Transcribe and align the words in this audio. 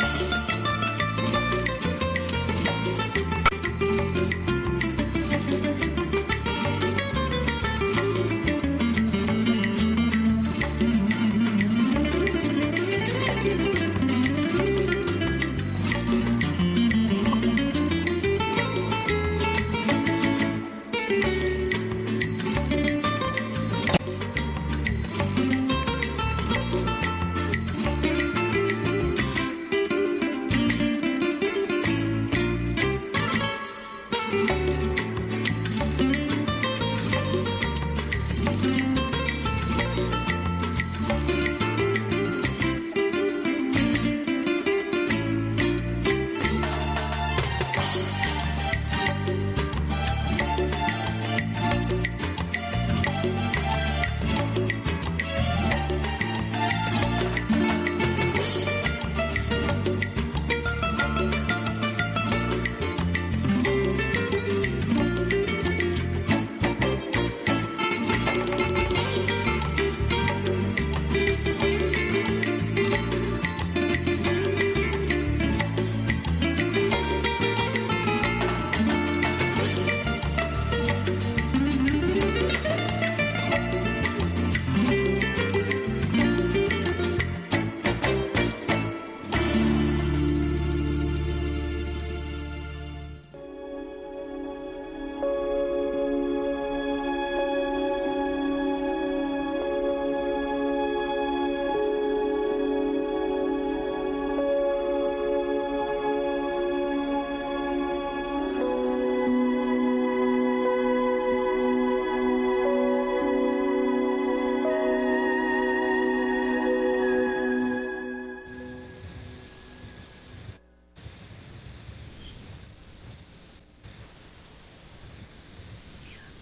peace. 0.00 0.39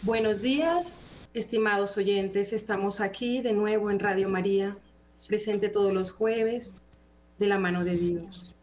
Buenos 0.08 0.40
días, 0.40 0.96
estimados 1.34 1.98
oyentes. 1.98 2.54
Estamos 2.54 3.02
aquí 3.02 3.42
de 3.42 3.52
nuevo 3.52 3.90
en 3.90 4.00
Radio 4.00 4.30
María, 4.30 4.74
presente 5.26 5.68
todos 5.68 5.92
los 5.92 6.12
jueves 6.12 6.78
de 7.38 7.46
la 7.46 7.58
mano 7.58 7.84
de 7.84 7.98
Dios. 7.98 8.54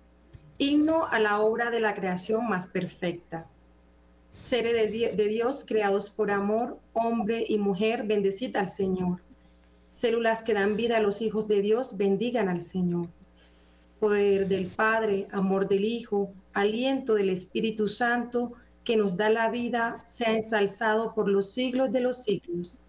Himno 0.57 1.05
a 1.05 1.19
la 1.19 1.39
obra 1.41 1.69
de 1.69 1.81
la 1.81 1.93
creación 1.93 2.49
más 2.49 2.65
perfecta. 2.65 3.45
Seres 4.39 4.91
de, 4.91 5.27
Dios 5.27 5.65
creados 5.67 6.09
por 6.09 6.31
amor, 6.31 6.79
hombre 6.93 7.45
y 7.47 7.59
mujer, 7.59 8.07
bendecid 8.07 8.55
al 8.55 8.67
Señor. 8.67 9.21
Células 9.87 10.41
que 10.41 10.55
dan 10.55 10.75
vida 10.75 10.97
a 10.97 11.01
los 11.01 11.21
hijos 11.21 11.47
de 11.47 11.61
Dios, 11.61 11.95
bendigan 11.95 12.49
al 12.49 12.61
Señor. 12.61 13.09
Poder 13.99 14.47
del 14.47 14.65
Padre, 14.65 15.27
amor 15.31 15.67
del 15.67 15.85
Hijo, 15.85 16.33
aliento 16.53 17.13
del 17.13 17.29
Espíritu 17.29 17.87
Santo, 17.87 18.53
que 18.85 18.95
nos 18.95 19.17
da 19.17 19.29
la 19.29 19.49
vida 19.49 19.97
sea 20.05 20.33
ensalzado 20.33 21.15
por 21.15 21.27
los 21.27 21.51
siglos 21.51 21.91
de 21.91 22.01
los 22.01 22.23
siglos. 22.23 22.81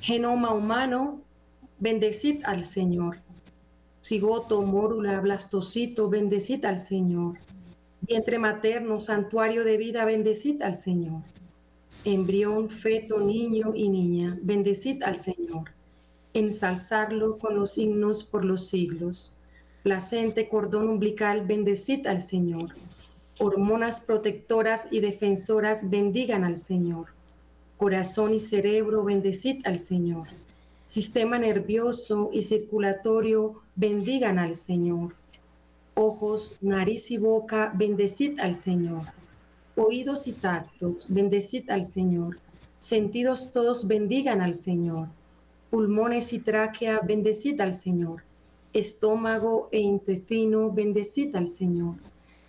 Genoma 0.00 0.52
humano, 0.52 1.22
bendecid 1.78 2.42
al 2.44 2.66
Señor. 2.66 3.20
Cigoto, 4.02 4.60
mórula, 4.62 5.18
blastocito, 5.20 6.10
bendecid 6.10 6.62
al 6.66 6.78
Señor. 6.78 7.38
Vientre 8.02 8.38
materno, 8.38 9.00
santuario 9.00 9.64
de 9.64 9.78
vida, 9.78 10.04
bendecid 10.04 10.60
al 10.60 10.76
Señor. 10.76 11.22
Embrión, 12.04 12.68
feto, 12.68 13.18
niño 13.18 13.72
y 13.74 13.88
niña, 13.88 14.38
bendecid 14.42 15.02
al 15.02 15.16
Señor. 15.16 15.70
Ensalzarlo 16.34 17.38
con 17.38 17.56
los 17.56 17.78
himnos 17.78 18.24
por 18.24 18.44
los 18.44 18.68
siglos. 18.68 19.32
Placente, 19.82 20.48
cordón 20.48 20.90
umbilical, 20.90 21.46
bendecid 21.46 22.06
al 22.06 22.20
Señor 22.20 22.74
hormonas 23.38 24.00
protectoras 24.00 24.86
y 24.90 25.00
defensoras, 25.00 25.90
bendigan 25.90 26.44
al 26.44 26.58
Señor. 26.58 27.06
Corazón 27.76 28.34
y 28.34 28.40
cerebro, 28.40 29.04
bendecid 29.04 29.66
al 29.66 29.80
Señor. 29.80 30.28
Sistema 30.84 31.38
nervioso 31.38 32.30
y 32.32 32.42
circulatorio, 32.42 33.60
bendigan 33.74 34.38
al 34.38 34.54
Señor. 34.54 35.14
Ojos, 35.94 36.54
nariz 36.60 37.10
y 37.10 37.18
boca, 37.18 37.72
bendecid 37.74 38.38
al 38.40 38.54
Señor. 38.56 39.06
Oídos 39.76 40.28
y 40.28 40.32
tactos, 40.32 41.06
bendecid 41.08 41.68
al 41.70 41.84
Señor. 41.84 42.38
Sentidos 42.78 43.50
todos, 43.52 43.88
bendigan 43.88 44.40
al 44.40 44.54
Señor. 44.54 45.08
Pulmones 45.70 46.32
y 46.32 46.38
tráquea, 46.38 47.00
bendecid 47.00 47.60
al 47.60 47.74
Señor. 47.74 48.22
Estómago 48.72 49.68
e 49.72 49.80
intestino, 49.80 50.70
bendecid 50.70 51.34
al 51.34 51.48
Señor 51.48 51.96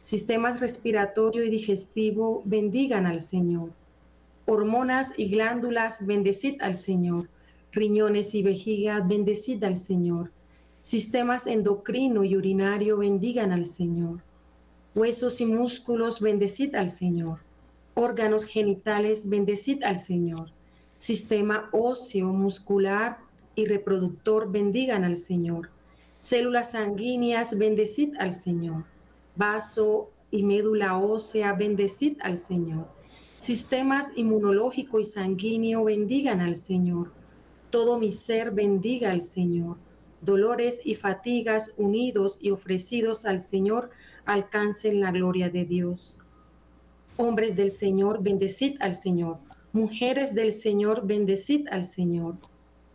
sistemas 0.05 0.59
respiratorio 0.59 1.43
y 1.43 1.49
digestivo, 1.49 2.43
bendigan 2.45 3.07
al 3.07 3.21
Señor. 3.21 3.71
Hormonas 4.45 5.17
y 5.17 5.31
glándulas, 5.31 6.05
bendecid 6.05 6.61
al 6.61 6.75
Señor. 6.75 7.27
Riñones 7.71 8.35
y 8.35 8.43
vejiga, 8.43 8.99
bendecid 8.99 9.63
al 9.63 9.77
Señor. 9.77 10.31
Sistemas 10.79 11.47
endocrino 11.47 12.23
y 12.23 12.37
urinario, 12.37 12.97
bendigan 12.99 13.51
al 13.51 13.65
Señor. 13.65 14.21
Huesos 14.93 15.41
y 15.41 15.47
músculos, 15.47 16.19
bendecid 16.19 16.75
al 16.75 16.91
Señor. 16.91 17.39
Órganos 17.95 18.45
genitales, 18.45 19.27
bendecid 19.27 19.81
al 19.81 19.97
Señor. 19.97 20.51
Sistema 20.99 21.67
óseo, 21.71 22.31
muscular 22.31 23.17
y 23.55 23.65
reproductor, 23.65 24.51
bendigan 24.51 25.03
al 25.03 25.17
Señor. 25.17 25.71
Células 26.19 26.73
sanguíneas, 26.73 27.57
bendecid 27.57 28.15
al 28.19 28.35
Señor 28.35 28.85
vaso 29.35 30.11
y 30.31 30.43
médula 30.43 30.97
ósea, 30.97 31.53
bendecid 31.53 32.17
al 32.21 32.37
Señor. 32.37 32.87
Sistemas 33.37 34.11
inmunológico 34.15 34.99
y 34.99 35.05
sanguíneo, 35.05 35.83
bendigan 35.83 36.39
al 36.41 36.55
Señor. 36.55 37.11
Todo 37.69 37.99
mi 37.99 38.11
ser 38.11 38.51
bendiga 38.51 39.11
al 39.11 39.21
Señor. 39.21 39.77
Dolores 40.21 40.81
y 40.83 40.95
fatigas 40.95 41.73
unidos 41.77 42.39
y 42.41 42.51
ofrecidos 42.51 43.25
al 43.25 43.39
Señor 43.39 43.91
alcancen 44.25 44.99
la 44.99 45.11
gloria 45.11 45.49
de 45.49 45.65
Dios. 45.65 46.17
Hombres 47.17 47.55
del 47.55 47.71
Señor, 47.71 48.23
bendecid 48.23 48.77
al 48.79 48.95
Señor. 48.95 49.37
Mujeres 49.71 50.33
del 50.33 50.51
Señor, 50.51 51.05
bendecid 51.05 51.67
al 51.69 51.85
Señor. 51.85 52.37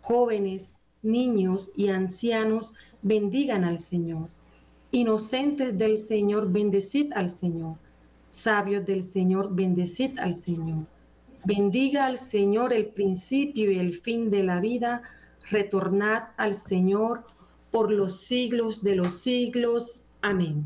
Jóvenes, 0.01 0.73
niños 1.03 1.71
y 1.77 1.89
ancianos, 1.89 2.75
bendigan 3.03 3.65
al 3.65 3.79
Señor. 3.79 4.29
Inocentes 4.93 5.77
del 5.79 5.99
Señor, 5.99 6.51
bendecid 6.51 7.13
al 7.13 7.31
Señor. 7.31 7.77
Sabios 8.31 8.87
del 8.87 9.03
Señor, 9.03 9.55
bendecid 9.55 10.19
al 10.19 10.37
Señor. 10.37 10.87
Bendiga 11.45 12.07
al 12.07 12.19
Señor 12.19 12.73
el 12.73 12.87
principio 12.87 13.71
y 13.71 13.79
el 13.79 13.95
fin 13.95 14.31
de 14.31 14.43
la 14.43 14.61
vida. 14.61 15.03
Retornad 15.51 16.25
al 16.37 16.57
Señor 16.57 17.25
por 17.71 17.91
los 17.91 18.21
siglos 18.21 18.83
de 18.83 18.97
los 18.97 19.19
siglos. 19.21 20.05
Amén. 20.23 20.65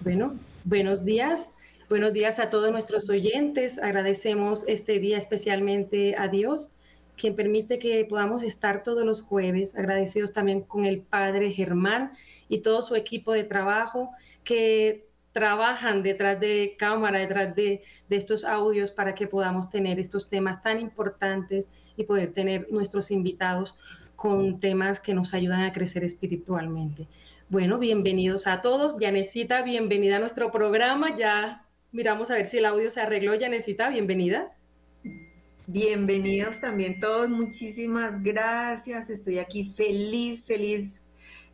Bueno, 0.00 0.34
buenos 0.64 1.04
días. 1.04 1.50
Buenos 1.88 2.14
días 2.14 2.38
a 2.38 2.48
todos 2.48 2.72
nuestros 2.72 3.10
oyentes. 3.10 3.78
Agradecemos 3.78 4.64
este 4.66 4.98
día 4.98 5.18
especialmente 5.18 6.16
a 6.16 6.28
Dios, 6.28 6.72
quien 7.16 7.36
permite 7.36 7.78
que 7.78 8.04
podamos 8.04 8.42
estar 8.42 8.82
todos 8.82 9.04
los 9.04 9.22
jueves. 9.22 9.76
Agradecidos 9.76 10.32
también 10.32 10.62
con 10.62 10.84
el 10.84 11.00
Padre 11.00 11.52
Germán 11.52 12.12
y 12.48 12.58
todo 12.58 12.82
su 12.82 12.94
equipo 12.96 13.32
de 13.32 13.44
trabajo 13.44 14.10
que 14.44 15.06
trabajan 15.32 16.02
detrás 16.02 16.38
de 16.38 16.76
cámara, 16.78 17.18
detrás 17.18 17.54
de, 17.56 17.82
estos 18.10 18.44
audios 18.44 18.90
para 18.90 19.14
que 19.14 19.26
podamos 19.26 19.70
tener 19.70 19.98
estos 19.98 20.28
temas 20.28 20.60
tan 20.60 20.78
importantes 20.78 21.70
y 21.96 22.04
poder 22.04 22.30
tener 22.30 22.70
nuestros 22.70 23.10
invitados 23.10 23.74
con 24.16 24.60
temas 24.60 25.00
que 25.00 25.14
nos 25.14 25.32
ayudan 25.32 25.62
a 25.62 25.72
crecer 25.72 26.04
espiritualmente. 26.04 27.08
Bueno, 27.48 27.78
bienvenidos 27.78 28.46
a 28.46 28.60
todos. 28.60 28.98
Yanesita, 29.00 29.62
bienvenida 29.62 30.16
a 30.16 30.20
nuestro 30.20 30.52
programa. 30.52 31.16
Ya 31.16 31.66
miramos 31.90 32.30
a 32.30 32.34
ver 32.34 32.44
si 32.44 32.58
el 32.58 32.66
audio 32.66 32.90
se 32.90 33.00
arregló. 33.00 33.34
Yanesita, 33.34 33.88
bienvenida. 33.88 34.52
Bienvenidos 35.72 36.60
también 36.60 37.00
todos. 37.00 37.30
Muchísimas 37.30 38.22
gracias. 38.22 39.08
Estoy 39.08 39.38
aquí 39.38 39.64
feliz, 39.64 40.44
feliz 40.44 41.00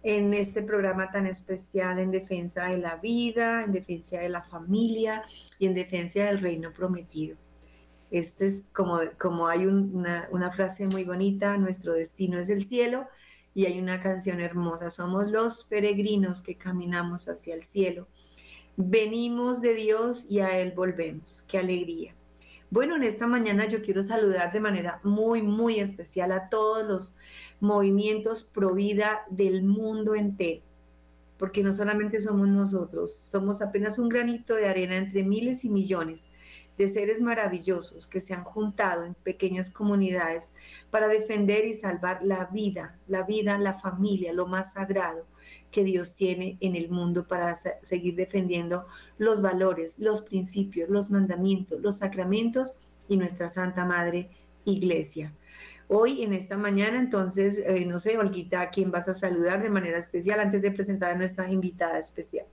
en 0.02 0.34
este 0.34 0.60
programa 0.60 1.12
tan 1.12 1.24
especial 1.24 2.00
en 2.00 2.10
defensa 2.10 2.66
de 2.66 2.78
la 2.78 2.96
vida, 2.96 3.62
en 3.62 3.70
defensa 3.70 4.18
de 4.18 4.28
la 4.28 4.42
familia 4.42 5.22
y 5.60 5.66
en 5.66 5.74
defensa 5.74 6.24
del 6.24 6.40
reino 6.40 6.72
prometido. 6.72 7.36
Este 8.10 8.48
es 8.48 8.62
como, 8.72 8.98
como 9.20 9.46
hay 9.46 9.66
una, 9.66 10.26
una 10.32 10.50
frase 10.50 10.88
muy 10.88 11.04
bonita, 11.04 11.56
nuestro 11.56 11.94
destino 11.94 12.40
es 12.40 12.50
el 12.50 12.64
cielo 12.64 13.06
y 13.54 13.66
hay 13.66 13.78
una 13.78 14.02
canción 14.02 14.40
hermosa, 14.40 14.90
somos 14.90 15.30
los 15.30 15.62
peregrinos 15.62 16.42
que 16.42 16.56
caminamos 16.56 17.28
hacia 17.28 17.54
el 17.54 17.62
cielo. 17.62 18.08
Venimos 18.76 19.60
de 19.60 19.74
Dios 19.74 20.26
y 20.28 20.40
a 20.40 20.58
Él 20.58 20.72
volvemos. 20.74 21.44
Qué 21.46 21.58
alegría. 21.58 22.17
Bueno, 22.70 22.96
en 22.96 23.02
esta 23.02 23.26
mañana 23.26 23.66
yo 23.66 23.80
quiero 23.80 24.02
saludar 24.02 24.52
de 24.52 24.60
manera 24.60 25.00
muy, 25.02 25.40
muy 25.40 25.80
especial 25.80 26.32
a 26.32 26.50
todos 26.50 26.86
los 26.86 27.16
movimientos 27.60 28.44
pro 28.44 28.74
vida 28.74 29.22
del 29.30 29.64
mundo 29.64 30.14
entero, 30.14 30.60
porque 31.38 31.62
no 31.62 31.72
solamente 31.72 32.20
somos 32.20 32.46
nosotros, 32.46 33.14
somos 33.14 33.62
apenas 33.62 33.98
un 33.98 34.10
granito 34.10 34.54
de 34.54 34.68
arena 34.68 34.98
entre 34.98 35.22
miles 35.22 35.64
y 35.64 35.70
millones 35.70 36.26
de 36.76 36.88
seres 36.88 37.22
maravillosos 37.22 38.06
que 38.06 38.20
se 38.20 38.34
han 38.34 38.44
juntado 38.44 39.04
en 39.04 39.14
pequeñas 39.14 39.70
comunidades 39.70 40.54
para 40.90 41.08
defender 41.08 41.64
y 41.64 41.72
salvar 41.72 42.20
la 42.22 42.50
vida, 42.52 42.98
la 43.06 43.22
vida, 43.22 43.56
la 43.56 43.74
familia, 43.74 44.34
lo 44.34 44.46
más 44.46 44.74
sagrado 44.74 45.24
que 45.70 45.84
Dios 45.84 46.14
tiene 46.14 46.56
en 46.60 46.76
el 46.76 46.88
mundo 46.88 47.26
para 47.26 47.54
seguir 47.82 48.16
defendiendo 48.16 48.86
los 49.18 49.42
valores, 49.42 49.98
los 49.98 50.22
principios, 50.22 50.88
los 50.88 51.10
mandamientos, 51.10 51.80
los 51.80 51.98
sacramentos 51.98 52.74
y 53.08 53.16
nuestra 53.16 53.48
Santa 53.48 53.84
Madre 53.84 54.30
Iglesia. 54.64 55.32
Hoy, 55.90 56.22
en 56.22 56.34
esta 56.34 56.58
mañana, 56.58 56.98
entonces, 56.98 57.58
eh, 57.58 57.86
no 57.86 57.98
sé, 57.98 58.18
Olguita, 58.18 58.60
¿a 58.60 58.70
quién 58.70 58.90
vas 58.90 59.08
a 59.08 59.14
saludar 59.14 59.62
de 59.62 59.70
manera 59.70 59.96
especial 59.96 60.38
antes 60.40 60.60
de 60.60 60.70
presentar 60.70 61.12
a 61.12 61.18
nuestra 61.18 61.50
invitada 61.50 61.98
especial? 61.98 62.46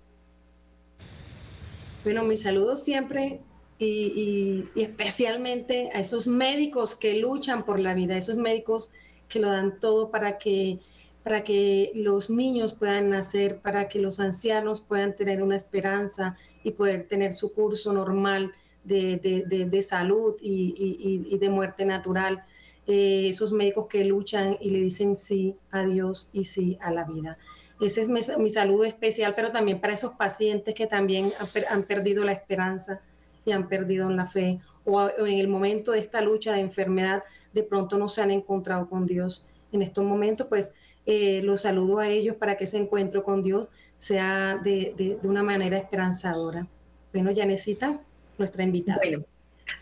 Bueno, 2.06 2.24
mi 2.24 2.38
saludo 2.38 2.78
siempre 2.78 3.42
y, 3.78 4.70
especialmente 4.76 5.90
a 5.94 6.00
esos 6.00 6.28
médicos 6.28 6.96
que 6.96 7.16
luchan 7.16 7.66
por 7.66 7.80
la 7.80 7.94
vida, 7.94 8.16
esos 8.16 8.38
médicos 8.38 8.92
que 9.28 9.40
lo 9.40 9.50
dan 9.50 9.80
todo 9.80 10.12
para 10.12 10.38
que, 10.38 10.80
para 11.26 11.44
que 11.44 11.92
los 11.96 12.30
niños 12.30 12.76
puedan 12.76 13.10
nacer, 13.10 13.58
para 13.58 13.88
que 13.88 13.98
los 13.98 14.20
ancianos 14.20 14.80
puedan 14.80 15.16
tener 15.16 15.42
una 15.42 15.56
esperanza 15.56 16.38
y 16.64 16.70
poder 16.70 17.08
tener 17.08 17.34
su 17.34 17.52
curso 17.52 17.92
normal 17.94 18.52
de, 18.84 19.82
salud 19.82 20.36
y, 20.40 21.36
de 21.36 21.50
muerte 21.50 21.84
natural. 21.84 22.44
Eh, 22.86 23.26
esos 23.28 23.52
médicos 23.52 23.88
que 23.88 24.06
luchan 24.06 24.58
y 24.62 24.70
le 24.70 24.78
dicen 24.78 25.18
sí 25.18 25.56
a 25.72 25.84
Dios 25.84 26.30
y 26.32 26.44
sí 26.44 26.78
a 26.80 26.92
la 26.92 27.06
vida. 27.06 27.40
Ese 27.82 28.02
es 28.02 28.10
mi, 28.38 28.50
saludo 28.52 28.84
especial, 28.84 29.34
pero 29.36 29.52
también 29.52 29.82
para 29.82 29.94
esos 29.94 30.14
pacientes 30.14 30.76
que 30.76 30.86
también 30.86 31.32
han 31.72 31.84
perdido 31.86 32.24
la 32.24 32.34
esperanza 32.34 33.02
y 33.44 33.52
han 33.52 33.68
perdido 33.68 34.12
la 34.12 34.28
fe 34.28 34.60
o, 34.84 35.10
en 35.10 35.40
el 35.40 35.48
momento 35.48 35.94
de 35.94 36.00
esta 36.02 36.22
lucha 36.22 36.54
de 36.54 36.60
enfermedad 36.60 37.24
de 37.52 37.64
pronto 37.64 37.98
no 37.98 38.10
se 38.10 38.22
han 38.22 38.30
encontrado 38.30 38.88
con 38.88 39.08
Dios. 39.08 39.48
En 39.72 39.82
estos 39.82 40.06
momentos, 40.06 40.46
pues 40.48 40.72
eh, 41.06 41.42
los 41.44 41.62
saludo 41.62 42.00
a 42.00 42.08
ellos 42.08 42.36
para 42.36 42.58
que 42.58 42.64
ese 42.64 42.78
encuentro 42.78 43.24
con 43.24 43.42
Dios 43.42 43.70
sea 43.96 44.60
de, 44.64 44.94
de, 44.98 45.28
una 45.28 45.44
manera 45.44 45.78
esperanzadora. 45.78 46.68
Bueno, 47.14 47.32
Yanecita, 47.32 48.02
nuestra 48.38 48.64
invitada. 48.64 49.00
Bueno, 49.02 49.20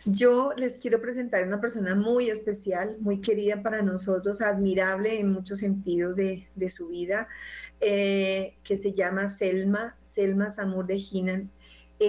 yo 0.06 0.54
les 0.56 0.76
quiero 0.76 1.00
presentar 1.00 1.46
una 1.46 1.60
persona 1.60 1.96
muy 1.96 2.30
especial, 2.30 2.98
muy 3.00 3.22
querida 3.22 3.62
para 3.62 3.82
nosotros, 3.82 4.42
admirable 4.42 5.20
en 5.20 5.32
muchos 5.32 5.60
sentidos 5.60 6.16
de, 6.16 6.48
de 6.56 6.70
su 6.70 6.90
vida, 6.90 7.28
eh, 7.80 8.56
que 8.64 8.78
se 8.78 8.94
llama 8.94 9.28
Selma, 9.28 9.96
Selma 10.02 10.50
Samur 10.50 10.86
de 10.86 11.00
Ginan 11.00 11.52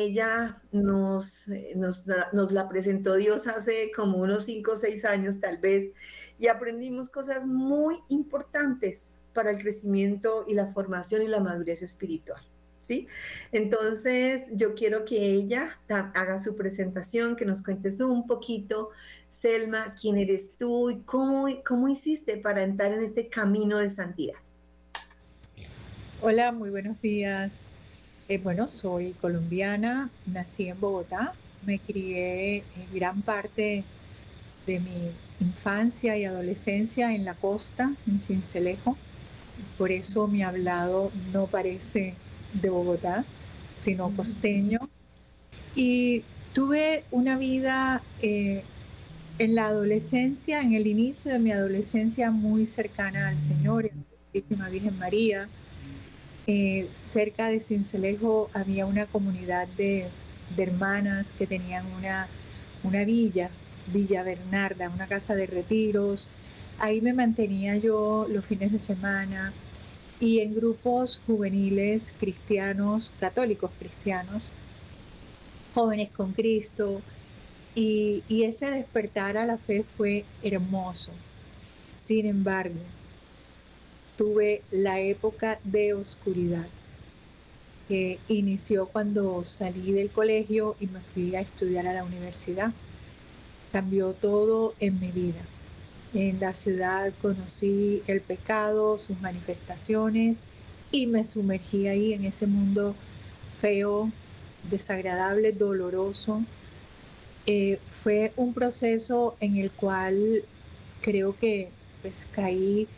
ella 0.03 0.63
nos, 0.73 1.47
nos, 1.77 2.07
la 2.53 2.69
presentó 2.69 3.15
Dios 3.15 3.47
hace 3.47 3.91
como 3.95 4.19
unos 4.19 4.45
5 4.45 4.73
o 4.73 4.77
6 4.77 5.05
años 5.05 5.41
tal 5.41 5.59
vez 5.59 5.91
y 6.39 6.49
aprendimos 6.49 7.09
cosas 7.09 7.47
muy 7.47 7.97
importantes 8.09 9.17
para 9.33 9.51
el 9.51 9.59
crecimiento 9.59 10.45
y 10.49 10.55
la 10.55 10.69
formación 10.69 11.23
y 11.23 11.29
la 11.29 11.41
madurez 11.41 11.83
espiritual. 11.83 12.43
¿Sí? 12.81 13.09
Entonces, 13.51 14.43
yo 14.53 14.75
quiero 14.75 15.07
que 15.07 15.17
ella 15.17 15.81
haga 15.89 16.39
su 16.39 16.55
presentación, 16.55 17.35
que 17.35 17.47
nos 17.47 17.63
cuentes 17.63 17.99
un 18.01 18.27
poquito, 18.27 18.91
Selma, 19.31 19.95
quién 19.99 20.19
eres 20.19 20.53
tú 20.59 20.91
y 20.91 21.01
cómo, 21.01 21.47
cómo 21.65 21.89
hiciste 21.89 22.37
para 22.37 22.63
entrar 22.63 22.93
en 22.93 23.03
este 23.03 23.29
camino 23.31 23.79
de 23.79 23.89
santidad. 23.89 24.37
Hola, 26.21 26.53
muy 26.53 26.69
buenos 26.69 27.01
días. 27.01 27.67
Eh, 28.27 28.39
bueno, 28.39 28.69
soy 28.69 29.13
colombiana, 29.21 30.09
nací 30.25 30.69
en 30.69 30.81
Bogotá, 30.81 31.35
me 31.67 31.79
crié 31.79 32.59
en 32.59 32.95
gran 32.95 33.21
parte 33.21 33.85
de 34.67 34.81
mi 34.81 35.11
infancia 35.41 36.17
y 36.17 36.25
adolescencia 36.25 37.15
en 37.15 37.27
la 37.27 37.35
costa, 37.35 37.93
en 38.07 38.21
Cincelejo. 38.21 38.97
Por 39.77 39.93
eso 39.93 40.27
mi 40.27 40.43
hablado 40.43 41.13
no 41.35 41.47
parece 41.49 42.15
de 42.55 42.71
Bogotá, 42.71 43.27
sino 43.75 44.09
mm. 44.09 44.17
costeño. 44.17 44.89
Y 45.75 46.23
tuve 46.55 47.05
una 47.11 47.37
vida 47.37 48.01
eh, 48.23 48.63
en 49.39 49.55
la 49.55 49.67
adolescencia, 49.67 50.63
en 50.63 50.73
el 50.73 50.87
inicio 50.87 51.31
de 51.31 51.41
mi 51.41 51.53
adolescencia, 51.53 52.31
muy 52.31 52.67
cercana 52.67 53.29
al 53.29 53.39
Señor, 53.39 53.85
a 53.85 53.89
la 53.89 54.03
Santísima 54.33 54.71
Virgen 54.71 54.99
María 54.99 55.47
eh, 56.47 56.87
cerca 56.91 57.49
de 57.49 57.61
Cincelejo 57.61 58.51
había 58.53 58.85
una 58.85 59.07
comunidad 59.07 59.67
de, 59.77 60.09
hermanas 60.57 61.33
que 61.33 61.47
tenían 61.47 61.87
una, 61.99 62.29
una 62.83 63.05
villa, 63.05 63.51
Villa 63.87 64.23
Bernarda, 64.23 64.91
una 64.91 65.07
casa 65.07 65.35
de 65.35 65.47
retiros. 65.47 66.29
Ahí 66.79 67.01
me 67.01 67.15
mantenía 67.15 67.77
yo 67.77 68.27
los 68.31 68.45
fines 68.45 68.71
de 68.71 68.79
semana 68.79 69.53
y 70.21 70.41
en 70.41 70.55
grupos 70.55 71.21
juveniles 71.27 72.15
cristianos, 72.21 73.11
católicos 73.19 73.71
cristianos, 73.79 74.51
jóvenes 75.75 76.11
con 76.11 76.33
Cristo. 76.33 77.01
Y, 77.75 78.23
y 78.29 78.45
ese 78.45 78.71
despertar 78.71 79.37
a 79.37 79.47
la 79.47 79.59
fe 79.59 79.85
fue 79.97 80.25
hermoso. 80.43 81.11
Sin 81.91 82.27
embargo, 82.27 82.81
tuve 84.17 84.63
la 84.71 85.01
época 85.01 85.59
de 85.65 85.95
oscuridad 85.95 86.67
que 87.89 88.19
inició 88.29 88.87
cuando 88.87 89.45
salí 89.45 89.93
del 89.93 90.11
colegio 90.11 90.77
y 90.81 90.87
me 90.87 91.01
fui 91.01 91.35
a 91.37 91.41
estudiar 91.41 91.87
a 91.87 91.93
la 91.93 92.05
universidad. 92.05 92.73
Cambió 93.73 94.13
todo 94.13 94.75
en 94.81 95.01
mi 95.01 95.09
vida. 95.09 95.43
En 96.15 96.41
la 96.41 96.55
ciudad 96.55 97.13
conocí 97.21 98.03
el 98.07 98.21
pecado, 98.21 98.99
sus 98.99 99.21
manifestaciones 99.21 100.43
y 100.93 101.07
me 101.07 101.25
sumergí 101.25 101.89
ahí 101.89 102.13
en 102.13 102.25
ese 102.25 102.47
mundo 102.47 102.95
feo, 103.59 104.11
desagradable, 104.71 105.53
doloroso. 105.53 106.43
Eh, 107.47 107.79
fue 108.03 108.33
un 108.37 108.55
proceso 108.55 109.37
en 109.41 109.57
el 109.57 109.71
cual 109.71 110.45
creo 111.03 111.37
que 111.37 111.69
pues 112.01 112.29
caí 112.33 112.89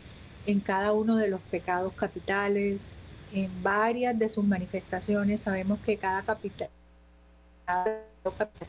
en 0.47 0.61
cada 0.61 0.93
uno 0.93 1.17
de 1.17 1.29
los 1.29 1.41
pecados 1.43 1.93
capitales, 1.95 2.97
en 3.33 3.51
varias 3.63 4.19
de 4.19 4.29
sus 4.29 4.45
manifestaciones. 4.45 5.43
Sabemos 5.43 5.79
que 5.81 5.97
cada 5.97 6.23
capital 6.23 6.71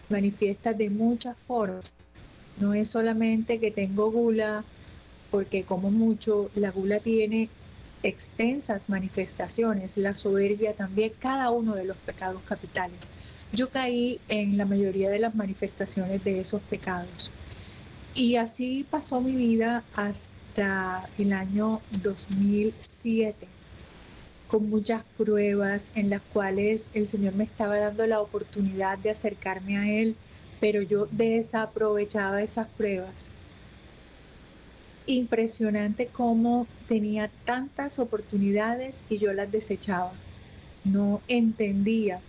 manifiesta 0.10 0.74
de 0.74 0.89
muchas 0.89 1.38
formas. 1.38 1.93
No 2.60 2.74
es 2.74 2.89
solamente 2.89 3.60
que 3.60 3.72
tengo 3.72 4.12
gula, 4.12 4.63
porque 5.29 5.63
como 5.63 5.91
mucho, 5.91 6.50
la 6.55 6.72
gula 6.72 7.00
tiene 7.00 7.50
extensas 8.03 8.89
manifestaciones, 8.89 9.98
la 9.98 10.15
soberbia 10.15 10.74
también, 10.74 11.12
cada 11.19 11.51
uno 11.51 11.75
de 11.75 11.86
los 11.86 11.98
pecados 11.98 12.41
capitales. 12.43 13.10
Yo 13.53 13.69
caí 13.69 14.19
en 14.27 14.57
la 14.57 14.65
mayoría 14.65 15.10
de 15.10 15.19
las 15.19 15.36
manifestaciones 15.36 16.24
de 16.24 16.39
esos 16.39 16.62
pecados. 16.63 17.31
Y 18.13 18.36
así 18.38 18.86
pasó 18.89 19.22
mi 19.22 19.34
vida 19.34 19.84
hasta 19.96 20.37
el 20.57 21.33
año 21.33 21.81
2007 21.91 23.47
con 24.47 24.69
muchas 24.69 25.03
pruebas 25.15 25.91
en 25.93 26.09
las 26.09 26.21
cuales 26.33 26.89
el 26.95 27.07
Señor 27.07 27.35
me 27.35 27.43
estaba 27.43 27.77
dando 27.77 28.07
la 28.07 28.21
oportunidad 28.21 28.97
de 28.97 29.11
acercarme 29.11 29.77
a 29.77 29.87
Él, 29.87 30.15
pero 30.59 30.81
yo 30.81 31.07
desaprovechaba 31.11 32.41
esas 32.41 32.67
pruebas. 32.69 33.29
Impresionante 35.05 36.07
cómo 36.07 36.65
tenía 36.87 37.29
tantas 37.45 37.99
oportunidades 37.99 39.03
y 39.09 39.19
yo 39.19 39.33
las 39.33 39.51
desechaba. 39.51 40.13
No 40.83 41.21
entendía 41.27 42.19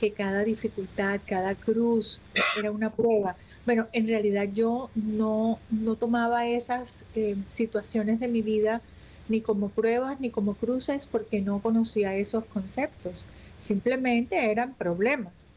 que 0.00 0.12
cada 0.12 0.44
dificultad, 0.44 1.20
cada 1.26 1.54
cruz 1.54 2.20
era 2.58 2.70
una 2.70 2.90
prueba. 2.90 3.36
Bueno, 3.66 3.88
en 3.92 4.06
realidad 4.06 4.48
yo 4.52 4.90
no, 4.94 5.58
no 5.70 5.96
tomaba 5.96 6.46
esas 6.46 7.06
eh, 7.14 7.36
situaciones 7.46 8.20
de 8.20 8.28
mi 8.28 8.42
vida 8.42 8.82
ni 9.28 9.40
como 9.40 9.70
pruebas, 9.70 10.20
ni 10.20 10.30
como 10.30 10.54
cruces, 10.54 11.06
porque 11.06 11.40
no 11.40 11.60
conocía 11.60 12.14
esos 12.16 12.44
conceptos. 12.44 13.24
Simplemente 13.58 14.50
eran 14.50 14.74
problemas 14.74 15.52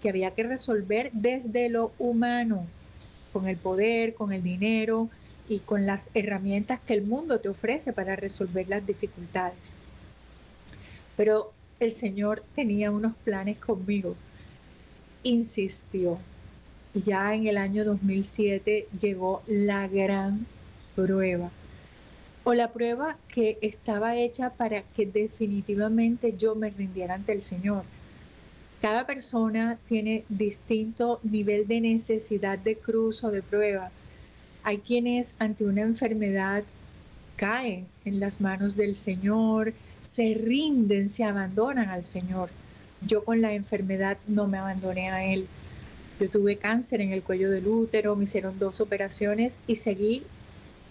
que 0.00 0.08
había 0.08 0.30
que 0.30 0.44
resolver 0.44 1.10
desde 1.12 1.68
lo 1.68 1.92
humano, 1.98 2.66
con 3.32 3.46
el 3.46 3.56
poder, 3.56 4.14
con 4.14 4.32
el 4.32 4.42
dinero 4.42 5.10
y 5.48 5.58
con 5.58 5.84
las 5.84 6.08
herramientas 6.14 6.80
que 6.80 6.94
el 6.94 7.02
mundo 7.02 7.40
te 7.40 7.50
ofrece 7.50 7.92
para 7.92 8.16
resolver 8.16 8.68
las 8.68 8.86
dificultades. 8.86 9.76
Pero 11.16 11.52
el 11.78 11.92
Señor 11.92 12.42
tenía 12.54 12.90
unos 12.90 13.14
planes 13.24 13.58
conmigo. 13.58 14.16
Insistió. 15.22 16.18
Ya 16.94 17.34
en 17.34 17.46
el 17.46 17.56
año 17.56 17.84
2007 17.84 18.88
llegó 18.98 19.42
la 19.46 19.88
gran 19.88 20.46
prueba. 20.96 21.50
O 22.44 22.54
la 22.54 22.72
prueba 22.72 23.16
que 23.28 23.58
estaba 23.60 24.16
hecha 24.16 24.50
para 24.50 24.82
que 24.82 25.06
definitivamente 25.06 26.34
yo 26.36 26.54
me 26.54 26.70
rindiera 26.70 27.14
ante 27.14 27.32
el 27.32 27.42
Señor 27.42 27.84
cada 28.80 29.06
persona 29.06 29.78
tiene 29.88 30.24
distinto 30.28 31.20
nivel 31.22 31.68
de 31.68 31.82
necesidad 31.82 32.58
de 32.58 32.76
cruz 32.76 33.22
o 33.24 33.30
de 33.30 33.42
prueba. 33.42 33.90
Hay 34.62 34.78
quienes 34.78 35.34
ante 35.38 35.64
una 35.64 35.82
enfermedad 35.82 36.64
caen 37.36 37.86
en 38.04 38.20
las 38.20 38.40
manos 38.40 38.76
del 38.76 38.94
Señor, 38.94 39.74
se 40.00 40.34
rinden, 40.34 41.10
se 41.10 41.24
abandonan 41.24 41.90
al 41.90 42.04
Señor. 42.04 42.48
Yo 43.02 43.22
con 43.24 43.42
la 43.42 43.52
enfermedad 43.52 44.16
no 44.26 44.46
me 44.46 44.58
abandoné 44.58 45.10
a 45.10 45.24
Él. 45.26 45.46
Yo 46.20 46.28
tuve 46.28 46.56
cáncer 46.56 47.00
en 47.00 47.12
el 47.12 47.22
cuello 47.22 47.50
del 47.50 47.66
útero, 47.66 48.14
me 48.14 48.24
hicieron 48.24 48.58
dos 48.58 48.82
operaciones 48.82 49.58
y 49.66 49.76
seguí 49.76 50.22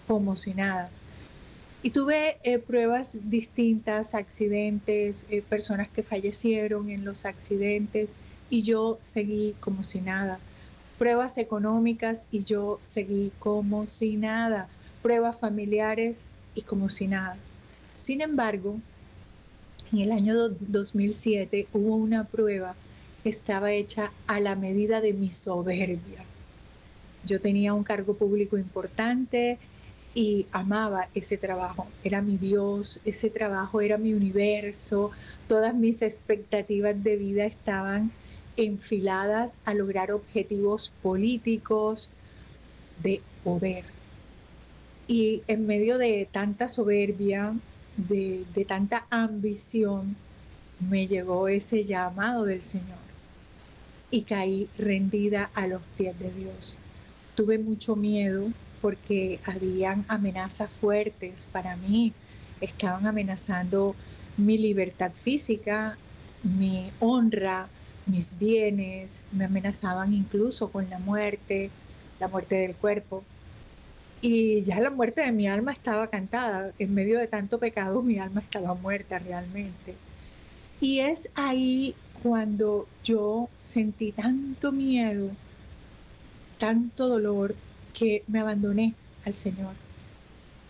como 0.08 0.34
si 0.34 0.54
nada. 0.54 0.90
Y 1.84 1.90
tuve 1.90 2.38
eh, 2.42 2.58
pruebas 2.58 3.16
distintas, 3.30 4.14
accidentes, 4.14 5.28
eh, 5.30 5.40
personas 5.40 5.88
que 5.88 6.02
fallecieron 6.02 6.90
en 6.90 7.04
los 7.04 7.24
accidentes 7.24 8.16
y 8.50 8.62
yo 8.62 8.96
seguí 8.98 9.54
como 9.60 9.84
si 9.84 10.00
nada. 10.00 10.40
Pruebas 10.98 11.38
económicas 11.38 12.26
y 12.32 12.42
yo 12.42 12.80
seguí 12.82 13.30
como 13.38 13.86
si 13.86 14.16
nada. 14.16 14.68
Pruebas 15.00 15.38
familiares 15.38 16.32
y 16.56 16.62
como 16.62 16.90
si 16.90 17.06
nada. 17.06 17.36
Sin 17.94 18.20
embargo, 18.20 18.80
en 19.92 20.00
el 20.00 20.10
año 20.10 20.34
2007 20.48 21.68
hubo 21.72 21.94
una 21.94 22.24
prueba 22.24 22.74
estaba 23.24 23.72
hecha 23.72 24.12
a 24.26 24.40
la 24.40 24.56
medida 24.56 25.00
de 25.00 25.12
mi 25.12 25.30
soberbia. 25.30 26.24
Yo 27.24 27.40
tenía 27.40 27.74
un 27.74 27.84
cargo 27.84 28.14
público 28.14 28.56
importante, 28.56 29.58
y 30.14 30.46
amaba 30.52 31.08
ese 31.14 31.36
trabajo. 31.36 31.86
Era 32.02 32.22
mi 32.22 32.36
Dios, 32.36 33.00
ese 33.04 33.30
trabajo 33.30 33.80
era 33.80 33.98
mi 33.98 34.14
universo, 34.14 35.10
todas 35.46 35.74
mis 35.74 36.02
expectativas 36.02 37.02
de 37.02 37.16
vida 37.16 37.46
estaban 37.46 38.10
enfiladas 38.56 39.60
a 39.64 39.74
lograr 39.74 40.12
objetivos 40.12 40.92
políticos 41.02 42.12
de 43.02 43.22
poder. 43.44 43.84
Y 45.06 45.42
en 45.46 45.66
medio 45.66 45.98
de 45.98 46.28
tanta 46.30 46.68
soberbia, 46.68 47.54
de, 47.96 48.44
tanta 48.66 49.06
ambición, 49.10 50.16
me 50.78 51.06
llegó 51.06 51.48
ese 51.48 51.84
llamado 51.84 52.44
del 52.44 52.62
Señor 52.62 53.09
y 54.10 54.22
caí 54.22 54.68
rendida 54.76 55.50
a 55.54 55.66
los 55.66 55.82
pies 55.96 56.18
de 56.18 56.32
Dios. 56.32 56.78
Tuve 57.34 57.58
mucho 57.58 57.96
miedo, 57.96 58.48
porque 58.80 59.40
habían 59.44 60.04
amenazas 60.08 60.70
fuertes 60.70 61.46
para 61.50 61.76
mí. 61.76 62.12
Estaban 62.60 63.06
amenazando 63.06 63.94
mi 64.36 64.58
libertad 64.58 65.12
física, 65.12 65.96
mi 66.42 66.90
honra, 66.98 67.68
mis 68.06 68.38
bienes, 68.38 69.22
me 69.32 69.44
amenazaban 69.44 70.12
incluso 70.12 70.70
con 70.70 70.88
la 70.90 70.98
muerte, 70.98 71.70
la 72.18 72.28
muerte 72.28 72.56
del 72.56 72.74
cuerpo. 72.74 73.22
Y 74.22 74.62
ya 74.62 74.80
la 74.80 74.90
muerte 74.90 75.22
de 75.22 75.32
mi 75.32 75.46
alma 75.46 75.72
estaba 75.72 76.08
cantada. 76.08 76.72
En 76.78 76.94
medio 76.94 77.18
de 77.18 77.26
tanto 77.26 77.58
pecado, 77.58 78.02
mi 78.02 78.18
alma 78.18 78.40
estaba 78.40 78.74
muerta 78.74 79.18
realmente. 79.18 79.94
Y 80.80 81.00
es 81.00 81.30
ahí 81.34 81.94
cuando 82.22 82.86
yo 83.02 83.48
sentí 83.58 84.12
tanto 84.12 84.72
miedo, 84.72 85.30
tanto 86.58 87.08
dolor, 87.08 87.54
que 87.92 88.22
me 88.28 88.40
abandoné 88.40 88.94
al 89.24 89.34
Señor. 89.34 89.74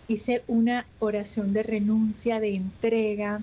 Hice 0.07 0.43
una 0.47 0.87
oración 0.99 1.53
de 1.53 1.63
renuncia, 1.63 2.39
de 2.39 2.55
entrega. 2.55 3.41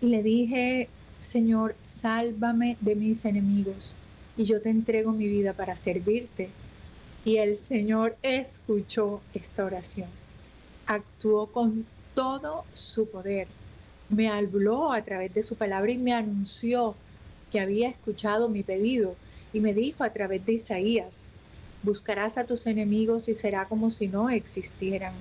Y 0.00 0.06
le 0.06 0.22
dije, 0.22 0.88
Señor, 1.20 1.74
sálvame 1.82 2.76
de 2.80 2.94
mis 2.94 3.24
enemigos 3.24 3.96
y 4.38 4.44
yo 4.44 4.62
te 4.62 4.70
entrego 4.70 5.12
mi 5.12 5.26
vida 5.26 5.52
para 5.52 5.76
servirte. 5.76 6.48
Y 7.24 7.38
el 7.38 7.56
Señor 7.56 8.16
escuchó 8.22 9.20
esta 9.34 9.64
oración. 9.64 10.08
Actuó 10.86 11.48
con 11.48 11.84
todo 12.14 12.64
su 12.72 13.10
poder. 13.10 13.48
Me 14.08 14.28
habló 14.28 14.92
a 14.92 15.02
través 15.02 15.34
de 15.34 15.42
su 15.42 15.56
palabra 15.56 15.92
y 15.92 15.98
me 15.98 16.12
anunció 16.12 16.94
que 17.50 17.60
había 17.60 17.88
escuchado 17.88 18.48
mi 18.48 18.62
pedido. 18.62 19.16
Y 19.52 19.60
me 19.60 19.74
dijo 19.74 20.04
a 20.04 20.12
través 20.12 20.44
de 20.44 20.54
Isaías, 20.54 21.34
Buscarás 21.82 22.38
a 22.38 22.44
tus 22.44 22.66
enemigos 22.66 23.28
y 23.28 23.34
será 23.34 23.66
como 23.66 23.90
si 23.90 24.08
no 24.08 24.30
existieran. 24.30 25.14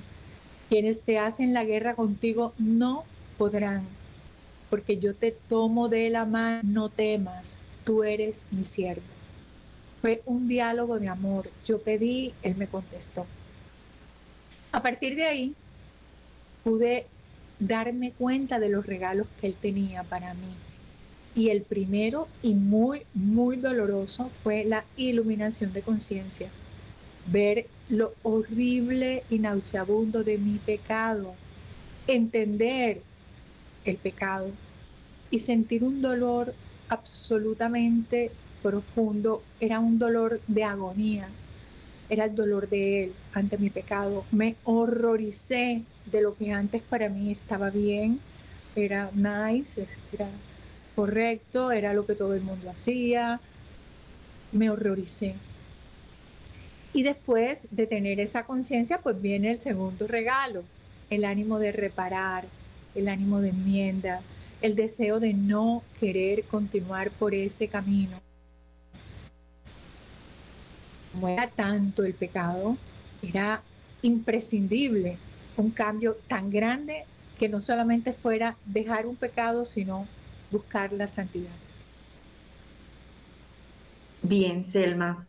Quienes 0.70 1.02
te 1.02 1.20
hacen 1.20 1.54
la 1.54 1.64
guerra 1.64 1.96
contigo 1.96 2.54
no 2.58 3.04
podrán, 3.38 3.84
porque 4.70 4.98
yo 4.98 5.14
te 5.14 5.32
tomo 5.32 5.88
de 5.88 6.10
la 6.10 6.26
mano, 6.26 6.62
no 6.64 6.90
temas, 6.90 7.60
tú 7.84 8.04
eres 8.04 8.48
mi 8.50 8.64
siervo. 8.64 9.04
Fue 10.02 10.24
un 10.26 10.48
diálogo 10.48 11.00
de 11.00 11.08
amor. 11.08 11.50
Yo 11.64 11.80
pedí, 11.80 12.34
él 12.42 12.56
me 12.58 12.68
contestó. 12.68 13.26
A 14.72 14.82
partir 14.82 15.16
de 15.16 15.26
ahí, 15.26 15.56
pude 16.64 17.06
darme 17.60 18.12
cuenta 18.12 18.60
de 18.60 18.70
los 18.70 18.86
regalos 18.86 19.28
que 19.40 19.48
él 19.48 19.56
tenía 19.60 20.04
para 20.04 20.34
mí 20.34 20.56
y 21.38 21.52
el 21.52 21.62
primero 21.62 22.28
y 22.42 22.56
muy, 22.56 23.04
muy 23.14 23.58
doloroso 23.58 24.32
fue 24.42 24.64
la 24.66 24.86
iluminación 24.98 25.72
de 25.72 25.84
conciencia. 25.84 26.50
Ver 27.28 27.68
lo 27.90 28.16
horrible 28.24 29.24
y 29.30 29.38
nauseabundo 29.38 30.24
de 30.24 30.40
mi 30.40 30.58
pecado. 30.58 31.36
Entender 32.08 33.02
el 33.86 33.98
pecado 33.98 34.50
y 35.30 35.38
sentir 35.38 35.84
un 35.84 36.02
dolor 36.02 36.56
absolutamente 36.90 38.32
profundo. 38.64 39.44
Era 39.60 39.80
un 39.80 40.00
dolor 40.00 40.42
de 40.48 40.64
agonía. 40.64 41.30
Era 42.10 42.26
el 42.26 42.34
dolor 42.34 42.68
de 42.68 43.04
él 43.04 43.14
ante 43.34 43.60
mi 43.60 43.70
pecado. 43.70 44.26
Me 44.32 44.56
horroricé 44.64 45.84
de 46.12 46.22
lo 46.22 46.36
que 46.36 46.52
antes 46.52 46.82
para 46.82 47.10
mí 47.10 47.32
estaba 47.32 47.70
bien. 47.70 48.20
Era 48.76 49.10
nice, 49.14 49.88
era 50.12 50.30
correcto, 50.96 51.72
era 51.72 51.94
lo 51.94 52.06
que 52.06 52.16
todo 52.16 52.34
el 52.34 52.42
mundo 52.42 52.70
hacía. 52.70 53.40
Me 54.52 54.70
horroricé. 54.70 55.36
Y 56.94 57.04
después 57.04 57.68
de 57.72 57.86
tener 57.86 58.20
esa 58.20 58.46
conciencia, 58.46 59.00
pues 59.00 59.22
viene 59.22 59.52
el 59.52 59.60
segundo 59.60 60.08
regalo, 60.08 60.64
el 61.10 61.26
ánimo 61.26 61.60
de 61.60 61.72
reparar, 61.72 62.46
el 62.96 63.08
ánimo 63.08 63.42
de 63.42 63.50
enmienda, 63.50 64.22
el 64.62 64.76
deseo 64.76 65.20
de 65.20 65.34
no 65.34 65.84
querer 66.00 66.44
continuar 66.46 67.12
por 67.12 67.36
ese 67.36 67.68
camino. 67.68 68.20
Como 71.12 71.30
era 71.30 71.48
tanto 71.48 72.04
el 72.04 72.14
pecado, 72.14 72.78
era 73.22 73.62
imprescindible 74.02 75.18
un 75.58 75.72
cambio 75.72 76.18
tan 76.28 76.50
grande 76.50 77.06
que 77.38 77.50
no 77.50 77.62
solamente 77.62 78.14
fuera 78.14 78.56
dejar 78.66 79.06
un 79.06 79.16
pecado, 79.16 79.66
sino 79.66 80.08
buscar 80.52 80.94
la 80.94 81.08
santidad. 81.08 81.52
Bien, 84.22 84.66
Selma. 84.66 85.28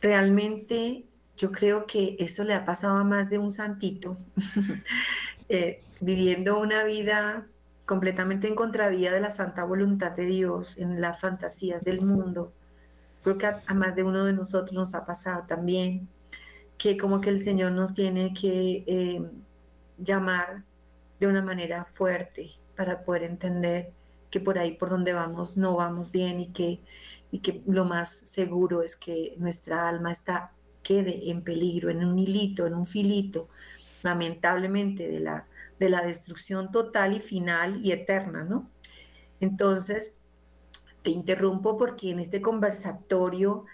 Realmente 0.00 1.04
yo 1.36 1.52
creo 1.52 1.86
que 1.86 2.16
esto 2.18 2.44
le 2.44 2.54
ha 2.54 2.64
pasado 2.64 2.96
a 2.96 3.04
más 3.04 3.30
de 3.30 3.38
un 3.38 3.50
santito, 3.50 4.16
eh, 5.48 5.82
viviendo 6.00 6.60
una 6.60 6.84
vida 6.84 7.46
completamente 7.86 8.46
en 8.46 8.54
contravía 8.54 9.12
de 9.12 9.20
la 9.20 9.30
santa 9.30 9.64
voluntad 9.64 10.12
de 10.12 10.26
Dios, 10.26 10.78
en 10.78 11.00
las 11.00 11.20
fantasías 11.20 11.82
del 11.82 12.02
mundo. 12.02 12.52
Creo 13.22 13.36
que 13.36 13.46
a, 13.46 13.74
más 13.74 13.96
de 13.96 14.04
uno 14.04 14.24
de 14.24 14.32
nosotros 14.32 14.72
nos 14.72 14.94
ha 14.94 15.04
pasado 15.04 15.44
también, 15.46 16.08
que 16.78 16.96
como 16.96 17.20
que 17.20 17.30
el 17.30 17.40
Señor 17.40 17.72
nos 17.72 17.92
tiene 17.92 18.32
que 18.32 18.84
eh, 18.86 19.22
llamar 20.02 20.64
de 21.18 21.26
una 21.26 21.42
manera 21.42 21.86
fuerte 21.92 22.52
para 22.76 23.02
poder 23.02 23.24
entender 23.24 23.92
que 24.30 24.40
por 24.40 24.58
ahí 24.58 24.72
por 24.72 24.90
donde 24.90 25.12
vamos 25.12 25.56
no 25.56 25.76
vamos 25.76 26.12
bien 26.12 26.40
y 26.40 26.48
que, 26.48 26.80
y 27.30 27.40
que 27.40 27.62
lo 27.66 27.84
más 27.84 28.10
seguro 28.10 28.82
es 28.82 28.96
que 28.96 29.34
nuestra 29.38 29.88
alma 29.88 30.12
está, 30.12 30.52
quede 30.82 31.30
en 31.30 31.42
peligro, 31.42 31.90
en 31.90 32.04
un 32.04 32.18
hilito, 32.18 32.66
en 32.66 32.74
un 32.74 32.86
filito, 32.86 33.48
lamentablemente, 34.02 35.08
de 35.08 35.20
la 35.20 35.46
de 35.80 35.88
la 35.88 36.02
destrucción 36.02 36.70
total 36.70 37.14
y 37.16 37.20
final 37.20 37.84
y 37.84 37.90
eterna, 37.90 38.44
¿no? 38.44 38.70
Entonces, 39.40 40.14
te 41.02 41.10
interrumpo 41.10 41.78
porque 41.78 42.10
en 42.10 42.20
este 42.20 42.42
conversatorio 42.42 43.64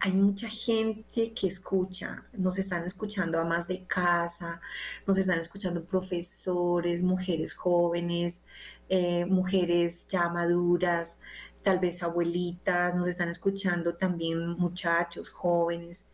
hay 0.00 0.12
mucha 0.12 0.48
gente 0.48 1.32
que 1.34 1.48
escucha, 1.48 2.24
nos 2.32 2.58
están 2.58 2.84
escuchando 2.84 3.40
amas 3.40 3.66
de 3.66 3.84
casa, 3.86 4.60
nos 5.06 5.18
están 5.18 5.40
escuchando 5.40 5.84
profesores, 5.84 7.02
mujeres 7.02 7.54
jóvenes, 7.54 8.46
eh, 8.88 9.26
mujeres 9.26 10.06
ya 10.08 10.28
maduras, 10.28 11.20
tal 11.62 11.80
vez 11.80 12.02
abuelitas, 12.02 12.94
nos 12.94 13.08
están 13.08 13.28
escuchando 13.30 13.96
también 13.96 14.50
muchachos 14.50 15.30
jóvenes, 15.30 16.08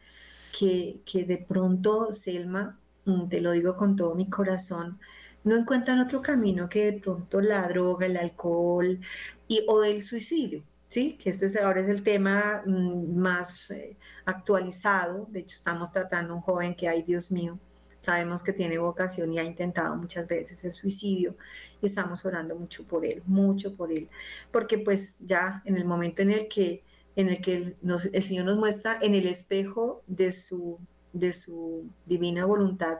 que, 0.59 1.03
que 1.05 1.25
de 1.25 1.39
pronto, 1.39 2.13
Selma, 2.13 2.79
mm, 3.05 3.29
te 3.29 3.41
lo 3.41 3.53
digo 3.53 3.77
con 3.77 3.97
todo 3.97 4.15
mi 4.15 4.29
corazón, 4.31 4.99
no 5.45 5.57
encuentran 5.57 6.01
otro 6.01 6.23
camino 6.23 6.69
que 6.69 6.93
de 6.93 7.01
pronto 7.01 7.41
la 7.41 7.69
droga, 7.69 8.07
el 8.07 8.17
alcohol 8.17 9.01
y, 9.49 9.65
o 9.69 9.85
el 9.85 10.03
suicidio, 10.03 10.65
¿sí? 10.95 11.19
Que 11.19 11.31
este 11.31 11.59
ahora 11.61 11.81
es 11.81 11.89
el 11.89 12.05
tema 12.05 12.63
mm, 12.65 13.17
más 13.17 13.71
eh, 13.73 13.97
actualizado. 14.25 15.27
De 15.31 15.41
hecho, 15.41 15.57
estamos 15.57 15.93
tratando 15.93 16.33
a 16.33 16.37
un 16.37 16.43
joven 16.43 16.75
que, 16.77 16.89
ay 16.89 17.03
Dios 17.03 17.33
mío, 17.33 17.59
sabemos 17.99 18.43
que 18.45 18.53
tiene 18.53 18.79
vocación 18.79 19.33
y 19.33 19.39
ha 19.41 19.45
intentado 19.45 19.97
muchas 19.97 20.29
veces 20.29 20.65
el 20.65 20.73
suicidio 20.73 21.37
y 21.83 21.87
estamos 21.87 22.25
orando 22.25 22.55
mucho 22.55 22.87
por 22.87 23.05
él, 23.05 23.23
mucho 23.27 23.75
por 23.75 23.91
él, 23.91 24.09
porque 24.53 24.79
pues 24.79 25.17
ya 25.21 25.63
en 25.65 25.77
el 25.77 25.85
momento 25.85 26.23
en 26.23 26.31
el 26.31 26.49
que 26.49 26.85
en 27.17 27.29
el 27.29 27.41
que 27.41 27.77
el 28.13 28.23
Señor 28.23 28.45
nos 28.47 28.59
muestra 28.59 28.99
en 29.01 29.15
el 29.15 29.27
espejo 29.27 30.03
de 30.09 30.33
su, 30.33 30.79
de 31.13 31.33
su 31.33 31.89
divina 32.07 32.45
voluntad 32.45 32.99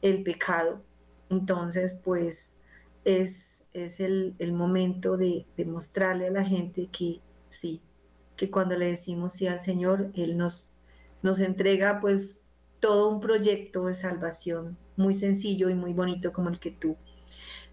el 0.00 0.22
pecado, 0.22 0.82
entonces, 1.30 1.94
pues 2.04 2.56
es, 3.04 3.64
es 3.72 4.00
el, 4.00 4.34
momento 4.52 5.16
de, 5.16 5.46
mostrarle 5.66 6.26
a 6.26 6.30
la 6.30 6.44
gente 6.44 6.88
que 6.90 7.20
sí, 7.50 7.82
que 8.36 8.50
cuando 8.50 8.78
le 8.78 8.86
decimos 8.86 9.32
sí 9.32 9.46
al 9.46 9.60
Señor, 9.60 10.10
Él 10.14 10.38
nos, 10.38 10.70
nos 11.22 11.40
entrega 11.40 12.00
pues 12.00 12.40
todo 12.80 13.10
un 13.10 13.20
proyecto 13.20 13.86
de 13.86 13.94
salvación 13.94 14.78
muy 14.96 15.14
sencillo 15.14 15.68
y 15.68 15.74
muy 15.74 15.92
bonito 15.92 16.32
como 16.32 16.48
el 16.48 16.58
que 16.58 16.70
tú 16.70 16.96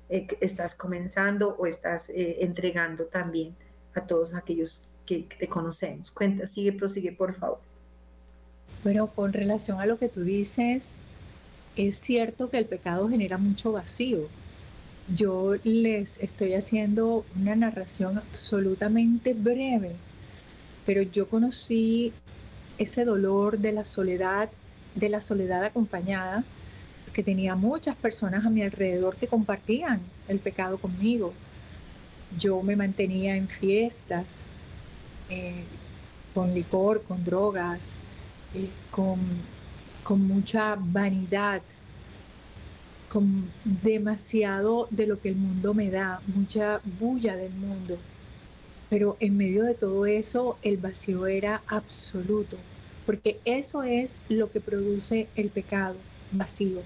eh, 0.09 0.27
estás 0.41 0.75
comenzando 0.75 1.55
o 1.57 1.65
estás 1.65 2.09
eh, 2.09 2.37
entregando 2.41 3.05
también 3.05 3.55
a 3.93 4.05
todos 4.05 4.33
aquellos 4.33 4.83
que, 5.05 5.27
te 5.37 5.47
conocemos. 5.47 6.11
Cuenta, 6.11 6.45
sigue, 6.45 6.73
prosigue, 6.73 7.11
por 7.11 7.33
favor. 7.33 7.59
Bueno, 8.83 9.07
con 9.07 9.33
relación 9.33 9.79
a 9.79 9.85
lo 9.85 9.97
que 9.97 10.09
tú 10.09 10.23
dices, 10.23 10.97
es 11.75 11.97
cierto 11.97 12.49
que 12.49 12.57
el 12.57 12.65
pecado 12.65 13.09
genera 13.09 13.37
mucho 13.37 13.71
vacío. 13.71 14.27
Yo 15.13 15.55
les 15.63 16.17
estoy 16.17 16.53
haciendo 16.53 17.25
una 17.35 17.55
narración 17.55 18.17
absolutamente 18.17 19.33
breve, 19.33 19.95
pero 20.85 21.01
yo 21.01 21.27
conocí 21.27 22.13
ese 22.77 23.05
dolor 23.05 23.57
de 23.59 23.71
la 23.71 23.85
soledad, 23.85 24.49
de 24.95 25.09
la 25.09 25.21
soledad 25.21 25.63
acompañada, 25.63 26.43
que 27.13 27.23
tenía 27.23 27.55
muchas 27.55 27.95
personas 27.95 28.45
a 28.45 28.49
mi 28.49 28.61
alrededor 28.61 29.15
que 29.15 29.27
compartían 29.27 30.01
el 30.27 30.39
pecado 30.39 30.77
conmigo. 30.77 31.33
Yo 32.37 32.61
me 32.61 32.75
mantenía 32.75 33.35
en 33.35 33.47
fiestas, 33.47 34.47
eh, 35.29 35.63
con 36.33 36.53
licor, 36.53 37.01
con 37.03 37.23
drogas, 37.23 37.95
eh, 38.53 38.69
con 38.91 39.19
con 40.07 40.25
mucha 40.25 40.77
vanidad, 40.79 41.61
con 43.11 43.49
demasiado 43.63 44.87
de 44.91 45.07
lo 45.07 45.21
que 45.21 45.29
el 45.29 45.35
mundo 45.35 45.73
me 45.73 45.89
da, 45.89 46.21
mucha 46.27 46.81
bulla 46.99 47.35
del 47.35 47.53
mundo. 47.53 47.97
Pero 48.89 49.17
en 49.19 49.37
medio 49.37 49.63
de 49.63 49.73
todo 49.73 50.05
eso, 50.05 50.57
el 50.61 50.77
vacío 50.77 51.27
era 51.27 51.61
absoluto, 51.67 52.57
porque 53.05 53.39
eso 53.45 53.83
es 53.83 54.21
lo 54.29 54.51
que 54.51 54.61
produce 54.61 55.27
el 55.35 55.49
pecado, 55.49 55.95
vacío. 56.31 56.81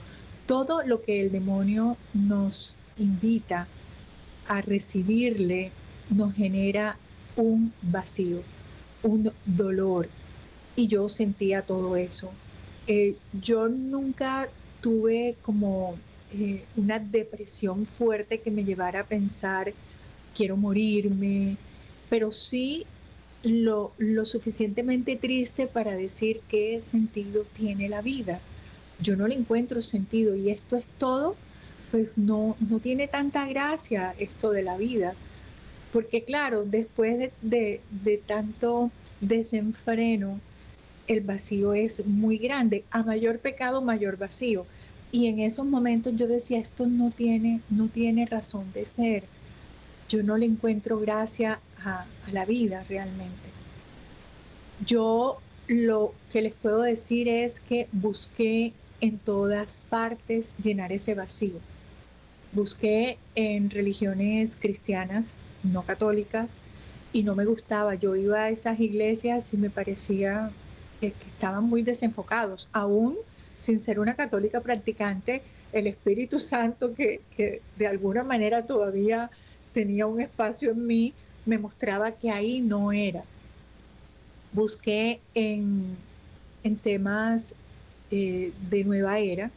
Todo 0.46 0.84
lo 0.84 1.02
que 1.02 1.22
el 1.22 1.32
demonio 1.32 1.98
nos 2.14 2.76
invita 2.98 3.68
a 4.48 4.62
recibirle 4.62 5.72
nos 6.10 6.34
genera 6.34 6.98
un 7.36 7.74
vacío, 7.82 8.42
un 9.02 9.32
dolor. 9.46 10.10
Y 10.76 10.88
yo 10.88 11.10
sentía 11.10 11.62
todo 11.62 11.96
eso. 11.96 12.32
Eh, 12.88 13.16
yo 13.34 13.68
nunca 13.68 14.50
tuve 14.82 15.36
como 15.42 15.96
eh, 16.34 16.64
una 16.76 17.00
depresión 17.00 17.86
fuerte 17.86 18.40
que 18.40 18.52
me 18.52 18.64
llevara 18.64 19.02
a 19.02 19.06
pensar, 19.06 19.74
quiero 20.36 20.58
morirme, 20.58 21.58
pero 22.10 22.32
sí 22.32 22.86
lo, 23.44 23.94
lo 23.98 24.26
suficientemente 24.26 25.16
triste 25.16 25.68
para 25.68 25.96
decir 25.96 26.42
qué 26.48 26.80
sentido 26.82 27.46
tiene 27.56 27.90
la 27.90 28.02
vida. 28.02 28.40
Yo 29.00 29.16
no 29.16 29.28
le 29.28 29.36
encuentro 29.36 29.82
sentido 29.82 30.36
y 30.36 30.52
esto 30.52 30.78
es 30.78 30.86
todo, 30.98 31.36
pues 31.90 32.18
no, 32.18 32.56
no 32.60 32.80
tiene 32.80 33.08
tanta 33.08 33.48
gracia 33.48 34.16
esto 34.20 34.52
de 34.52 34.64
la 34.64 34.78
vida. 34.78 35.16
Porque 35.92 36.24
claro, 36.24 36.64
después 36.64 37.32
de, 37.42 37.82
de 37.90 38.18
tanto 38.18 38.92
desenfreno, 39.20 40.40
el 41.08 41.22
vacío 41.22 41.74
es 41.74 42.06
muy 42.06 42.38
grande. 42.38 42.86
A 42.92 43.04
mayor 43.04 43.40
pecado, 43.40 43.82
mayor 43.82 44.18
vacío. 44.18 44.66
Y 45.12 45.28
en 45.28 45.40
esos 45.40 45.66
momentos 45.66 46.16
yo 46.16 46.28
decía, 46.28 46.60
esto 46.60 46.88
no 46.88 47.12
tiene, 47.12 47.62
no 47.70 47.88
tiene 47.88 48.26
razón 48.26 48.72
de 48.74 48.86
ser. 48.86 49.24
Yo 50.08 50.24
no 50.24 50.38
le 50.38 50.46
encuentro 50.46 51.00
gracia 51.00 51.60
a, 51.84 52.06
a 52.26 52.32
la 52.32 52.46
vida 52.46 52.86
realmente. 52.88 53.50
Yo 54.86 55.40
lo 55.68 56.14
que 56.30 56.42
les 56.42 56.54
puedo 56.54 56.82
decir 56.82 57.28
es 57.28 57.60
que 57.60 57.88
busqué 57.92 58.74
en 59.00 59.18
todas 59.18 59.84
partes 59.90 60.56
llenar 60.62 60.92
ese 60.92 61.16
vacío. 61.16 61.60
Busqué 62.54 63.18
en 63.36 63.70
religiones 63.70 64.58
cristianas, 64.60 65.36
no 65.64 65.84
católicas, 65.84 66.62
y 67.14 67.24
no 67.24 67.36
me 67.36 67.46
gustaba. 67.46 67.96
Yo 67.96 68.16
iba 68.16 68.44
a 68.44 68.50
esas 68.50 68.80
iglesias 68.80 69.54
y 69.54 69.58
me 69.58 69.70
parecía 69.70 70.52
que, 71.00 71.14
estaban 71.28 71.64
muy 71.64 71.82
desenfocados, 71.82 72.70
aún 72.72 73.18
sin 73.62 73.78
ser 73.78 74.00
una 74.00 74.16
católica 74.16 74.60
practicante, 74.60 75.44
el 75.72 75.86
Espíritu 75.86 76.40
Santo 76.40 76.96
que, 76.96 77.22
de 77.78 77.88
alguna 77.88 78.24
manera 78.24 78.66
todavía 78.66 79.30
tenía 79.72 80.08
un 80.08 80.20
espacio 80.20 80.72
en 80.72 80.88
mí, 80.88 81.14
me 81.46 81.60
mostraba 81.60 82.12
que 82.12 82.32
ahí 82.32 82.60
no 82.60 82.92
era. 82.92 83.24
Busqué 84.52 85.20
en, 85.36 85.96
en 86.64 86.76
temas 86.76 87.56
eh, 88.10 88.52
de 88.72 88.84
nueva 88.84 89.20
era, 89.20 89.52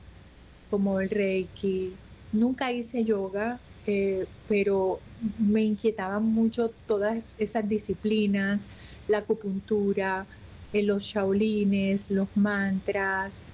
como 0.70 1.00
el 1.00 1.08
Reiki. 1.08 1.94
Nunca 2.30 2.72
hice 2.72 3.04
yoga, 3.04 3.58
eh, 3.86 4.26
pero 4.48 5.00
me 5.38 5.62
inquietaban 5.62 6.26
mucho 6.26 6.70
todas 6.86 7.36
esas 7.38 7.66
disciplinas, 7.66 8.68
la 9.08 9.18
acupuntura, 9.18 10.26
en 10.74 10.88
los 10.88 11.04
shaolines, 11.04 12.10
los 12.10 12.28
mantras, 12.34 13.46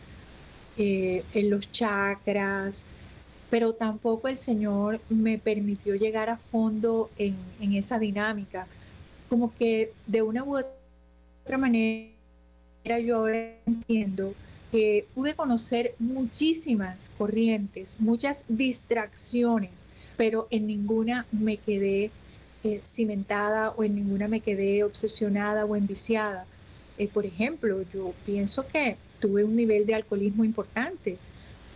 eh, 0.82 1.24
en 1.34 1.50
los 1.50 1.70
chakras, 1.70 2.86
pero 3.50 3.74
tampoco 3.74 4.28
el 4.28 4.38
Señor 4.38 4.98
me 5.10 5.36
permitió 5.36 5.94
llegar 5.94 6.30
a 6.30 6.38
fondo 6.38 7.10
en, 7.18 7.36
en 7.60 7.74
esa 7.74 7.98
dinámica. 7.98 8.66
Como 9.28 9.54
que 9.56 9.92
de 10.06 10.22
una 10.22 10.42
u 10.42 10.56
otra 10.56 11.58
manera 11.58 12.08
yo 13.04 13.18
ahora 13.18 13.56
entiendo 13.66 14.32
que 14.72 15.06
pude 15.14 15.34
conocer 15.34 15.94
muchísimas 15.98 17.10
corrientes, 17.18 17.96
muchas 17.98 18.44
distracciones, 18.48 19.86
pero 20.16 20.48
en 20.50 20.66
ninguna 20.66 21.26
me 21.30 21.58
quedé 21.58 22.10
eh, 22.64 22.80
cimentada 22.84 23.70
o 23.70 23.84
en 23.84 23.96
ninguna 23.96 24.28
me 24.28 24.40
quedé 24.40 24.82
obsesionada 24.82 25.66
o 25.66 25.76
enviciada. 25.76 26.46
Eh, 26.96 27.06
por 27.06 27.26
ejemplo, 27.26 27.82
yo 27.92 28.14
pienso 28.24 28.66
que 28.66 28.96
tuve 29.20 29.44
un 29.44 29.54
nivel 29.54 29.86
de 29.86 29.94
alcoholismo 29.94 30.44
importante, 30.44 31.18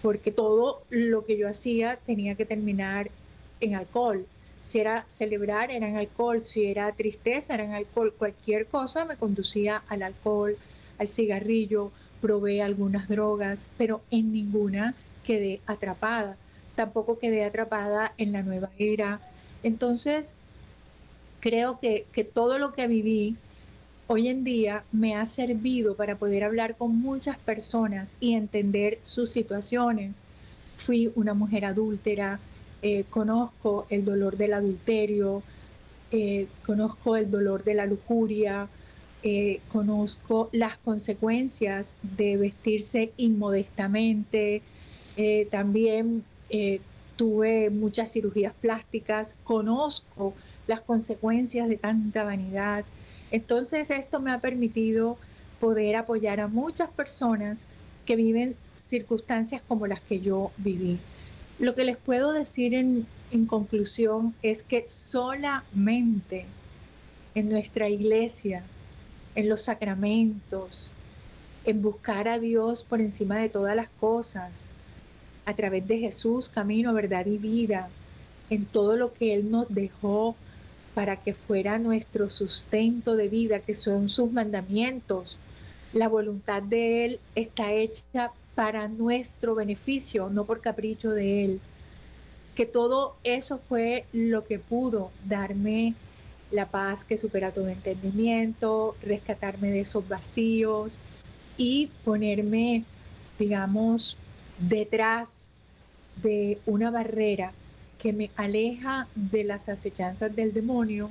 porque 0.02 0.30
todo 0.30 0.82
lo 0.90 1.24
que 1.24 1.36
yo 1.36 1.48
hacía 1.48 1.98
tenía 2.04 2.34
que 2.34 2.44
terminar 2.44 3.10
en 3.60 3.74
alcohol. 3.74 4.26
Si 4.62 4.80
era 4.80 5.04
celebrar, 5.08 5.70
era 5.70 5.88
en 5.88 5.96
alcohol, 5.96 6.40
si 6.42 6.66
era 6.66 6.90
tristeza, 6.92 7.54
era 7.54 7.64
en 7.64 7.74
alcohol, 7.74 8.14
cualquier 8.16 8.66
cosa 8.66 9.04
me 9.04 9.16
conducía 9.16 9.82
al 9.88 10.02
alcohol, 10.02 10.56
al 10.98 11.08
cigarrillo, 11.08 11.92
probé 12.20 12.62
algunas 12.62 13.08
drogas, 13.08 13.68
pero 13.76 14.00
en 14.10 14.32
ninguna 14.32 14.94
quedé 15.24 15.60
atrapada. 15.66 16.36
Tampoco 16.76 17.18
quedé 17.18 17.44
atrapada 17.44 18.14
en 18.16 18.32
la 18.32 18.42
nueva 18.42 18.70
era. 18.78 19.20
Entonces, 19.62 20.34
creo 21.40 21.78
que, 21.80 22.06
que 22.12 22.24
todo 22.24 22.58
lo 22.58 22.72
que 22.72 22.86
viví 22.88 23.36
hoy 24.06 24.28
en 24.28 24.44
día 24.44 24.84
me 24.92 25.14
ha 25.14 25.26
servido 25.26 25.96
para 25.96 26.16
poder 26.16 26.44
hablar 26.44 26.76
con 26.76 26.96
muchas 26.96 27.38
personas 27.38 28.16
y 28.20 28.34
entender 28.34 28.98
sus 29.02 29.30
situaciones. 29.30 30.22
fui 30.76 31.12
una 31.14 31.34
mujer 31.34 31.64
adúltera, 31.64 32.40
eh, 32.82 33.04
conozco 33.08 33.86
el 33.90 34.04
dolor 34.04 34.36
del 34.36 34.52
adulterio, 34.52 35.42
eh, 36.10 36.48
conozco 36.66 37.16
el 37.16 37.30
dolor 37.30 37.62
de 37.64 37.74
la 37.74 37.86
lujuria, 37.86 38.68
eh, 39.22 39.60
conozco 39.72 40.50
las 40.52 40.76
consecuencias 40.78 41.96
de 42.02 42.36
vestirse 42.36 43.12
inmodestamente, 43.16 44.62
también 45.50 46.24
tuve 47.16 47.70
muchas 47.70 48.12
cirugías 48.12 48.52
plásticas, 48.52 49.36
conozco 49.44 50.34
las 50.66 50.80
consecuencias 50.80 51.68
de 51.68 51.76
tanta 51.76 52.24
vanidad. 52.24 52.84
Entonces 53.34 53.90
esto 53.90 54.20
me 54.20 54.30
ha 54.30 54.38
permitido 54.38 55.18
poder 55.58 55.96
apoyar 55.96 56.38
a 56.38 56.46
muchas 56.46 56.88
personas 56.88 57.64
que 58.06 58.14
viven 58.14 58.54
circunstancias 58.76 59.60
como 59.66 59.88
las 59.88 60.00
que 60.00 60.20
yo 60.20 60.52
viví. 60.56 61.00
Lo 61.58 61.74
que 61.74 61.82
les 61.82 61.96
puedo 61.96 62.32
decir 62.32 62.74
en, 62.74 63.08
conclusión 63.48 64.36
es 64.42 64.62
que 64.62 64.84
solamente 64.86 66.46
en 67.34 67.48
nuestra 67.48 67.88
iglesia, 67.88 68.62
en 69.34 69.48
los 69.48 69.62
sacramentos, 69.62 70.92
en 71.64 71.82
buscar 71.82 72.28
a 72.28 72.38
Dios 72.38 72.84
por 72.84 73.00
encima 73.00 73.38
de 73.38 73.48
todas 73.48 73.74
las 73.74 73.88
cosas, 73.98 74.68
a 75.44 75.56
través 75.56 75.88
de 75.88 75.98
Jesús, 75.98 76.48
camino, 76.48 76.94
verdad 76.94 77.26
y 77.26 77.38
vida, 77.38 77.88
en 78.48 78.64
todo 78.64 78.94
lo 78.94 79.12
que 79.12 79.34
Él 79.34 79.50
nos 79.50 79.66
dejó 79.74 80.36
para 80.94 81.16
que 81.16 81.34
fuera 81.34 81.78
nuestro 81.78 82.30
sustento 82.30 83.16
de 83.16 83.28
vida, 83.28 83.60
que 83.60 83.74
son 83.74 84.08
sus 84.08 84.32
mandamientos. 84.32 85.38
La 85.92 86.08
voluntad 86.08 86.62
de 86.62 87.04
Él 87.04 87.20
está 87.34 87.72
hecha 87.72 88.32
para 88.54 88.88
nuestro 88.88 89.54
beneficio, 89.54 90.30
no 90.30 90.44
por 90.44 90.60
capricho 90.60 91.10
de 91.10 91.44
Él. 91.44 91.60
Que 92.54 92.66
todo 92.66 93.16
eso 93.24 93.60
fue 93.68 94.04
lo 94.12 94.44
que 94.44 94.60
pudo 94.60 95.10
darme 95.26 95.94
la 96.52 96.70
paz 96.70 97.04
que 97.04 97.18
supera 97.18 97.50
todo 97.50 97.68
entendimiento, 97.68 98.96
rescatarme 99.02 99.70
de 99.70 99.80
esos 99.80 100.08
vacíos 100.08 101.00
y 101.56 101.90
ponerme, 102.04 102.84
digamos, 103.38 104.16
detrás 104.58 105.50
de 106.22 106.58
una 106.64 106.92
barrera 106.92 107.52
que 108.04 108.12
me 108.12 108.30
aleja 108.36 109.08
de 109.14 109.44
las 109.44 109.70
acechanzas 109.70 110.36
del 110.36 110.52
demonio, 110.52 111.08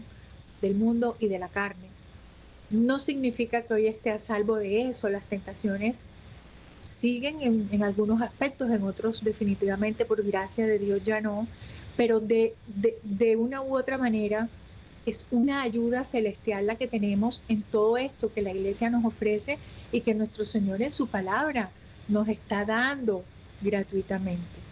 del 0.61 0.75
mundo 0.75 1.17
y 1.19 1.27
de 1.27 1.39
la 1.39 1.47
carne. 1.47 1.87
No 2.69 2.99
significa 2.99 3.63
que 3.63 3.73
hoy 3.73 3.87
esté 3.87 4.11
a 4.11 4.19
salvo 4.19 4.57
de 4.57 4.89
eso, 4.89 5.09
las 5.09 5.25
tentaciones 5.25 6.05
siguen 6.81 7.67
en, 7.71 7.81
algunos 7.81 8.21
aspectos, 8.21 8.69
en 8.69 8.83
otros 8.83 9.23
definitivamente 9.23 10.05
por 10.05 10.23
gracia 10.23 10.67
de 10.67 10.77
Dios 10.77 11.01
ya 11.03 11.19
no, 11.19 11.47
pero 11.97 12.19
de, 12.19 12.53
de, 12.67 13.37
una 13.37 13.63
u 13.63 13.75
otra 13.75 13.97
manera 13.97 14.47
es 15.07 15.25
una 15.31 15.63
ayuda 15.63 16.03
celestial 16.03 16.67
la 16.67 16.75
que 16.75 16.87
tenemos 16.87 17.41
en 17.49 17.63
todo 17.63 17.97
esto 17.97 18.31
que 18.31 18.43
la 18.43 18.51
iglesia 18.51 18.91
nos 18.91 19.03
ofrece 19.03 19.57
y 19.91 20.01
que 20.01 20.13
nuestro 20.13 20.45
Señor 20.45 20.83
en 20.83 20.93
su 20.93 21.07
palabra 21.07 21.71
nos 22.07 22.27
está 22.27 22.65
dando 22.65 23.23
gratuitamente. 23.63 24.62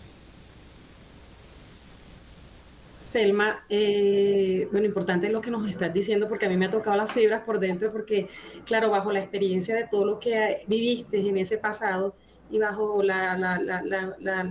Selma, 3.02 3.66
eh, 3.68 4.68
bueno, 4.72 4.86
importante 4.86 5.28
lo 5.30 5.42
que 5.42 5.50
nos 5.50 5.68
estás 5.68 5.92
diciendo 5.92 6.30
porque 6.30 6.46
a 6.46 6.50
mí 6.50 6.56
me 6.56 6.68
ha 6.68 6.72
tocado 6.72 6.96
las 6.96 7.12
fibras 7.12 7.42
por 7.42 7.60
dentro 7.60 7.92
porque, 7.92 8.30
claro, 8.64 8.92
bajo 8.92 9.12
la 9.12 9.20
experiencia 9.20 9.76
de 9.76 9.88
todo 9.88 10.06
lo 10.06 10.20
que 10.20 10.64
viviste 10.68 11.18
en 11.18 11.36
ese 11.38 11.58
pasado 11.58 12.16
y 12.52 12.60
bajo 12.60 13.02
la, 13.02 13.34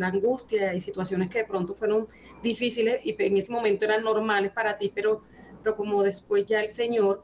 angustia 0.03 0.75
y 0.75 0.81
situaciones 0.81 1.31
que 1.31 1.39
de 1.39 1.45
pronto 1.45 1.75
fueron 1.75 2.09
difíciles 2.43 3.01
y 3.05 3.15
en 3.17 3.37
ese 3.37 3.53
momento 3.53 3.85
eran 3.85 4.03
normales 4.03 4.51
para 4.51 4.77
ti, 4.77 4.91
pero, 4.93 5.23
pero 5.63 5.77
como 5.77 6.03
después 6.03 6.45
ya 6.45 6.61
el 6.61 6.69
Señor 6.69 7.23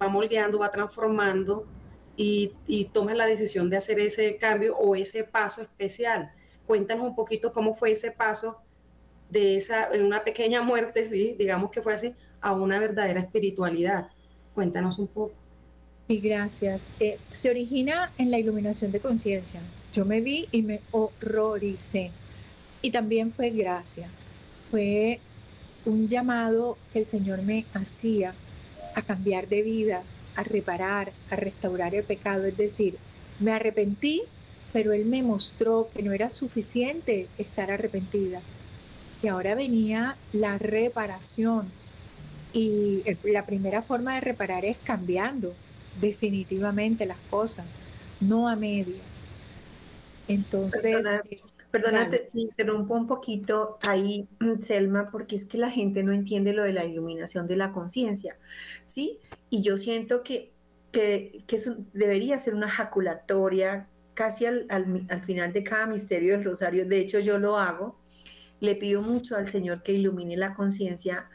va 0.00 0.08
moldeando, 0.08 0.58
va 0.58 0.70
transformando 0.70 1.66
y, 2.14 2.52
y 2.66 2.84
tomas 2.84 3.16
la 3.16 3.26
decisión 3.26 3.70
de 3.70 3.78
hacer 3.78 3.98
ese 4.00 4.36
cambio 4.36 4.76
o 4.76 4.94
ese 4.96 5.24
paso 5.24 5.62
especial. 5.62 6.30
Cuéntanos 6.66 7.04
un 7.04 7.14
poquito 7.14 7.52
cómo 7.52 7.74
fue 7.74 7.92
ese 7.92 8.10
paso 8.10 8.61
de 9.32 9.56
esa, 9.56 9.88
una 9.98 10.22
pequeña 10.22 10.62
muerte, 10.62 11.04
sí, 11.06 11.34
digamos 11.38 11.70
que 11.70 11.80
fue 11.80 11.94
así, 11.94 12.14
a 12.40 12.52
una 12.52 12.78
verdadera 12.78 13.20
espiritualidad. 13.20 14.08
Cuéntanos 14.54 14.98
un 14.98 15.08
poco. 15.08 15.32
Sí, 16.08 16.18
gracias. 16.18 16.90
Eh, 17.00 17.18
se 17.30 17.48
origina 17.48 18.12
en 18.18 18.30
la 18.30 18.38
iluminación 18.38 18.92
de 18.92 19.00
conciencia. 19.00 19.60
Yo 19.92 20.04
me 20.04 20.20
vi 20.20 20.48
y 20.52 20.62
me 20.62 20.80
horroricé. 20.90 22.10
Y 22.82 22.90
también 22.90 23.32
fue 23.32 23.50
gracia. 23.50 24.08
Fue 24.70 25.20
un 25.86 26.08
llamado 26.08 26.76
que 26.92 26.98
el 26.98 27.06
Señor 27.06 27.42
me 27.42 27.64
hacía 27.72 28.34
a 28.94 29.02
cambiar 29.02 29.48
de 29.48 29.62
vida, 29.62 30.02
a 30.36 30.42
reparar, 30.42 31.12
a 31.30 31.36
restaurar 31.36 31.94
el 31.94 32.04
pecado. 32.04 32.44
Es 32.44 32.56
decir, 32.56 32.98
me 33.40 33.52
arrepentí, 33.52 34.22
pero 34.72 34.92
Él 34.92 35.06
me 35.06 35.22
mostró 35.22 35.88
que 35.94 36.02
no 36.02 36.12
era 36.12 36.28
suficiente 36.28 37.28
estar 37.38 37.70
arrepentida, 37.70 38.42
ahora 39.28 39.54
venía 39.54 40.16
la 40.32 40.58
reparación. 40.58 41.70
Y 42.52 43.02
la 43.24 43.46
primera 43.46 43.80
forma 43.80 44.14
de 44.14 44.20
reparar 44.20 44.64
es 44.64 44.76
cambiando 44.78 45.54
definitivamente 46.00 47.06
las 47.06 47.18
cosas, 47.30 47.80
no 48.20 48.48
a 48.48 48.56
medias. 48.56 49.30
Entonces... 50.28 50.96
Perdona, 51.70 52.02
eh, 52.02 52.28
te 52.30 52.38
interrumpo 52.38 52.94
un 52.94 53.06
poquito 53.06 53.78
ahí, 53.88 54.28
Selma, 54.58 55.10
porque 55.10 55.36
es 55.36 55.46
que 55.46 55.56
la 55.56 55.70
gente 55.70 56.02
no 56.02 56.12
entiende 56.12 56.52
lo 56.52 56.64
de 56.64 56.74
la 56.74 56.84
iluminación 56.84 57.46
de 57.46 57.56
la 57.56 57.72
conciencia, 57.72 58.36
¿sí? 58.86 59.18
Y 59.48 59.62
yo 59.62 59.78
siento 59.78 60.22
que, 60.22 60.52
que, 60.92 61.42
eso 61.48 61.76
debería 61.94 62.36
ser 62.36 62.54
una 62.54 62.68
jaculatoria 62.68 63.88
casi 64.12 64.44
al, 64.44 64.66
al 64.68 65.22
final 65.22 65.54
de 65.54 65.64
cada 65.64 65.86
misterio 65.86 66.32
del 66.32 66.44
rosario. 66.44 66.84
De 66.84 67.00
hecho, 67.00 67.20
yo 67.20 67.38
lo 67.38 67.56
hago 67.56 67.96
le 68.62 68.76
pido 68.76 69.02
mucho 69.02 69.34
al 69.36 69.48
Señor 69.48 69.82
que 69.82 69.92
ilumine 69.92 70.36
la 70.36 70.54
conciencia, 70.54 71.28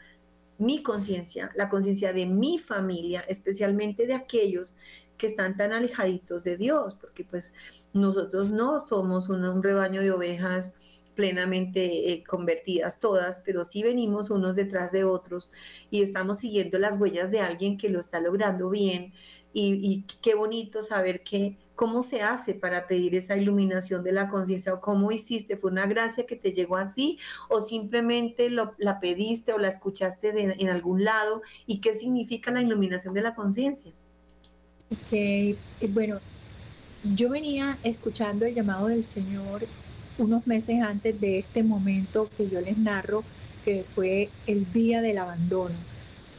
mi 0.56 0.82
conciencia, 0.82 1.50
la 1.56 1.68
conciencia 1.68 2.14
de 2.14 2.24
mi 2.24 2.58
familia, 2.58 3.20
especialmente 3.28 4.06
de 4.06 4.14
aquellos 4.14 4.76
que 5.18 5.26
están 5.26 5.54
tan 5.58 5.72
alejaditos 5.72 6.42
de 6.42 6.56
Dios, 6.56 6.96
porque 6.98 7.24
pues 7.24 7.52
nosotros 7.92 8.48
no 8.48 8.86
somos 8.86 9.28
un, 9.28 9.62
rebaño 9.62 10.00
de 10.00 10.10
ovejas 10.10 10.74
plenamente 11.14 12.12
eh, 12.12 12.24
convertidas 12.26 12.98
todas, 12.98 13.42
pero 13.44 13.62
sí 13.62 13.82
venimos 13.82 14.30
unos 14.30 14.56
detrás 14.56 14.90
de 14.92 15.04
otros 15.04 15.52
y 15.90 16.00
estamos 16.00 16.38
siguiendo 16.38 16.78
las 16.78 16.98
huellas 16.98 17.30
de 17.30 17.40
alguien 17.40 17.76
que 17.76 17.90
lo 17.90 18.00
está 18.00 18.20
logrando 18.20 18.70
bien. 18.70 19.12
Y, 19.52 19.74
y 19.82 20.06
qué 20.22 20.34
bonito 20.34 20.80
saber 20.80 21.22
que 21.22 21.58
¿Cómo 21.78 22.02
se 22.02 22.22
hace 22.22 22.54
para 22.54 22.88
pedir 22.88 23.14
esa 23.14 23.36
iluminación 23.36 24.02
de 24.02 24.10
la 24.10 24.26
conciencia 24.26 24.74
o 24.74 24.80
cómo 24.80 25.12
hiciste? 25.12 25.56
¿Fue 25.56 25.70
una 25.70 25.86
gracia 25.86 26.26
que 26.26 26.34
te 26.34 26.50
llegó 26.50 26.76
así 26.76 27.20
o 27.48 27.60
simplemente 27.60 28.50
la 28.50 28.98
pediste 28.98 29.52
o 29.52 29.58
la 29.58 29.68
escuchaste 29.68 30.60
en 30.60 30.70
algún 30.70 31.04
lado? 31.04 31.40
¿Y 31.66 31.78
qué 31.78 31.94
significa 31.94 32.50
la 32.50 32.62
iluminación 32.62 33.14
de 33.14 33.22
la 33.22 33.36
conciencia? 33.36 33.92
Okay. 35.06 35.56
Bueno, 35.90 36.18
yo 37.04 37.30
venía 37.30 37.78
escuchando 37.84 38.44
el 38.44 38.56
llamado 38.56 38.88
del 38.88 39.04
Señor 39.04 39.64
unos 40.18 40.48
meses 40.48 40.82
antes 40.82 41.20
de 41.20 41.38
este 41.38 41.62
momento 41.62 42.28
que 42.36 42.48
yo 42.48 42.60
les 42.60 42.76
narro, 42.76 43.22
que 43.64 43.84
fue 43.94 44.30
el 44.48 44.72
día 44.72 45.00
del 45.00 45.18
abandono, 45.18 45.76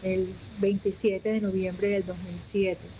el 0.03 0.33
27 0.59 1.31
de 1.31 1.39
noviembre 1.39 1.87
del 1.87 2.05
2007 2.05 2.98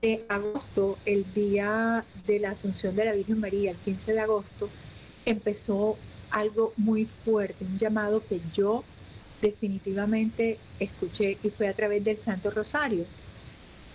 de 0.00 0.24
agosto, 0.28 0.98
el 1.04 1.26
día 1.34 2.04
de 2.26 2.38
la 2.38 2.52
Asunción 2.52 2.96
de 2.96 3.04
la 3.04 3.12
Virgen 3.12 3.40
María, 3.40 3.72
el 3.72 3.76
15 3.78 4.12
de 4.14 4.20
agosto, 4.20 4.68
empezó 5.26 5.98
algo 6.30 6.72
muy 6.76 7.06
fuerte, 7.06 7.64
un 7.64 7.78
llamado 7.78 8.22
que 8.26 8.40
yo 8.54 8.84
definitivamente 9.42 10.58
escuché 10.78 11.38
y 11.42 11.50
fue 11.50 11.68
a 11.68 11.74
través 11.74 12.04
del 12.04 12.16
Santo 12.16 12.50
Rosario. 12.50 13.04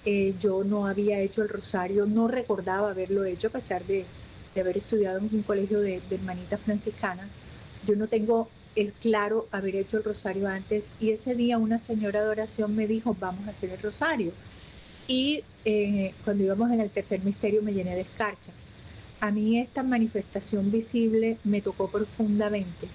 Eh, 0.06 0.36
yo 0.40 0.64
no 0.64 0.86
había 0.86 1.20
hecho 1.20 1.42
el 1.42 1.50
rosario, 1.50 2.06
no 2.06 2.28
recordaba 2.28 2.92
haberlo 2.92 3.26
hecho 3.26 3.48
a 3.48 3.52
pesar 3.52 3.84
de, 3.86 4.06
haber 4.60 4.78
estudiado 4.78 5.18
en 5.18 5.30
un 5.32 5.44
colegio 5.44 5.82
de, 5.82 6.02
de, 6.08 6.16
hermanitas 6.16 6.62
franciscanas. 6.62 7.34
Yo 7.86 7.96
no 7.96 8.08
tengo 8.08 8.50
claro 9.02 9.48
haber 9.52 9.76
hecho 9.76 9.98
el 9.98 10.04
rosario 10.04 10.48
antes 10.48 10.92
y 11.00 11.10
ese 11.10 11.36
día 11.36 11.58
una 11.58 11.80
señora 11.80 12.22
de 12.22 12.30
oración 12.30 12.76
me 12.76 12.88
dijo, 12.88 13.16
vamos 13.20 13.48
a 13.48 13.52
hacer 13.52 13.72
el 13.72 13.82
rosario. 13.82 14.32
Y 15.08 15.44
eh, 15.66 16.14
cuando 16.24 16.44
íbamos 16.44 16.72
en 16.72 16.80
el 16.80 16.90
tercer 16.90 17.22
misterio 17.24 17.62
me 17.62 17.74
llené 17.74 17.96
de 17.96 18.02
escarchas. 18.02 18.72
A 19.20 19.32
mí 19.32 19.60
esta 19.60 19.84
manifestación 19.84 20.72
visible 20.72 21.38
me 21.44 21.62
tocó 21.62 21.90
profundamente. 21.90 22.88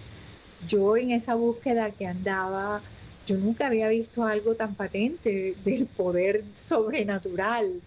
Yo 0.69 0.97
en 0.97 1.13
esa 1.13 1.35
búsqueda 1.35 1.91
que 1.91 2.07
andaba, 2.07 2.83
yo 3.27 3.37
nunca 3.37 3.67
había 3.69 3.89
visto 3.89 4.25
algo 4.25 4.55
tan 4.55 4.75
patente 4.75 5.55
del 5.65 5.87
poder 5.87 6.45
sobrenatural. 6.55 7.81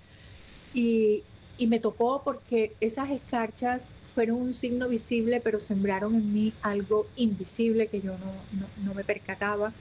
Y 0.73 1.23
y 1.57 1.67
me 1.67 1.79
tocó 1.79 2.21
porque 2.23 2.73
esas 2.79 3.11
escarchas 3.11 3.91
fueron 4.15 4.37
un 4.41 4.53
signo 4.53 4.87
visible, 4.89 5.39
pero 5.39 5.59
sembraron 5.59 6.15
en 6.15 6.33
mí 6.33 6.53
algo 6.61 7.07
invisible 7.15 7.87
que 7.87 8.01
yo 8.01 8.13
no, 8.17 8.67
no, 8.83 8.93
me 8.93 9.03
percataba. 9.03 9.73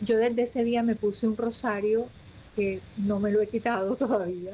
Yo 0.00 0.16
desde 0.18 0.42
ese 0.42 0.64
día 0.64 0.82
me 0.82 0.94
puse 0.94 1.26
un 1.26 1.36
rosario 1.36 2.06
no 2.96 3.20
me 3.20 3.30
lo 3.30 3.40
he 3.40 3.46
quitado 3.46 3.96
todavía 4.04 4.52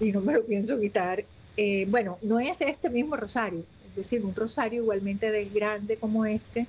y 0.00 0.12
no 0.12 0.20
me 0.20 0.34
lo 0.34 0.44
pienso 0.44 0.80
quitar. 0.80 1.24
Eh, 1.56 1.86
bueno, 1.88 2.18
no 2.22 2.40
es 2.40 2.60
este 2.60 2.90
mismo 2.90 3.16
rosario, 3.16 3.64
es 3.88 3.96
decir, 3.96 4.24
un 4.24 4.34
rosario 4.34 4.82
igualmente 4.82 5.30
de 5.30 5.44
grande 5.46 5.96
como 5.96 6.24
este. 6.24 6.66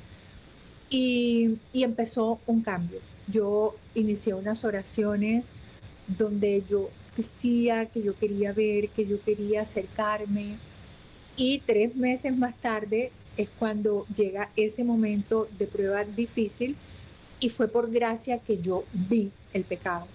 Y, 0.90 1.58
y 1.72 1.84
empezó 1.84 2.40
un 2.46 2.62
cambio. 2.62 3.00
Yo 3.28 3.76
inicié 3.96 4.34
unas 4.34 4.64
oraciones 4.64 5.56
donde 6.08 6.64
yo 6.70 6.90
decía 7.18 7.88
que 7.88 8.04
yo 8.04 8.16
quería 8.18 8.52
ver, 8.52 8.90
que 8.90 9.08
yo 9.08 9.22
quería 9.24 9.62
acercarme, 9.62 10.58
y 11.36 11.60
tres 11.66 11.96
meses 11.96 12.36
más 12.38 12.56
tarde 12.58 13.12
es 13.38 13.50
cuando 13.58 14.06
llega 14.16 14.50
ese 14.56 14.84
momento 14.84 15.48
de 15.58 15.66
prueba 15.66 16.04
difícil 16.04 16.76
y 17.40 17.50
fue 17.50 17.68
por 17.68 17.92
gracia 17.92 18.38
que 18.38 18.60
yo 18.60 18.84
vi 18.94 19.32
el 19.54 19.64
pecado. 19.64 20.08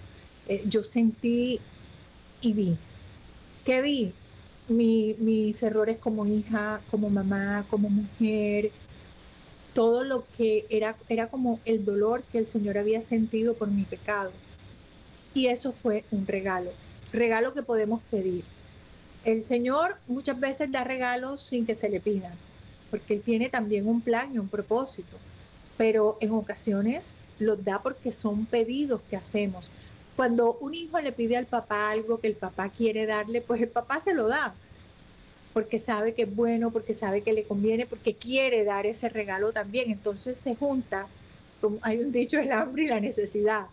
Eh, 0.48 0.64
yo 0.66 0.82
sentí 0.82 1.60
y 2.40 2.52
vi. 2.52 2.76
¿Qué 3.64 3.82
vi? 3.82 4.12
mis 4.70 5.62
errores 5.62 5.96
como 5.96 6.26
hija, 6.26 6.82
como 6.90 7.08
mamá, 7.08 7.64
como 7.70 7.88
mujer, 7.88 8.70
todo 9.72 10.04
lo 10.04 10.26
que 10.36 10.66
era, 10.68 10.94
era 11.08 11.28
como 11.28 11.58
el 11.64 11.86
dolor 11.86 12.22
que 12.30 12.36
el 12.36 12.46
Señor 12.46 12.76
había 12.76 13.00
sentido 13.00 13.54
por 13.54 13.68
mi 13.68 13.84
pecado. 13.84 14.30
Y 15.32 15.46
eso 15.46 15.72
fue 15.72 16.04
un 16.10 16.26
regalo, 16.26 16.70
regalo 17.12 17.54
que 17.54 17.62
podemos 17.62 18.02
pedir 18.10 18.44
el 19.24 19.42
Señor 19.42 19.96
muchas 20.06 20.38
veces 20.38 20.70
da 20.70 20.84
regalos 20.84 21.42
sin 21.42 21.66
que 21.66 21.74
se 21.74 21.88
le 21.88 22.00
pidan, 22.00 22.32
porque 22.90 23.14
Él 23.14 23.22
tiene 23.22 23.48
también 23.48 23.86
un 23.86 24.00
plan 24.00 24.34
y 24.34 24.38
un 24.38 24.48
propósito, 24.48 25.16
pero 25.76 26.16
en 26.20 26.32
ocasiones 26.32 27.18
los 27.38 27.62
da 27.62 27.82
porque 27.82 28.12
son 28.12 28.46
pedidos 28.46 29.00
que 29.10 29.16
hacemos. 29.16 29.70
Cuando 30.18 30.54
un 30.54 30.74
hijo 30.74 31.00
le 31.00 31.12
pide 31.12 31.36
al 31.36 31.46
papá 31.46 31.92
algo 31.92 32.18
que 32.18 32.26
el 32.26 32.34
papá 32.34 32.70
quiere 32.70 33.06
darle, 33.06 33.40
pues 33.40 33.62
el 33.62 33.68
papá 33.68 34.00
se 34.00 34.14
lo 34.14 34.26
da, 34.26 34.52
porque 35.54 35.78
sabe 35.78 36.12
que 36.12 36.22
es 36.22 36.34
bueno, 36.34 36.72
porque 36.72 36.92
sabe 36.92 37.22
que 37.22 37.32
le 37.32 37.44
conviene, 37.44 37.86
porque 37.86 38.16
quiere 38.16 38.64
dar 38.64 38.84
ese 38.84 39.08
regalo 39.08 39.52
también. 39.52 39.92
Entonces 39.92 40.36
se 40.36 40.56
junta, 40.56 41.06
como 41.60 41.78
hay 41.82 41.98
un 41.98 42.10
dicho, 42.10 42.36
el 42.40 42.50
hambre 42.50 42.82
y 42.82 42.86
la 42.88 42.98
necesidad. 42.98 43.66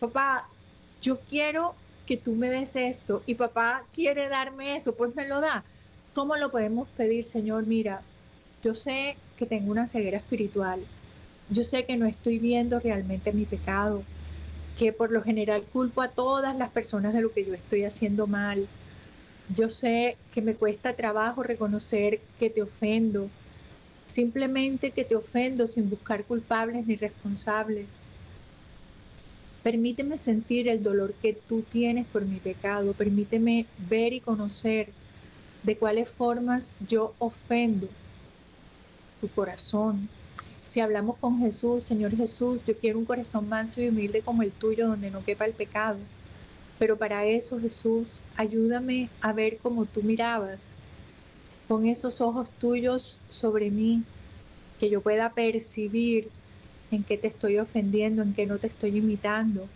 Papá, 0.00 0.48
yo 1.02 1.20
quiero 1.28 1.74
que 2.06 2.16
tú 2.16 2.34
me 2.34 2.48
des 2.48 2.74
esto 2.74 3.22
y 3.26 3.34
papá 3.34 3.84
quiere 3.92 4.30
darme 4.30 4.74
eso, 4.76 4.94
pues 4.94 5.14
me 5.14 5.28
lo 5.28 5.42
da. 5.42 5.64
¿Cómo 6.14 6.34
lo 6.36 6.50
podemos 6.50 6.88
pedir, 6.96 7.26
Señor? 7.26 7.66
Mira, 7.66 8.00
yo 8.64 8.74
sé 8.74 9.18
que 9.36 9.44
tengo 9.44 9.70
una 9.70 9.86
ceguera 9.86 10.16
espiritual. 10.16 10.80
Yo 11.50 11.62
sé 11.62 11.84
que 11.84 11.98
no 11.98 12.06
estoy 12.06 12.38
viendo 12.38 12.80
realmente 12.80 13.34
mi 13.34 13.44
pecado, 13.44 14.02
que 14.78 14.92
por 14.92 15.10
lo 15.10 15.22
general 15.22 15.62
culpo 15.72 16.02
a 16.02 16.08
todas 16.08 16.56
las 16.56 16.70
personas 16.70 17.12
de 17.12 17.22
lo 17.22 17.32
que 17.32 17.44
yo 17.44 17.54
estoy 17.54 17.84
haciendo 17.84 18.26
mal. 18.26 18.66
Yo 19.56 19.70
sé 19.70 20.16
que 20.32 20.40
me 20.40 20.54
cuesta 20.54 20.94
trabajo 20.94 21.42
reconocer 21.42 22.20
que 22.38 22.48
te 22.48 22.62
ofendo, 22.62 23.28
simplemente 24.06 24.90
que 24.90 25.04
te 25.04 25.14
ofendo 25.14 25.66
sin 25.66 25.90
buscar 25.90 26.24
culpables 26.24 26.86
ni 26.86 26.96
responsables. 26.96 28.00
Permíteme 29.62 30.16
sentir 30.16 30.68
el 30.68 30.82
dolor 30.82 31.14
que 31.22 31.34
tú 31.34 31.62
tienes 31.62 32.06
por 32.06 32.24
mi 32.24 32.40
pecado. 32.40 32.94
Permíteme 32.94 33.66
ver 33.88 34.12
y 34.12 34.20
conocer 34.20 34.88
de 35.62 35.76
cuáles 35.76 36.10
formas 36.10 36.74
yo 36.88 37.14
ofendo 37.18 37.88
tu 39.20 39.28
corazón. 39.28 40.08
Si 40.64 40.78
hablamos 40.78 41.16
con 41.18 41.40
Jesús, 41.40 41.82
Señor 41.82 42.16
Jesús, 42.16 42.64
yo 42.64 42.76
quiero 42.76 42.98
un 42.98 43.04
corazón 43.04 43.48
manso 43.48 43.80
y 43.80 43.88
humilde 43.88 44.22
como 44.22 44.42
el 44.42 44.52
tuyo, 44.52 44.86
donde 44.86 45.10
no 45.10 45.24
quepa 45.24 45.44
el 45.44 45.52
pecado. 45.52 45.98
Pero 46.78 46.96
para 46.96 47.24
eso, 47.24 47.60
Jesús, 47.60 48.22
ayúdame 48.36 49.08
a 49.20 49.32
ver 49.32 49.58
como 49.58 49.86
tú 49.86 50.02
mirabas, 50.02 50.72
con 51.66 51.86
esos 51.86 52.20
ojos 52.20 52.48
tuyos 52.58 53.20
sobre 53.28 53.70
mí, 53.70 54.04
que 54.78 54.88
yo 54.88 55.00
pueda 55.00 55.32
percibir 55.32 56.28
en 56.92 57.02
qué 57.02 57.16
te 57.16 57.28
estoy 57.28 57.58
ofendiendo, 57.58 58.22
en 58.22 58.34
qué 58.34 58.46
no 58.46 58.58
te 58.58 58.68
estoy 58.68 58.96
imitando, 58.96 59.66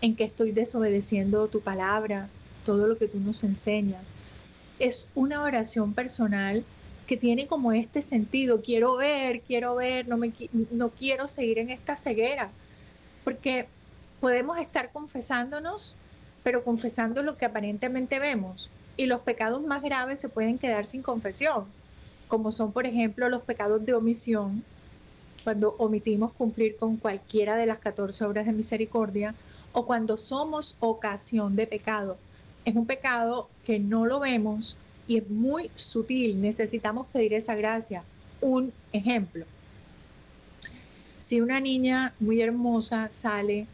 en 0.00 0.16
qué 0.16 0.24
estoy 0.24 0.52
desobedeciendo 0.52 1.48
tu 1.48 1.60
palabra, 1.60 2.28
todo 2.64 2.86
lo 2.86 2.96
que 2.96 3.08
tú 3.08 3.20
nos 3.20 3.44
enseñas. 3.44 4.14
Es 4.78 5.08
una 5.14 5.42
oración 5.42 5.92
personal 5.92 6.64
que 7.06 7.16
tiene 7.16 7.46
como 7.46 7.72
este 7.72 8.02
sentido, 8.02 8.62
quiero 8.62 8.96
ver, 8.96 9.40
quiero 9.42 9.74
ver, 9.74 10.08
no, 10.08 10.16
me, 10.16 10.32
no 10.70 10.90
quiero 10.90 11.28
seguir 11.28 11.58
en 11.58 11.70
esta 11.70 11.96
ceguera, 11.96 12.50
porque 13.24 13.66
podemos 14.20 14.58
estar 14.58 14.90
confesándonos, 14.92 15.96
pero 16.42 16.64
confesando 16.64 17.22
lo 17.22 17.36
que 17.36 17.44
aparentemente 17.44 18.18
vemos, 18.18 18.70
y 18.96 19.06
los 19.06 19.20
pecados 19.20 19.62
más 19.62 19.82
graves 19.82 20.20
se 20.20 20.28
pueden 20.28 20.58
quedar 20.58 20.86
sin 20.86 21.02
confesión, 21.02 21.64
como 22.28 22.50
son, 22.50 22.72
por 22.72 22.86
ejemplo, 22.86 23.28
los 23.28 23.42
pecados 23.42 23.84
de 23.84 23.94
omisión, 23.94 24.64
cuando 25.42 25.74
omitimos 25.78 26.32
cumplir 26.32 26.76
con 26.76 26.96
cualquiera 26.96 27.56
de 27.56 27.66
las 27.66 27.78
14 27.78 28.24
obras 28.24 28.46
de 28.46 28.52
misericordia 28.52 29.34
o 29.72 29.84
cuando 29.86 30.16
somos 30.16 30.76
ocasión 30.80 31.54
de 31.54 31.66
pecado. 31.66 32.16
Es 32.64 32.74
un 32.74 32.86
pecado 32.86 33.48
que 33.64 33.78
no 33.78 34.06
lo 34.06 34.20
vemos 34.20 34.76
y 35.06 35.18
es 35.18 35.28
muy 35.28 35.70
sutil. 35.74 36.40
Necesitamos 36.40 37.06
pedir 37.08 37.34
esa 37.34 37.54
gracia. 37.54 38.02
Un 38.40 38.72
ejemplo. 38.92 39.44
Si 41.16 41.40
una 41.40 41.60
niña 41.60 42.14
muy 42.20 42.42
hermosa 42.42 43.10
sale 43.10 43.66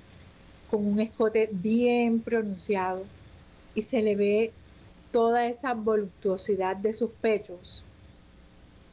con 0.70 0.86
un 0.86 1.00
escote 1.00 1.48
bien 1.50 2.20
pronunciado 2.20 3.04
y 3.74 3.82
se 3.82 4.02
le 4.02 4.14
ve 4.14 4.52
toda 5.10 5.46
esa 5.46 5.74
voluptuosidad 5.74 6.76
de 6.76 6.92
sus 6.92 7.10
pechos, 7.10 7.84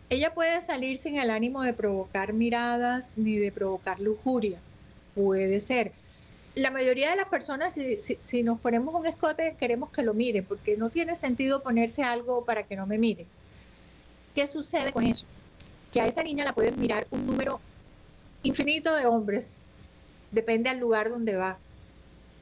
ella 0.10 0.34
puede 0.34 0.62
salir 0.62 0.96
sin 0.98 1.18
el 1.18 1.30
ánimo 1.30 1.62
de 1.62 1.74
provocar 1.74 2.32
miradas 2.32 3.18
ni 3.18 3.38
de 3.38 3.52
provocar 3.52 4.00
lujuria. 4.00 4.60
Puede 5.14 5.60
ser. 5.60 5.92
La 6.58 6.72
mayoría 6.72 7.12
de 7.12 7.16
las 7.16 7.28
personas, 7.28 7.78
si, 8.20 8.44
nos 8.44 8.60
ponemos 8.60 8.96
un 8.96 9.06
escote, 9.06 9.56
queremos 9.60 9.92
que 9.92 10.02
lo 10.02 10.16
miren, 10.16 10.44
porque 10.44 10.76
no 10.76 10.90
tiene 10.90 11.16
sentido 11.16 11.62
ponerse 11.62 12.04
algo 12.04 12.46
para 12.46 12.64
que 12.64 12.76
no 12.76 12.88
me 12.88 12.98
miren. 12.98 13.28
¿Qué 14.34 14.48
sucede 14.48 14.92
con 14.92 15.04
eso? 15.04 15.28
Que 15.92 16.02
a 16.02 16.08
esa 16.08 16.24
niña 16.24 16.44
la 16.44 16.54
pueden 16.54 16.80
mirar 16.80 17.06
un 17.12 17.28
número 17.28 17.60
infinito 18.42 18.96
de 18.96 19.06
hombres, 19.06 19.60
depende 20.32 20.70
al 20.70 20.80
lugar 20.80 21.10
donde 21.10 21.36
va, 21.36 21.60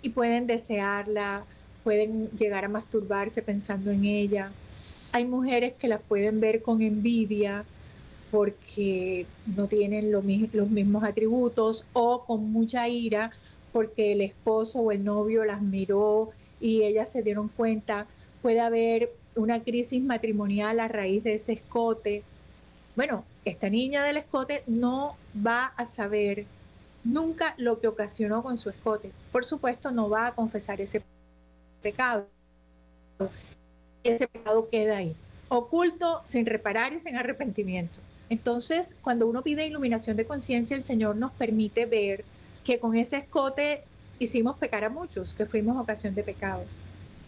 y 0.01 0.09
pueden 0.09 0.47
desearla, 0.47 1.43
pueden 1.83 2.29
llegar 2.31 2.63
a 2.63 2.69
masturbarse 2.69 3.41
pensando 3.41 3.91
en 3.91 4.05
ella, 4.05 4.51
hay 5.11 5.25
mujeres 5.25 5.73
que 5.77 5.87
las 5.87 6.01
pueden 6.01 6.39
ver 6.39 6.61
con 6.61 6.81
envidia 6.81 7.65
porque 8.31 9.25
no 9.45 9.67
tienen 9.67 10.11
los 10.11 10.23
mismos 10.23 11.03
atributos 11.03 11.87
o 11.93 12.25
con 12.25 12.51
mucha 12.51 12.87
ira 12.87 13.31
porque 13.75 14.13
el 14.13 14.21
esposo 14.21 14.79
o 14.79 14.93
el 14.93 15.03
novio 15.03 15.43
las 15.43 15.61
miró 15.61 16.29
y 16.61 16.83
ellas 16.83 17.11
se 17.11 17.23
dieron 17.23 17.49
cuenta. 17.49 18.07
Puede 18.41 18.61
haber 18.61 19.11
una 19.35 19.61
crisis 19.61 20.01
matrimonial 20.01 20.79
a 20.79 20.87
raíz 20.87 21.25
de 21.25 21.33
ese 21.33 21.51
escote. 21.51 22.23
Bueno, 22.95 23.25
esta 23.43 23.69
niña 23.69 24.01
del 24.05 24.15
escote 24.15 24.63
no 24.65 25.17
va 25.45 25.65
a 25.65 25.87
saber 25.87 26.45
nunca 27.03 27.53
lo 27.57 27.81
que 27.81 27.89
ocasionó 27.89 28.43
con 28.43 28.57
su 28.57 28.69
escote. 28.69 29.11
Por 29.33 29.43
supuesto, 29.43 29.91
no 29.91 30.09
va 30.09 30.27
a 30.27 30.35
confesar 30.35 30.79
ese 30.79 31.03
pecado 31.81 32.27
ese 34.05 34.29
pecado 34.29 34.69
queda 34.69 34.97
ahí, 34.97 35.17
oculto, 35.49 36.21
sin 36.23 36.45
reparar 36.45 36.93
y 36.93 37.01
sin 37.01 37.17
arrepentimiento. 37.17 37.99
Entonces, 38.29 38.95
cuando 39.01 39.27
uno 39.27 39.41
pide 39.41 39.65
iluminación 39.65 40.15
de 40.15 40.25
conciencia, 40.25 40.77
el 40.77 40.85
Señor 40.85 41.17
nos 41.17 41.33
permite 41.33 41.85
ver 41.85 42.23
que 42.65 42.79
con 42.79 42.97
ese 42.97 43.17
escote 43.17 43.83
hicimos 44.19 44.57
pecar 44.57 44.83
a 44.83 44.89
muchos, 44.89 45.33
que 45.33 45.45
fuimos 45.45 45.77
ocasión 45.77 46.13
de 46.13 46.23
pecado. 46.23 46.65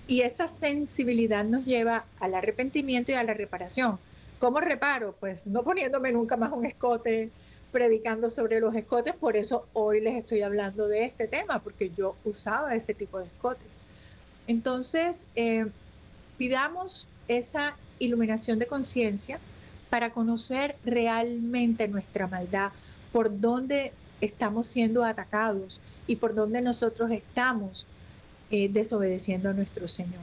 Y 0.08 0.22
esa 0.22 0.50
sensibilidad 0.50 1.46
nos 1.46 1.66
lleva 1.66 2.06
al 2.20 2.36
arrepentimiento 2.36 3.14
y 3.14 3.16
a 3.16 3.24
la 3.24 3.34
reparación. 3.34 4.00
¿Cómo 4.40 4.60
reparo? 4.60 5.16
Pues 5.18 5.48
no 5.48 5.64
poniéndome 5.64 6.12
nunca 6.12 6.36
más 6.36 6.52
un 6.52 6.66
escote, 6.66 7.30
predicando 7.72 8.30
sobre 8.30 8.60
los 8.60 8.76
escotes. 8.76 9.16
Por 9.16 9.38
eso 9.38 9.68
hoy 9.72 10.02
les 10.02 10.16
estoy 10.16 10.42
hablando 10.42 10.90
de 10.90 11.06
este 11.06 11.28
tema, 11.28 11.60
porque 11.60 11.92
yo 11.96 12.16
usaba 12.26 12.76
ese 12.76 12.94
tipo 12.94 13.20
de 13.20 13.26
escotes. 13.28 13.86
Entonces, 14.48 15.28
eh, 15.36 15.68
Pidamos 16.38 17.08
esa 17.28 17.76
iluminación 17.98 18.60
de 18.60 18.68
conciencia 18.68 19.40
para 19.90 20.12
conocer 20.12 20.76
realmente 20.86 21.88
nuestra 21.88 22.28
maldad, 22.28 22.72
por 23.12 23.40
dónde 23.40 23.92
estamos 24.22 24.68
siendo 24.68 25.04
atacados 25.04 25.80
y 26.08 26.18
por 26.18 26.34
dónde 26.34 26.62
nosotros 26.62 27.12
estamos 27.12 27.86
eh, 28.50 28.70
desobedeciendo 28.70 29.50
a 29.50 29.54
nuestro 29.54 29.88
Señor. 29.88 30.22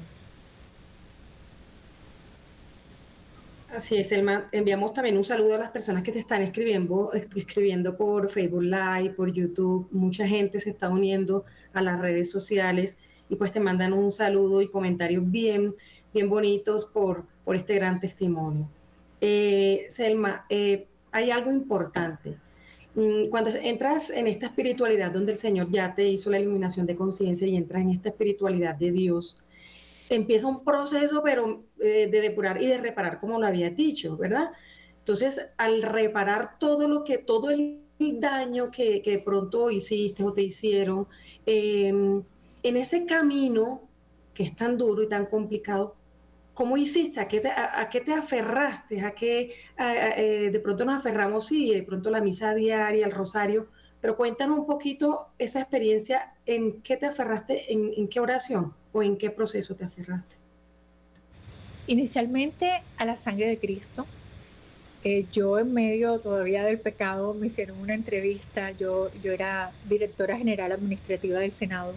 Así 3.76 3.96
es, 3.96 4.12
Elma. 4.12 4.48
Enviamos 4.52 4.94
también 4.94 5.16
un 5.16 5.24
saludo 5.24 5.57
a 5.57 5.59
las 5.59 5.70
personas 5.70 6.04
que 6.04 6.12
te 6.12 6.20
están 6.20 6.42
escribiendo, 6.42 7.12
escribiendo 7.12 7.96
por 7.96 8.30
Facebook 8.30 8.62
Live, 8.62 9.11
por 9.16 9.33
YouTube. 9.33 9.88
Mucha 9.90 10.28
gente 10.28 10.61
se 10.61 10.70
está 10.70 10.88
uniendo 10.88 11.44
a 11.72 11.83
las 11.83 12.00
redes 12.00 12.30
sociales 12.30 12.96
y 13.28 13.35
pues 13.35 13.50
te 13.50 13.59
mandan 13.59 13.92
un 13.92 14.12
saludo 14.12 14.62
y 14.62 14.68
comentarios 14.68 15.28
bien, 15.28 15.74
bien 16.12 16.28
bonitos 16.28 16.87
por, 16.87 17.24
por 17.44 17.57
este 17.57 17.74
gran 17.74 17.98
testimonio. 17.98 18.68
Eh, 19.20 19.87
Selma, 19.90 20.46
eh, 20.48 20.87
hay 21.11 21.33
algo 21.33 21.50
importante. 21.50 22.37
Mm, 22.94 23.28
cuando 23.28 23.50
entras 23.50 24.10
en 24.10 24.29
esta 24.29 24.46
espiritualidad 24.46 25.10
donde 25.10 25.33
el 25.33 25.38
Señor 25.38 25.68
ya 25.71 25.94
te 25.94 26.08
hizo 26.08 26.31
la 26.31 26.38
iluminación 26.38 26.87
de 26.87 26.94
conciencia 26.94 27.46
y 27.46 27.56
entras 27.56 27.83
en 27.83 27.90
esta 27.90 28.10
espiritualidad 28.10 28.77
de 28.77 28.92
Dios, 28.92 29.37
empieza 30.08 30.46
un 30.46 30.62
proceso 30.64 31.23
pero 31.25 31.64
eh, 31.81 32.08
de 32.10 32.21
depurar 32.21 32.62
y 32.62 32.66
de 32.66 32.79
reparar 32.79 33.18
como 33.18 33.38
lo 33.38 33.46
había 33.46 33.71
dicho, 33.71 34.16
¿verdad? 34.16 34.50
Entonces, 34.98 35.40
al 35.56 35.83
reparar 35.83 36.58
todo 36.58 36.88
lo 36.88 37.04
que, 37.04 37.18
todo 37.18 37.50
el 37.50 37.81
daño 37.98 38.71
que, 38.71 39.02
que 39.02 39.12
de 39.12 39.18
pronto 39.18 39.71
hiciste 39.71 40.23
o 40.23 40.33
te 40.33 40.42
hicieron, 40.42 41.06
em, 41.46 42.23
en 42.62 42.77
ese 42.77 43.04
camino 43.04 43.83
que 44.33 44.44
es 44.44 44.56
tan 44.56 44.77
duro 44.79 45.02
y 45.02 45.08
tan 45.08 45.27
complicado, 45.27 45.96
¿cómo 46.55 46.77
hiciste? 46.77 47.21
¿A 47.21 47.29
qué 47.29 47.40
te, 47.40 47.48
a, 47.48 47.88
qué 47.90 48.00
te 48.00 48.13
aferraste? 48.13 49.02
¿A 49.02 49.11
qué 49.11 49.52
eh, 49.79 50.50
de 50.50 50.61
pronto 50.61 50.85
nos 50.85 50.98
aferramos? 50.98 51.46
Sí, 51.46 51.75
de 51.75 51.83
pronto 51.83 52.11
la 52.11 52.21
misa 52.21 52.55
diaria, 52.55 53.05
el 53.05 53.13
rosario, 53.13 53.69
pero 54.00 54.17
cuéntanos 54.17 54.59
un 54.61 54.67
poquito 54.67 55.29
esa 55.38 55.61
experiencia, 55.61 56.33
¿en 56.46 56.81
qué 56.83 56.96
te 56.96 57.07
aferraste? 57.07 57.73
¿En, 57.73 58.09
qué 58.09 58.21
oración 58.21 58.73
o 58.92 59.02
en 59.02 59.17
qué 59.17 59.31
proceso 59.31 59.75
te 59.75 59.85
aferraste? 59.85 60.37
Inicialmente 61.87 62.83
a 62.96 63.05
la 63.05 63.17
sangre 63.17 63.48
de 63.48 63.59
Cristo. 63.59 64.07
Eh, 65.02 65.27
yo 65.33 65.59
en 65.59 65.75
medio 65.75 66.19
todavía 66.19 66.65
del 66.65 66.81
pecado 66.81 67.35
me 67.35 67.48
hicieron 67.48 67.79
una 67.79 67.92
entrevista, 67.92 68.71
yo, 68.71 69.11
yo 69.23 69.33
era 69.33 69.71
directora 69.87 70.38
general 70.38 70.73
administrativa 70.73 71.40
del 71.40 71.52
Senado 71.52 71.92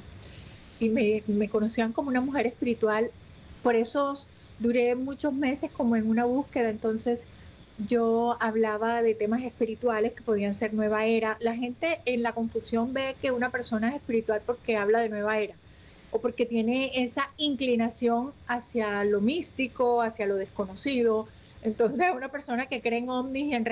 y 0.78 0.90
me, 0.90 1.24
me 1.28 1.48
conocían 1.48 1.94
como 1.94 2.10
una 2.10 2.20
mujer 2.20 2.48
espiritual 2.48 3.12
por 3.64 3.78
esos 3.78 4.28
duré 4.60 4.96
muchos 4.96 5.34
meses 5.34 5.72
como 5.72 5.96
en 5.96 6.10
una 6.10 6.26
búsqueda, 6.26 6.70
entonces 6.70 7.28
yo 7.78 8.38
hablaba 8.40 9.02
de 9.02 9.14
temas 9.14 9.44
espirituales 9.44 10.14
que 10.14 10.24
podían 10.24 10.56
ser 10.56 10.74
nueva 10.74 11.06
era. 11.06 11.38
La 11.40 11.56
gente 11.56 12.02
en 12.06 12.24
la 12.24 12.34
confusión 12.34 12.94
ve 12.94 13.16
que 13.22 13.32
una 13.32 13.52
persona 13.52 13.90
es 13.90 13.96
espiritual 13.96 14.42
porque 14.46 14.78
habla 14.78 15.00
de 15.00 15.10
nueva 15.10 15.40
era 15.40 15.56
o 16.10 16.20
porque 16.20 16.46
tiene 16.46 16.92
esa 16.96 17.30
inclinación 17.38 18.32
hacia 18.48 19.04
lo 19.04 19.22
místico, 19.22 20.02
hacia 20.02 20.26
lo 20.26 20.36
desconocido. 20.36 21.28
Entonces, 21.62 22.08
una 22.16 22.30
persona 22.30 22.68
que 22.68 22.82
cree 22.82 23.00
en 23.00 23.10
ovnis 23.10 23.52
y 23.52 23.54
en, 23.54 23.66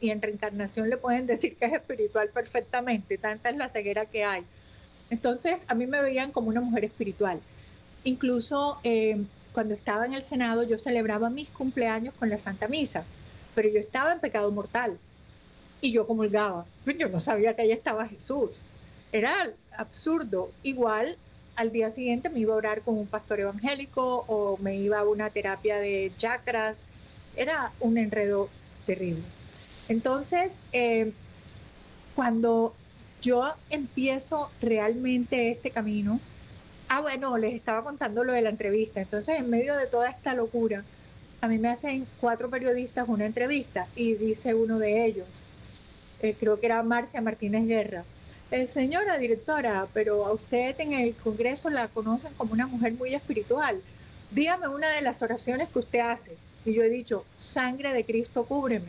y 0.00 0.10
en 0.10 0.20
reencarnación 0.20 0.90
le 0.90 0.96
pueden 0.96 1.26
decir 1.26 1.56
que 1.56 1.66
es 1.66 1.72
espiritual 1.72 2.30
perfectamente, 2.30 3.18
tanta 3.18 3.50
es 3.50 3.56
la 3.56 3.68
ceguera 3.68 4.06
que 4.06 4.24
hay. 4.24 4.42
Entonces, 5.10 5.64
a 5.68 5.74
mí 5.74 5.86
me 5.86 6.00
veían 6.00 6.32
como 6.32 6.48
una 6.48 6.60
mujer 6.60 6.84
espiritual. 6.84 7.40
Incluso 8.02 8.78
eh, 8.82 9.24
cuando 9.56 9.72
estaba 9.72 10.04
en 10.04 10.12
el 10.12 10.22
Senado, 10.22 10.64
yo 10.64 10.78
celebraba 10.78 11.30
mis 11.30 11.48
cumpleaños 11.48 12.12
con 12.18 12.28
la 12.28 12.36
Santa 12.36 12.68
Misa, 12.68 13.04
pero 13.54 13.70
yo 13.70 13.80
estaba 13.80 14.12
en 14.12 14.20
pecado 14.20 14.52
mortal 14.52 14.98
y 15.80 15.92
yo 15.92 16.06
comulgaba. 16.06 16.66
Yo 16.84 17.08
no 17.08 17.20
sabía 17.20 17.56
que 17.56 17.62
ahí 17.62 17.72
estaba 17.72 18.06
Jesús. 18.06 18.66
Era 19.12 19.50
absurdo. 19.72 20.50
Igual 20.62 21.16
al 21.54 21.72
día 21.72 21.88
siguiente 21.88 22.28
me 22.28 22.40
iba 22.40 22.52
a 22.52 22.58
orar 22.58 22.82
con 22.82 22.98
un 22.98 23.06
pastor 23.06 23.40
evangélico 23.40 24.26
o 24.28 24.58
me 24.58 24.76
iba 24.76 24.98
a 24.98 25.04
una 25.04 25.30
terapia 25.30 25.78
de 25.78 26.12
chakras. 26.18 26.86
Era 27.34 27.72
un 27.80 27.96
enredo 27.96 28.50
terrible. 28.84 29.22
Entonces, 29.88 30.60
eh, 30.74 31.12
cuando 32.14 32.74
yo 33.22 33.54
empiezo 33.70 34.50
realmente 34.60 35.50
este 35.50 35.70
camino, 35.70 36.20
Ah, 36.88 37.00
bueno, 37.00 37.36
les 37.36 37.54
estaba 37.54 37.82
contando 37.82 38.24
lo 38.24 38.32
de 38.32 38.42
la 38.42 38.50
entrevista. 38.50 39.00
Entonces, 39.00 39.38
en 39.38 39.50
medio 39.50 39.76
de 39.76 39.86
toda 39.86 40.08
esta 40.08 40.34
locura, 40.34 40.84
a 41.40 41.48
mí 41.48 41.58
me 41.58 41.68
hacen 41.68 42.06
cuatro 42.20 42.48
periodistas 42.48 43.08
una 43.08 43.26
entrevista 43.26 43.88
y 43.96 44.14
dice 44.14 44.54
uno 44.54 44.78
de 44.78 45.04
ellos, 45.06 45.42
eh, 46.22 46.34
creo 46.38 46.58
que 46.60 46.66
era 46.66 46.82
Marcia 46.82 47.20
Martínez 47.20 47.66
Guerra, 47.66 48.04
eh, 48.52 48.68
señora 48.68 49.18
directora, 49.18 49.88
pero 49.92 50.24
a 50.24 50.32
usted 50.32 50.78
en 50.78 50.92
el 50.92 51.14
Congreso 51.16 51.68
la 51.68 51.88
conocen 51.88 52.32
como 52.34 52.52
una 52.52 52.68
mujer 52.68 52.92
muy 52.92 53.12
espiritual. 53.14 53.80
Dígame 54.30 54.68
una 54.68 54.88
de 54.90 55.02
las 55.02 55.20
oraciones 55.22 55.68
que 55.68 55.80
usted 55.80 55.98
hace. 55.98 56.36
Y 56.64 56.72
yo 56.72 56.82
he 56.82 56.88
dicho, 56.88 57.24
sangre 57.38 57.92
de 57.92 58.04
Cristo, 58.04 58.44
cúbreme. 58.44 58.88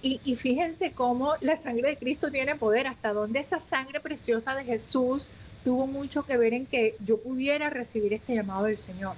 Y, 0.00 0.36
fíjense 0.36 0.92
cómo 0.92 1.34
la 1.40 1.56
sangre 1.56 1.88
de 1.90 1.96
Cristo 1.96 2.30
tiene 2.30 2.54
poder, 2.54 2.86
hasta 2.86 3.12
donde 3.12 3.40
esa 3.40 3.58
sangre 3.58 3.98
preciosa 3.98 4.54
de 4.54 4.64
Jesús 4.64 5.28
tuvo 5.68 5.86
mucho 5.86 6.24
que 6.24 6.38
ver 6.38 6.54
en 6.54 6.64
que 6.64 6.96
yo 7.04 7.18
pudiera 7.18 7.68
recibir 7.68 8.14
este 8.14 8.34
llamado 8.34 8.64
del 8.64 8.78
Señor. 8.78 9.16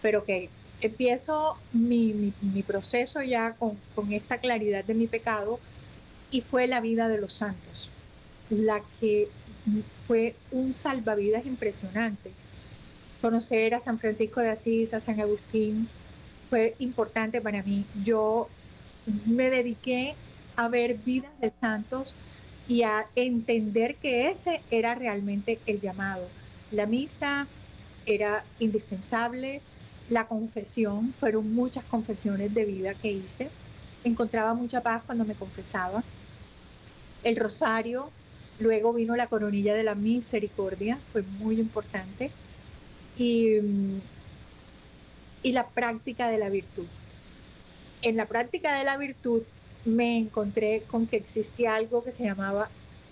Pero 0.00 0.24
que 0.24 0.50
empiezo 0.80 1.56
mi, 1.72 2.32
proceso 2.64 3.22
ya 3.22 3.56
con 3.56 4.12
esta 4.12 4.38
claridad 4.38 4.84
de 4.84 4.94
mi 4.94 5.08
pecado 5.08 5.58
y 6.30 6.42
fue 6.42 6.68
la 6.68 6.80
vida 6.80 7.08
de 7.08 7.20
los 7.20 7.32
santos, 7.32 7.90
la 8.50 8.82
que 9.00 9.26
fue 10.06 10.36
un 10.52 10.72
salvavidas 10.72 11.44
impresionante. 11.44 12.30
Conocer 13.20 13.74
a 13.74 13.80
San 13.80 13.98
Francisco 13.98 14.40
de 14.40 14.50
Asís, 14.50 14.94
a 14.94 15.00
San 15.00 15.18
Agustín, 15.18 15.88
fue 16.50 16.76
importante 16.78 17.40
para 17.40 17.64
mí. 17.64 17.84
Yo 18.04 18.48
me 19.26 19.50
dediqué 19.50 20.14
a 20.54 20.68
ver 20.68 20.98
vidas 20.98 21.32
de 21.40 21.50
santos 21.50 22.14
y 22.68 22.82
a 22.82 23.06
entender 23.16 23.96
que 23.96 24.28
ese 24.30 24.60
era 24.70 24.94
realmente 24.94 25.58
el 25.66 25.80
llamado. 25.80 26.28
La 26.70 26.86
misa 26.86 27.46
era 28.04 28.44
indispensable, 28.58 29.62
la 30.10 30.26
confesión, 30.26 31.14
fueron 31.18 31.54
muchas 31.54 31.84
confesiones 31.84 32.52
de 32.52 32.66
vida 32.66 32.94
que 32.94 33.10
hice, 33.10 33.50
encontraba 34.04 34.54
mucha 34.54 34.82
paz 34.82 35.02
cuando 35.04 35.24
me 35.24 35.34
confesaba, 35.34 36.04
el 37.24 37.36
rosario, 37.36 38.10
luego 38.58 38.92
vino 38.92 39.16
la 39.16 39.26
coronilla 39.26 39.74
de 39.74 39.82
la 39.82 39.94
misericordia, 39.94 40.98
fue 41.12 41.22
muy 41.22 41.58
importante, 41.58 42.30
y, 43.16 43.56
y 45.42 45.52
la 45.52 45.66
práctica 45.68 46.28
de 46.28 46.38
la 46.38 46.50
virtud. 46.50 46.86
En 48.02 48.16
la 48.16 48.26
práctica 48.26 48.76
de 48.78 48.84
la 48.84 48.96
virtud 48.96 49.42
me 49.88 50.18
encontré 50.18 50.82
con 50.90 51.06
que 51.06 51.16
existía 51.16 51.74
algo 51.74 52.04
que 52.04 52.12
se 52.12 52.24
llamaba 52.24 52.70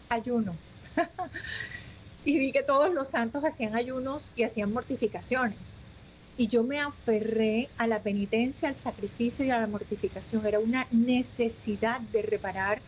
ayuno. 0.09 0.55
y 2.25 2.39
vi 2.39 2.53
que 2.53 2.63
todos 2.63 2.93
los 2.93 3.09
santos 3.09 3.45
hacían 3.45 3.75
ayunos 3.75 4.31
y 4.37 4.45
hacían 4.45 4.73
mortificaciones. 4.73 5.77
Y 6.39 6.49
yo 6.49 6.63
me 6.63 6.81
aferré 6.81 7.69
a 7.79 7.87
la 7.87 8.03
penitencia, 8.03 8.69
al 8.69 8.77
sacrificio 8.77 9.45
y 9.45 9.51
a 9.51 9.61
la 9.61 9.67
mortificación. 9.67 10.45
Era 10.47 10.59
una 10.59 10.87
necesidad 10.91 12.01
de 12.01 12.23
reparar 12.23 12.81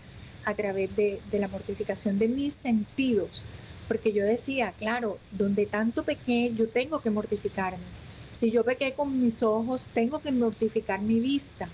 a 0.45 0.55
través 0.55 0.95
de, 0.97 1.21
la 1.33 1.49
mortificación 1.49 2.19
de 2.19 2.29
mis 2.29 2.55
sentidos. 2.55 3.43
Porque 3.87 4.13
yo 4.13 4.25
decía, 4.25 4.73
claro, 4.77 5.19
donde 5.31 5.65
tanto 5.65 6.03
pequé, 6.03 6.53
yo 6.55 6.69
tengo 6.69 7.01
que 7.01 7.11
mortificarme. 7.11 7.85
Si 8.33 8.51
yo 8.51 8.65
pequé 8.65 8.93
con 8.93 9.19
mis 9.19 9.43
ojos, 9.43 9.89
tengo 9.95 10.21
que 10.21 10.31
mortificar 10.31 11.01
mi 11.01 11.19
vista 11.19 11.69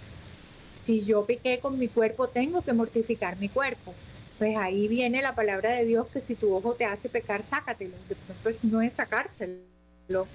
si 0.74 1.04
yo 1.04 1.24
pequé 1.24 1.60
con 1.60 1.78
mi 1.78 1.88
cuerpo, 1.88 2.28
tengo 2.28 2.62
que 2.62 2.72
mortificar 2.72 3.38
mi 3.38 3.48
cuerpo. 3.48 3.94
Pues 4.38 4.56
ahí 4.56 4.88
viene 4.88 5.22
la 5.22 5.34
palabra 5.34 5.70
de 5.70 5.84
Dios 5.84 6.08
que 6.08 6.20
si 6.20 6.34
tu 6.34 6.54
ojo 6.54 6.74
te 6.74 6.84
hace 6.84 7.08
pecar, 7.08 7.42
sácatelo. 7.42 7.94
Pues 8.42 8.64
no 8.64 8.82
es 8.82 8.94
sacárselo, 8.94 10.26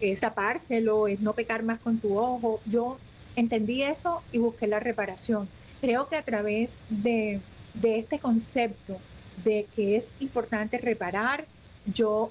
es 0.00 0.20
tapárselo, 0.20 1.06
es 1.06 1.20
no 1.20 1.34
pecar 1.34 1.62
más 1.62 1.78
con 1.80 1.98
tu 1.98 2.18
ojo. 2.18 2.60
Yo 2.64 2.98
entendí 3.36 3.82
eso 3.82 4.22
y 4.32 4.38
busqué 4.38 4.66
la 4.66 4.80
reparación. 4.80 5.48
Creo 5.80 6.08
que 6.08 6.16
a 6.16 6.22
través 6.22 6.78
de, 6.88 7.40
de 7.74 7.98
este 7.98 8.18
concepto 8.18 8.98
de 9.44 9.66
que 9.76 9.96
es 9.96 10.14
importante 10.20 10.78
reparar, 10.78 11.44
yo 11.86 12.30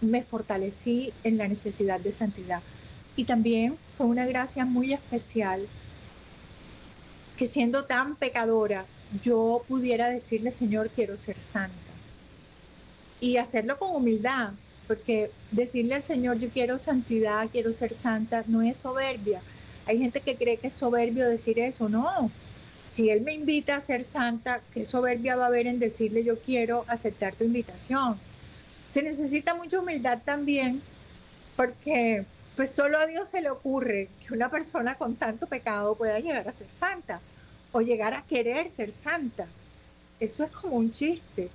me 0.00 0.22
fortalecí 0.22 1.12
en 1.22 1.38
la 1.38 1.48
necesidad 1.48 2.00
de 2.00 2.12
santidad. 2.12 2.60
Y 3.16 3.24
también 3.24 3.76
fue 3.96 4.06
una 4.06 4.26
gracia 4.26 4.64
muy 4.64 4.92
especial 4.92 5.66
que 7.36 7.46
siendo 7.46 7.84
tan 7.84 8.16
pecadora, 8.16 8.86
yo 9.22 9.64
pudiera 9.68 10.08
decirle, 10.08 10.50
Señor, 10.50 10.90
quiero 10.90 11.16
ser 11.16 11.40
santa. 11.40 11.74
Y 13.20 13.38
hacerlo 13.38 13.78
con 13.78 13.94
humildad, 13.94 14.52
porque 14.86 15.30
decirle 15.50 15.94
al 15.94 16.02
Señor, 16.02 16.38
yo 16.38 16.48
quiero 16.50 16.78
santidad, 16.78 17.48
quiero 17.50 17.72
ser 17.72 17.94
santa, 17.94 18.44
no 18.46 18.62
es 18.62 18.78
soberbia. 18.78 19.40
Hay 19.86 19.98
gente 19.98 20.20
que 20.20 20.36
cree 20.36 20.58
que 20.58 20.68
es 20.68 20.74
soberbio 20.74 21.28
decir 21.28 21.58
eso, 21.58 21.88
no. 21.88 22.30
Si 22.84 23.10
Él 23.10 23.22
me 23.22 23.34
invita 23.34 23.76
a 23.76 23.80
ser 23.80 24.04
santa, 24.04 24.60
¿qué 24.72 24.84
soberbia 24.84 25.36
va 25.36 25.44
a 25.44 25.48
haber 25.48 25.66
en 25.66 25.78
decirle, 25.78 26.24
yo 26.24 26.38
quiero 26.38 26.84
aceptar 26.88 27.34
tu 27.34 27.44
invitación? 27.44 28.18
Se 28.88 29.02
necesita 29.02 29.54
mucha 29.54 29.80
humildad 29.80 30.20
también, 30.24 30.82
porque 31.56 32.24
pues 32.56 32.70
solo 32.70 32.98
a 32.98 33.06
Dios 33.06 33.28
se 33.28 33.42
le 33.42 33.50
ocurre 33.50 34.08
que 34.26 34.32
una 34.32 34.50
persona 34.50 34.94
con 34.94 35.14
tanto 35.14 35.46
pecado 35.46 35.94
pueda 35.94 36.18
llegar 36.18 36.48
a 36.48 36.54
ser 36.54 36.70
santa 36.70 37.20
o 37.70 37.82
llegar 37.82 38.14
a 38.14 38.22
querer 38.22 38.70
ser 38.70 38.90
santa. 38.90 39.46
Eso 40.18 40.44
es 40.44 40.50
como 40.50 40.76
un 40.76 40.90
chiste. 40.90 41.50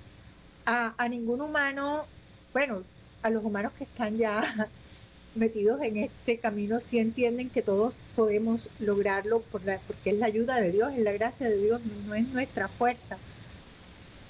A, 0.64 0.94
ningún 1.08 1.40
humano, 1.40 2.06
bueno, 2.52 2.84
a 3.22 3.30
los 3.30 3.44
humanos 3.44 3.72
que 3.76 3.82
están 3.82 4.16
ya 4.16 4.68
metidos 5.34 5.82
en 5.82 5.96
este 5.96 6.38
camino 6.38 6.78
sí 6.78 7.00
entienden 7.00 7.50
que 7.50 7.62
todos 7.62 7.94
podemos 8.14 8.70
lograrlo 8.78 9.40
por 9.40 9.64
la, 9.64 9.80
porque 9.80 10.10
es 10.10 10.18
la 10.18 10.26
ayuda 10.26 10.60
de 10.60 10.70
Dios, 10.70 10.92
es 10.92 11.00
la 11.00 11.10
gracia 11.10 11.48
de 11.48 11.56
Dios, 11.56 11.80
no 12.06 12.14
es 12.14 12.28
nuestra 12.28 12.68
fuerza, 12.68 13.18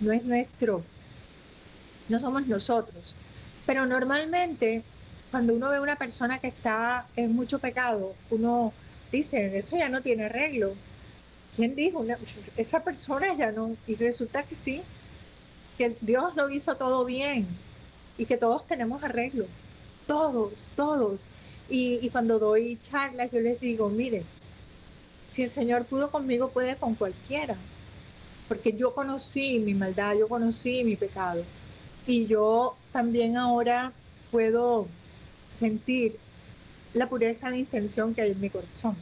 no 0.01 0.11
es 0.11 0.25
nuestro, 0.25 0.83
no 2.09 2.19
somos 2.19 2.47
nosotros. 2.47 3.15
Pero 3.67 3.85
normalmente 3.85 4.83
cuando 5.33 5.55
uno 5.55 5.71
ve 5.71 5.77
a 5.79 5.81
una 5.81 5.97
persona 5.97 6.39
que 6.39 6.49
está 6.49 7.07
en 7.17 7.35
mucho 7.35 7.59
pecado, 7.59 8.15
uno 8.31 8.71
dice, 9.11 9.57
eso 9.57 9.79
ya 9.79 9.89
no 9.89 10.03
tiene 10.03 10.27
arreglo. 10.27 10.75
¿Quién 11.57 11.75
dijo? 11.75 12.05
esa 12.59 12.85
persona 12.85 13.35
ya 13.35 13.51
no. 13.51 13.75
Y 13.87 13.95
resulta 13.95 14.43
que 14.43 14.55
sí, 14.55 14.83
que 15.79 15.97
Dios 16.03 16.37
lo 16.37 16.51
hizo 16.51 16.77
todo 16.77 17.07
bien 17.07 17.47
y 18.19 18.27
que 18.27 18.37
todos 18.37 18.67
tenemos 18.67 19.03
arreglo. 19.03 19.47
Todos, 20.07 20.71
todos. 20.77 21.27
Y, 21.71 21.99
y 22.03 22.11
cuando 22.11 22.39
doy 22.39 22.79
charlas, 22.83 23.31
yo 23.33 23.41
les 23.41 23.59
digo, 23.59 23.89
mire, 23.89 24.25
si 25.29 25.45
el 25.45 25.49
Señor 25.49 25.87
pudo 25.87 26.11
conmigo, 26.11 26.51
puede 26.51 26.77
con 26.77 26.95
cualquiera. 26.95 27.57
Porque 28.49 28.75
yo 28.75 28.95
conocí 28.95 29.59
mi 29.61 29.73
maldad, 29.73 30.15
yo 30.15 30.29
conocí 30.29 30.85
mi 30.85 30.97
pecado. 30.97 31.43
Y 32.07 32.27
yo 32.27 32.77
también 32.93 33.39
ahora 33.39 33.93
puedo 34.31 34.89
sentir 35.53 36.17
la 36.95 37.09
pureza 37.09 37.51
de 37.51 37.59
intención 37.59 38.15
que 38.15 38.23
hay 38.23 38.33
en 38.33 38.41
mi 38.41 38.51
corazón. 38.51 38.97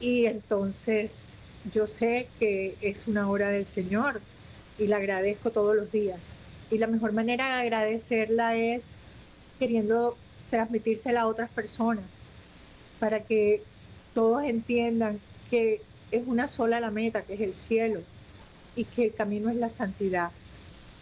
Y 0.00 0.26
entonces 0.26 1.36
yo 1.72 1.86
sé 1.86 2.28
que 2.38 2.76
es 2.80 3.08
una 3.08 3.30
obra 3.30 3.50
del 3.50 3.66
Señor 3.66 4.20
y 4.78 4.86
la 4.86 4.98
agradezco 4.98 5.50
todos 5.50 5.74
los 5.74 5.90
días. 5.90 6.34
Y 6.70 6.78
la 6.78 6.86
mejor 6.86 7.12
manera 7.12 7.46
de 7.56 7.62
agradecerla 7.62 8.56
es 8.56 8.92
queriendo 9.58 10.16
transmitírsela 10.50 11.22
a 11.22 11.26
otras 11.26 11.50
personas 11.50 12.04
para 13.00 13.20
que 13.20 13.62
todos 14.14 14.44
entiendan 14.44 15.20
que 15.50 15.82
es 16.10 16.22
una 16.26 16.48
sola 16.48 16.80
la 16.80 16.90
meta, 16.90 17.22
que 17.22 17.34
es 17.34 17.40
el 17.40 17.54
cielo, 17.54 18.00
y 18.76 18.84
que 18.84 19.06
el 19.06 19.14
camino 19.14 19.50
es 19.50 19.56
la 19.56 19.68
santidad 19.68 20.30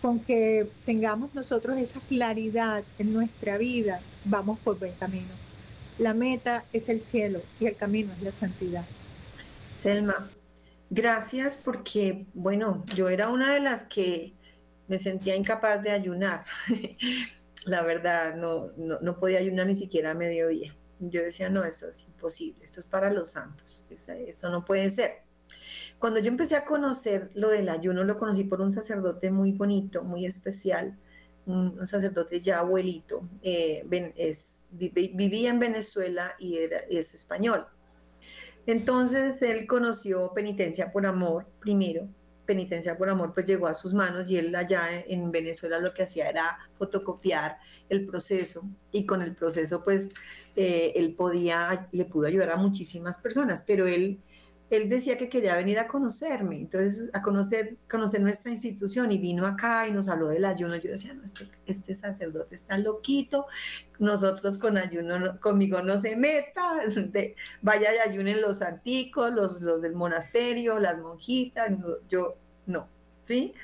con 0.07 0.21
que 0.21 0.69
tengamos 0.85 1.35
nosotros 1.35 1.77
esa 1.79 1.99
claridad 1.99 2.85
en 2.97 3.13
nuestra 3.13 3.59
vida, 3.59 3.99
vamos 4.25 4.57
por 4.61 4.79
buen 4.79 4.93
camino. 4.93 5.35
La 5.99 6.15
meta 6.15 6.65
es 6.73 6.89
el 6.89 7.01
cielo 7.01 7.41
y 7.59 7.67
el 7.67 7.75
camino 7.75 8.13
es 8.13 8.23
la 8.23 8.31
santidad. 8.31 8.85
Selma, 9.75 10.31
gracias 10.91 11.57
porque, 11.57 12.25
bueno, 12.35 12.85
yo 12.95 13.09
era 13.09 13.31
una 13.31 13.53
de 13.53 13.59
las 13.59 13.83
que 13.83 14.33
me 14.87 14.97
sentía 14.97 15.35
incapaz 15.35 15.83
de 15.83 15.91
ayunar. 15.91 16.45
la 17.65 17.83
verdad, 17.83 18.37
no, 18.37 18.69
no, 18.77 19.19
podía 19.19 19.41
ayunar 19.41 19.67
ni 19.67 19.75
siquiera 19.75 20.13
a 20.13 20.15
mediodía. 20.15 20.73
Yo 21.01 21.21
decía, 21.21 21.51
no, 21.51 21.65
eso 21.65 21.89
es 21.89 22.03
imposible, 22.03 22.63
esto 22.63 22.79
es 22.79 22.87
para 22.87 23.11
los 23.11 23.33
santos, 23.33 23.85
eso 23.91 24.51
no 24.51 24.65
puede 24.65 24.89
ser. 24.89 25.26
Cuando 25.99 26.21
yo 26.21 26.29
empecé 26.29 26.57
a 26.57 26.65
conocer 26.65 27.31
lo 27.35 27.51
del 27.51 27.69
ayuno, 27.69 28.05
lo 28.05 28.19
conocí 28.19 28.45
por 28.45 28.61
un 28.61 28.73
sacerdote 28.73 29.31
muy 29.31 29.53
bonito, 29.53 30.03
muy 30.05 30.27
especial, 30.27 30.97
un, 31.47 31.87
sacerdote 31.87 32.41
ya 32.41 32.59
abuelito, 32.59 33.23
eh, 33.43 33.85
es, 34.17 34.61
vivía 34.71 35.51
en 35.51 35.59
Venezuela 35.59 36.35
y 36.39 36.59
era, 36.59 36.79
es 36.91 37.15
español. 37.15 37.67
Entonces 38.67 39.41
él 39.43 39.67
conoció 39.67 40.33
penitencia 40.35 40.91
por 40.91 41.07
amor 41.07 41.47
primero. 41.61 42.09
Penitencia 42.47 42.97
por 42.97 43.09
amor 43.09 43.33
pues 43.33 43.47
llegó 43.47 43.67
a 43.67 43.75
sus 43.75 43.95
manos 43.95 44.29
y 44.31 44.39
él 44.39 44.55
allá 44.55 44.89
en 45.01 45.31
Venezuela 45.33 45.79
lo 45.79 45.93
que 45.93 46.03
hacía 46.03 46.29
era 46.29 46.59
fotocopiar 46.75 47.59
el 47.89 48.05
proceso 48.05 48.63
y 48.93 49.05
con 49.05 49.23
el 49.23 49.35
proceso 49.35 49.83
pues 49.83 50.11
eh, 50.55 50.93
él 50.97 51.15
podía, 51.15 51.89
le 51.93 52.05
pudo 52.05 52.27
ayudar 52.27 52.51
a 52.51 52.57
muchísimas 52.57 53.19
personas, 53.19 53.63
pero 53.67 53.87
él 53.87 54.21
él 54.69 54.89
decía 54.89 55.17
que 55.17 55.29
quería 55.29 55.55
venir 55.55 55.79
a 55.79 55.87
conocerme, 55.87 56.57
entonces 56.57 57.11
a 57.13 57.23
conocer, 57.23 57.77
conocer 57.89 58.21
nuestra 58.21 58.51
institución 58.51 59.13
y 59.13 59.19
vino 59.19 59.47
acá 59.47 59.87
y 59.87 59.93
nos 59.93 60.09
habló 60.09 60.29
del 60.29 60.45
ayuno. 60.45 60.75
Yo 60.77 60.91
decía, 60.91 61.15
no, 61.15 61.25
este, 61.25 61.49
este 61.67 61.95
sacerdote 61.95 62.57
está 62.57 62.77
loquito, 62.77 63.47
nosotros 64.01 64.59
con 64.59 64.77
ayuno, 64.77 65.39
conmigo 65.41 65.83
no 65.83 65.97
se 65.99 66.17
meta, 66.17 66.81
vaya 67.63 67.95
y 67.95 68.09
ayunen 68.09 68.41
los 68.41 68.61
anticos, 68.61 69.33
los, 69.33 69.61
los 69.61 69.83
del 69.83 69.95
monasterio, 69.95 70.81
las 70.81 70.99
monjitas, 70.99 71.71
yo 72.09 72.35
no, 72.67 72.89
¿sí? 73.23 73.55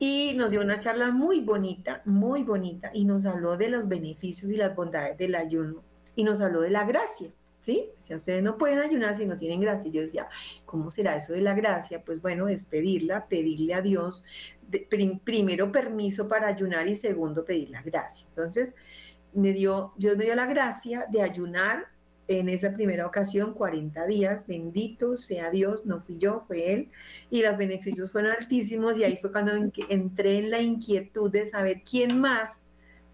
Y 0.00 0.34
nos 0.36 0.50
dio 0.50 0.60
una 0.60 0.80
charla 0.80 1.12
muy 1.12 1.40
bonita, 1.40 2.02
muy 2.04 2.42
bonita, 2.42 2.90
y 2.92 3.04
nos 3.04 3.24
habló 3.24 3.56
de 3.56 3.68
los 3.68 3.88
beneficios 3.88 4.50
y 4.50 4.56
las 4.56 4.74
bondades 4.74 5.16
del 5.16 5.36
ayuno, 5.36 5.82
y 6.16 6.24
nos 6.24 6.40
habló 6.40 6.60
de 6.60 6.70
la 6.70 6.84
gracia. 6.84 7.30
¿Sí? 7.64 7.90
Si 7.98 8.14
ustedes 8.14 8.42
no 8.42 8.58
pueden 8.58 8.80
ayunar 8.80 9.16
si 9.16 9.24
no 9.24 9.38
tienen 9.38 9.60
gracia. 9.60 9.90
yo 9.90 10.02
decía, 10.02 10.28
¿cómo 10.66 10.90
será 10.90 11.16
eso 11.16 11.32
de 11.32 11.40
la 11.40 11.54
gracia? 11.54 12.04
Pues 12.04 12.20
bueno, 12.20 12.46
es 12.46 12.64
pedirla, 12.64 13.26
pedirle 13.26 13.72
a 13.72 13.80
Dios, 13.80 14.22
primero 15.24 15.72
permiso 15.72 16.28
para 16.28 16.48
ayunar 16.48 16.86
y 16.88 16.94
segundo 16.94 17.44
pedir 17.44 17.70
la 17.70 17.80
gracia. 17.80 18.26
Entonces, 18.28 18.74
me 19.32 19.52
dio, 19.52 19.94
Dios 19.96 20.16
me 20.16 20.24
dio 20.24 20.34
la 20.34 20.44
gracia 20.44 21.06
de 21.10 21.22
ayunar 21.22 21.86
en 22.28 22.50
esa 22.50 22.72
primera 22.72 23.06
ocasión 23.06 23.54
40 23.54 24.06
días, 24.06 24.46
bendito 24.46 25.16
sea 25.16 25.50
Dios, 25.50 25.86
no 25.86 26.00
fui 26.00 26.18
yo, 26.18 26.44
fue 26.46 26.72
Él, 26.72 26.90
y 27.30 27.42
los 27.42 27.56
beneficios 27.56 28.12
fueron 28.12 28.32
altísimos 28.32 28.98
y 28.98 29.04
ahí 29.04 29.16
fue 29.16 29.32
cuando 29.32 29.52
entré 29.88 30.38
en 30.38 30.50
la 30.50 30.60
inquietud 30.60 31.30
de 31.30 31.46
saber 31.46 31.82
quién 31.82 32.20
más 32.20 32.66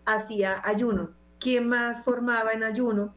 hacía 0.05 0.61
ayuno, 0.65 1.11
quién 1.39 1.69
más 1.69 2.05
formaba 2.05 2.53
en 2.53 2.63
ayuno, 2.63 3.15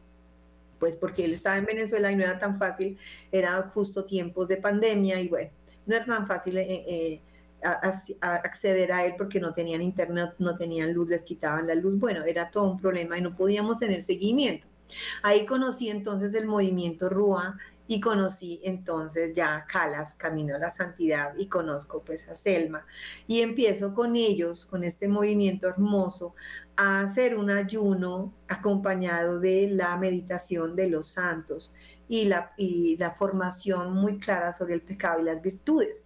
pues 0.84 0.96
porque 0.96 1.24
él 1.24 1.32
estaba 1.32 1.56
en 1.56 1.64
Venezuela 1.64 2.12
y 2.12 2.16
no 2.16 2.24
era 2.24 2.38
tan 2.38 2.58
fácil, 2.58 2.98
eran 3.32 3.70
justo 3.70 4.04
tiempos 4.04 4.48
de 4.48 4.58
pandemia 4.58 5.18
y 5.18 5.28
bueno, 5.28 5.50
no 5.86 5.96
era 5.96 6.04
tan 6.04 6.26
fácil 6.26 6.58
eh, 6.58 6.84
eh, 6.86 7.22
acceder 8.20 8.92
a 8.92 9.06
él 9.06 9.14
porque 9.16 9.40
no 9.40 9.54
tenían 9.54 9.80
internet, 9.80 10.34
no 10.38 10.54
tenían 10.54 10.92
luz, 10.92 11.08
les 11.08 11.22
quitaban 11.22 11.66
la 11.66 11.74
luz, 11.74 11.98
bueno, 11.98 12.22
era 12.24 12.50
todo 12.50 12.70
un 12.70 12.78
problema 12.78 13.16
y 13.16 13.22
no 13.22 13.34
podíamos 13.34 13.78
tener 13.78 14.02
seguimiento. 14.02 14.66
Ahí 15.22 15.46
conocí 15.46 15.88
entonces 15.88 16.34
el 16.34 16.44
movimiento 16.44 17.08
RUA 17.08 17.56
y 17.86 18.00
conocí 18.00 18.60
entonces 18.62 19.32
ya 19.34 19.64
Calas, 19.66 20.14
Camino 20.14 20.54
a 20.54 20.58
la 20.58 20.70
Santidad, 20.70 21.34
y 21.36 21.46
conozco 21.46 22.02
pues 22.02 22.28
a 22.28 22.34
Selma. 22.34 22.86
Y 23.26 23.40
empiezo 23.40 23.94
con 23.94 24.16
ellos, 24.16 24.64
con 24.64 24.84
este 24.84 25.08
movimiento 25.08 25.66
hermoso, 25.66 26.34
a 26.76 27.00
hacer 27.00 27.36
un 27.36 27.50
ayuno 27.50 28.32
acompañado 28.48 29.38
de 29.38 29.68
la 29.70 29.96
meditación 29.96 30.74
de 30.74 30.88
los 30.88 31.06
santos 31.06 31.74
y 32.08 32.24
la, 32.24 32.52
y 32.56 32.96
la 32.96 33.12
formación 33.12 33.92
muy 33.94 34.18
clara 34.18 34.52
sobre 34.52 34.74
el 34.74 34.82
pecado 34.82 35.20
y 35.20 35.24
las 35.24 35.40
virtudes. 35.40 36.04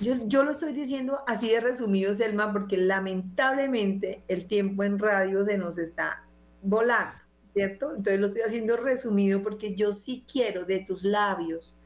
Yo, 0.00 0.14
yo, 0.26 0.44
lo 0.44 0.52
estoy 0.52 0.72
diciendo 0.72 1.20
así 1.26 1.50
de 1.50 1.60
resumido, 1.60 2.14
Selma, 2.14 2.52
porque 2.52 2.78
lamentablemente 2.78 4.22
el 4.28 4.46
tiempo 4.46 4.82
en 4.82 4.98
radio 4.98 5.44
se 5.44 5.58
nos 5.58 5.76
está 5.76 6.24
volando, 6.62 7.18
¿cierto? 7.50 7.90
Entonces 7.90 8.18
lo 8.18 8.26
estoy 8.28 8.42
haciendo 8.42 8.78
resumido 8.78 9.42
porque 9.42 9.74
yo 9.74 9.92
sí 9.92 10.24
quiero 10.30 10.64
de 10.64 10.80
tus 10.80 11.04
labios 11.04 11.78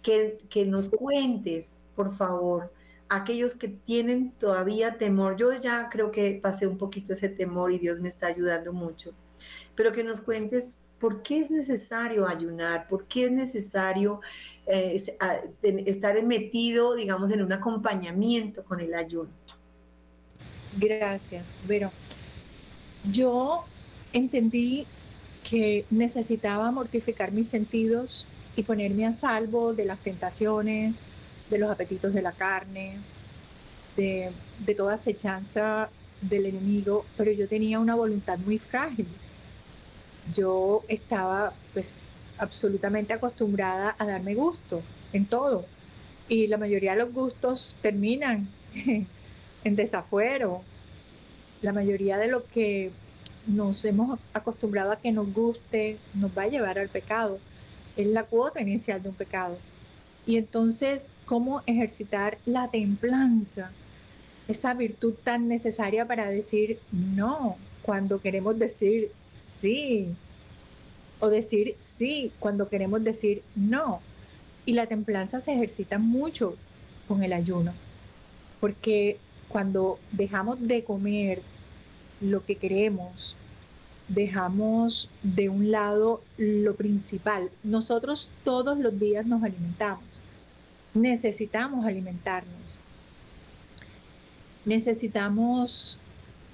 que, 0.00 0.38
que 0.48 0.64
nos 0.64 0.88
cuentes, 0.88 1.80
por 1.94 2.10
favor, 2.12 2.72
aquellos 3.08 3.54
que 3.54 3.68
tienen 3.68 4.32
todavía 4.32 4.98
temor, 4.98 5.36
yo 5.36 5.52
ya 5.52 5.88
creo 5.90 6.10
que 6.10 6.38
pasé 6.42 6.66
un 6.66 6.78
poquito 6.78 7.12
ese 7.12 7.28
temor 7.28 7.72
y 7.72 7.78
Dios 7.78 8.00
me 8.00 8.08
está 8.08 8.26
ayudando 8.26 8.72
mucho, 8.72 9.12
pero 9.74 9.92
que 9.92 10.04
nos 10.04 10.20
cuentes 10.20 10.76
por 10.98 11.22
qué 11.22 11.40
es 11.40 11.50
necesario 11.50 12.26
ayunar, 12.26 12.86
por 12.88 13.06
qué 13.06 13.24
es 13.24 13.30
necesario 13.30 14.20
eh, 14.66 15.00
estar 15.62 16.22
metido, 16.24 16.94
digamos, 16.94 17.30
en 17.30 17.42
un 17.42 17.52
acompañamiento 17.52 18.64
con 18.64 18.80
el 18.80 18.94
ayuno. 18.94 19.30
Gracias. 20.76 21.56
Bueno, 21.66 21.92
yo 23.10 23.64
entendí 24.12 24.86
que 25.48 25.84
necesitaba 25.90 26.70
mortificar 26.70 27.32
mis 27.32 27.48
sentidos 27.48 28.26
y 28.56 28.64
ponerme 28.64 29.06
a 29.06 29.12
salvo 29.12 29.72
de 29.72 29.84
las 29.84 30.00
tentaciones, 30.00 31.00
de 31.50 31.58
los 31.58 31.70
apetitos 31.70 32.12
de 32.12 32.22
la 32.22 32.32
carne, 32.32 32.96
de, 33.96 34.32
toda 34.76 34.94
acechanza 34.94 35.90
del 36.20 36.46
enemigo, 36.46 37.04
pero 37.16 37.32
yo 37.32 37.48
tenía 37.48 37.78
una 37.78 37.94
voluntad 37.94 38.38
muy 38.38 38.58
frágil. 38.58 39.08
Yo 40.34 40.84
estaba 40.88 41.52
pues 41.72 42.06
absolutamente 42.38 43.12
acostumbrada 43.12 43.96
a 43.98 44.06
darme 44.06 44.34
gusto 44.34 44.82
en 45.12 45.26
todo 45.26 45.64
y 46.28 46.46
la 46.46 46.58
mayoría 46.58 46.92
de 46.92 46.98
los 46.98 47.12
gustos 47.12 47.74
terminan 47.82 48.48
en 49.64 49.76
desafuero. 49.76 50.62
La 51.62 51.72
mayoría 51.72 52.18
de 52.18 52.28
lo 52.28 52.46
que 52.46 52.92
nos 53.46 53.84
hemos 53.84 54.20
acostumbrado 54.34 54.92
a 54.92 54.96
que 54.96 55.10
nos 55.10 55.32
guste, 55.32 55.96
nos 56.14 56.30
va 56.36 56.42
a 56.42 56.48
llevar 56.48 56.78
al 56.78 56.88
pecado. 56.88 57.38
Es 57.96 58.06
la 58.06 58.24
cuota 58.24 58.60
inicial 58.60 59.02
de 59.02 59.08
un 59.08 59.14
pecado. 59.14 59.58
Y 60.28 60.36
entonces, 60.36 61.12
¿cómo 61.24 61.62
ejercitar 61.64 62.36
la 62.44 62.68
templanza? 62.68 63.70
Esa 64.46 64.74
virtud 64.74 65.14
tan 65.24 65.48
necesaria 65.48 66.06
para 66.06 66.28
decir 66.28 66.80
no 66.92 67.56
cuando 67.80 68.20
queremos 68.20 68.58
decir 68.58 69.10
sí. 69.32 70.08
O 71.18 71.28
decir 71.30 71.76
sí 71.78 72.30
cuando 72.40 72.68
queremos 72.68 73.02
decir 73.02 73.40
no. 73.56 74.02
Y 74.66 74.74
la 74.74 74.84
templanza 74.84 75.40
se 75.40 75.54
ejercita 75.54 75.96
mucho 75.96 76.56
con 77.08 77.22
el 77.22 77.32
ayuno. 77.32 77.72
Porque 78.60 79.16
cuando 79.48 79.98
dejamos 80.12 80.58
de 80.60 80.84
comer 80.84 81.40
lo 82.20 82.44
que 82.44 82.56
queremos, 82.56 83.34
dejamos 84.08 85.08
de 85.22 85.48
un 85.48 85.70
lado 85.70 86.20
lo 86.36 86.76
principal. 86.76 87.48
Nosotros 87.64 88.30
todos 88.44 88.78
los 88.78 89.00
días 89.00 89.24
nos 89.24 89.42
alimentamos. 89.42 90.07
Necesitamos 90.98 91.86
alimentarnos. 91.86 92.56
Necesitamos 94.64 96.00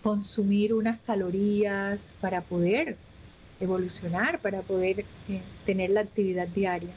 consumir 0.03 0.75
unas 0.75 1.01
calorías 1.01 2.15
para 2.21 2.43
poder 2.43 2.99
evolucionar, 3.59 4.39
para 4.39 4.61
poder 4.61 5.07
eh, 5.31 5.41
tener 5.65 5.91
la 5.91 6.01
actividad 6.01 6.47
diaria. 6.47 6.91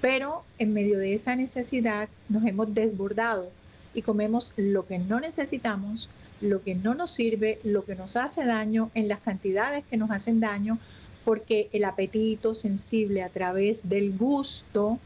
Pero 0.00 0.44
en 0.58 0.72
medio 0.72 0.98
de 0.98 1.14
esa 1.14 1.34
necesidad 1.34 2.08
nos 2.28 2.44
hemos 2.46 2.72
desbordado 2.72 3.50
y 3.92 4.02
comemos 4.02 4.52
lo 4.56 4.86
que 4.86 5.00
no 5.00 5.18
necesitamos, 5.18 6.08
lo 6.40 6.62
que 6.62 6.76
no 6.76 6.94
nos 6.94 7.10
sirve, 7.10 7.58
lo 7.64 7.84
que 7.84 7.96
nos 7.96 8.16
hace 8.16 8.44
daño 8.44 8.90
en 8.94 9.08
las 9.08 9.20
cantidades 9.20 9.84
que 9.90 9.96
nos 9.96 10.12
hacen 10.12 10.38
daño, 10.38 10.78
porque 11.24 11.68
el 11.72 11.84
apetito 11.84 12.54
sensible 12.54 13.22
a 13.22 13.28
través 13.28 13.88
del 13.88 14.16
gusto 14.16 15.00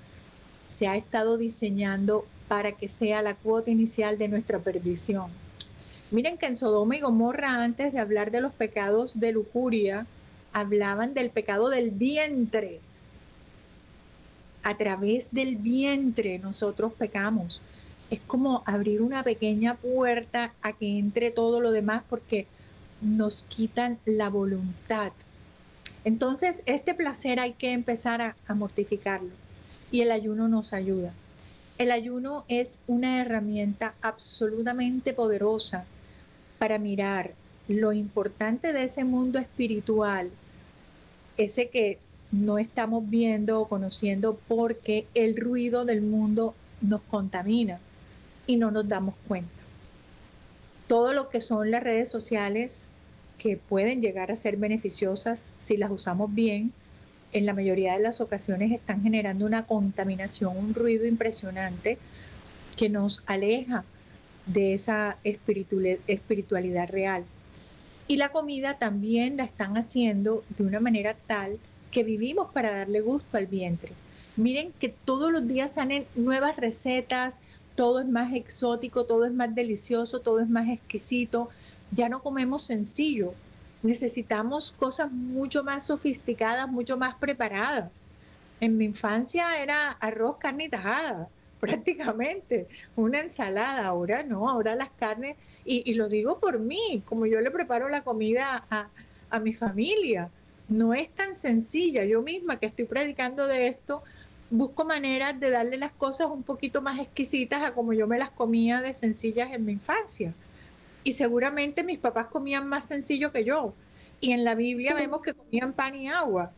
se 0.68 0.88
ha 0.88 0.96
estado 0.96 1.36
diseñando 1.36 2.26
para 2.48 2.72
que 2.72 2.88
sea 2.88 3.22
la 3.22 3.34
cuota 3.34 3.70
inicial 3.70 4.18
de 4.18 4.28
nuestra 4.28 4.58
perdición. 4.58 5.30
Miren 6.10 6.38
que 6.38 6.46
en 6.46 6.56
Sodoma 6.56 6.96
y 6.96 7.00
Gomorra, 7.00 7.62
antes 7.62 7.92
de 7.92 7.98
hablar 7.98 8.30
de 8.30 8.40
los 8.40 8.52
pecados 8.52 9.18
de 9.18 9.32
lujuria, 9.32 10.06
hablaban 10.52 11.14
del 11.14 11.30
pecado 11.30 11.68
del 11.68 11.90
vientre. 11.90 12.80
A 14.62 14.76
través 14.76 15.32
del 15.32 15.56
vientre 15.56 16.38
nosotros 16.38 16.92
pecamos 16.92 17.60
es 18.10 18.20
como 18.20 18.62
abrir 18.66 19.02
una 19.02 19.22
pequeña 19.22 19.74
puerta 19.74 20.54
a 20.62 20.72
que 20.72 20.98
entre 20.98 21.30
todo 21.30 21.60
lo 21.60 21.72
demás 21.72 22.02
porque 22.08 22.46
nos 23.00 23.44
quitan 23.48 23.98
la 24.04 24.30
voluntad. 24.30 25.12
Entonces, 26.04 26.62
este 26.66 26.94
placer 26.94 27.40
hay 27.40 27.52
que 27.52 27.72
empezar 27.72 28.20
a, 28.22 28.54
mortificarlo 28.54 29.45
y 29.90 30.02
el 30.02 30.10
ayuno 30.10 30.48
nos 30.48 30.72
ayuda. 30.72 31.12
El 31.78 31.90
ayuno 31.90 32.44
es 32.48 32.80
una 32.86 33.20
herramienta 33.20 33.94
absolutamente 34.00 35.12
poderosa 35.12 35.84
para 36.58 36.78
mirar 36.78 37.34
lo 37.68 37.92
importante 37.92 38.72
de 38.72 38.84
ese 38.84 39.04
mundo 39.04 39.38
espiritual, 39.38 40.30
ese 41.36 41.68
que 41.68 41.98
no 42.32 42.58
estamos 42.58 43.08
viendo 43.08 43.60
o 43.60 43.68
conociendo 43.68 44.38
porque 44.48 45.06
el 45.14 45.36
ruido 45.36 45.84
del 45.84 46.02
mundo 46.02 46.54
nos 46.80 47.02
contamina 47.02 47.78
y 48.46 48.56
no 48.56 48.70
nos 48.70 48.88
damos 48.88 49.14
cuenta. 49.28 49.50
Todo 50.86 51.12
lo 51.12 51.28
que 51.28 51.40
son 51.40 51.70
las 51.70 51.82
redes 51.82 52.08
sociales 52.08 52.88
que 53.38 53.56
pueden 53.56 54.00
llegar 54.00 54.30
a 54.30 54.36
ser 54.36 54.56
beneficiosas 54.56 55.52
si 55.56 55.76
las 55.76 55.90
usamos 55.90 56.34
bien, 56.34 56.72
en 57.32 57.46
la 57.46 57.54
mayoría 57.54 57.94
de 57.94 58.02
las 58.02 58.20
ocasiones 58.20 58.72
están 58.72 59.02
generando 59.02 59.46
una 59.46 59.66
contaminación, 59.66 60.56
un 60.56 60.74
ruido 60.74 61.06
impresionante 61.06 61.98
que 62.76 62.88
nos 62.88 63.22
aleja 63.26 63.84
de 64.46 64.74
esa 64.74 65.18
espiritualidad 65.24 66.88
real. 66.88 67.24
Y 68.08 68.16
la 68.18 68.30
comida 68.30 68.78
también 68.78 69.36
la 69.36 69.44
están 69.44 69.76
haciendo 69.76 70.44
de 70.56 70.64
una 70.64 70.80
manera 70.80 71.14
tal 71.26 71.58
que 71.90 72.04
vivimos 72.04 72.52
para 72.52 72.76
darle 72.76 73.00
gusto 73.00 73.36
al 73.36 73.46
vientre. 73.46 73.92
Miren 74.36 74.72
que 74.78 74.88
todos 74.88 75.32
los 75.32 75.48
días 75.48 75.74
salen 75.74 76.06
nuevas 76.14 76.56
recetas, 76.56 77.40
todo 77.74 78.00
es 78.00 78.06
más 78.06 78.34
exótico, 78.34 79.04
todo 79.04 79.24
es 79.24 79.32
más 79.32 79.54
delicioso, 79.54 80.20
todo 80.20 80.40
es 80.40 80.48
más 80.48 80.68
exquisito. 80.68 81.48
Ya 81.90 82.08
no 82.08 82.22
comemos 82.22 82.62
sencillo. 82.62 83.34
Necesitamos 83.86 84.72
cosas 84.72 85.12
mucho 85.12 85.62
más 85.62 85.86
sofisticadas, 85.86 86.68
mucho 86.68 86.96
más 86.96 87.14
preparadas. 87.14 87.90
En 88.60 88.76
mi 88.76 88.84
infancia 88.84 89.62
era 89.62 89.92
arroz, 89.92 90.38
carne 90.38 90.64
y 90.64 90.68
tajada, 90.68 91.28
prácticamente, 91.60 92.66
una 92.96 93.20
ensalada. 93.20 93.86
Ahora 93.86 94.24
no, 94.24 94.50
ahora 94.50 94.74
las 94.74 94.90
carnes, 94.90 95.36
y, 95.64 95.94
lo 95.94 96.08
digo 96.08 96.40
por 96.40 96.58
mí, 96.58 97.02
como 97.06 97.26
yo 97.26 97.40
le 97.40 97.50
preparo 97.50 97.88
la 97.88 98.02
comida 98.02 98.64
a, 98.70 98.88
a 99.30 99.40
mi 99.40 99.52
familia. 99.52 100.30
No 100.68 100.92
es 100.92 101.08
tan 101.10 101.36
sencilla. 101.36 102.04
Yo 102.04 102.22
misma 102.22 102.58
que 102.58 102.66
estoy 102.66 102.86
predicando 102.86 103.46
de 103.46 103.68
esto, 103.68 104.02
busco 104.50 104.84
maneras 104.84 105.38
de 105.38 105.50
darle 105.50 105.76
las 105.76 105.92
cosas 105.92 106.28
un 106.28 106.42
poquito 106.42 106.82
más 106.82 106.98
exquisitas 106.98 107.62
a 107.62 107.72
como 107.72 107.92
yo 107.92 108.08
me 108.08 108.18
las 108.18 108.30
comía 108.30 108.80
de 108.80 108.94
sencillas 108.94 109.52
en 109.52 109.64
mi 109.64 109.72
infancia. 109.72 110.34
Y 111.06 111.12
seguramente 111.12 111.84
mis 111.84 112.00
papás 112.00 112.26
comían 112.26 112.68
más 112.68 112.86
sencillo 112.86 113.30
que 113.30 113.44
yo. 113.44 113.74
Y 114.20 114.32
en 114.32 114.42
la 114.42 114.56
Biblia 114.56 114.92
vemos 114.92 115.22
que 115.22 115.34
comían 115.34 115.72
pan 115.72 115.94
y 115.94 116.08
agua. 116.08 116.50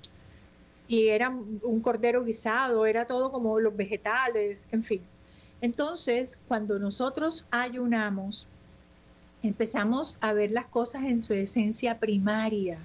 Y 0.88 1.08
era 1.08 1.28
un 1.28 1.80
cordero 1.82 2.24
guisado, 2.24 2.86
era 2.86 3.06
todo 3.06 3.30
como 3.30 3.60
los 3.60 3.76
vegetales, 3.76 4.66
en 4.72 4.82
fin. 4.82 5.02
Entonces, 5.60 6.40
cuando 6.48 6.78
nosotros 6.78 7.44
ayunamos, 7.50 8.46
empezamos 9.42 10.16
a 10.22 10.32
ver 10.32 10.50
las 10.50 10.64
cosas 10.64 11.04
en 11.04 11.22
su 11.22 11.34
esencia 11.34 11.98
primaria. 11.98 12.78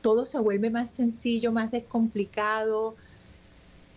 Todo 0.00 0.24
se 0.24 0.38
vuelve 0.38 0.70
más 0.70 0.92
sencillo, 0.92 1.50
más 1.50 1.72
descomplicado, 1.72 2.94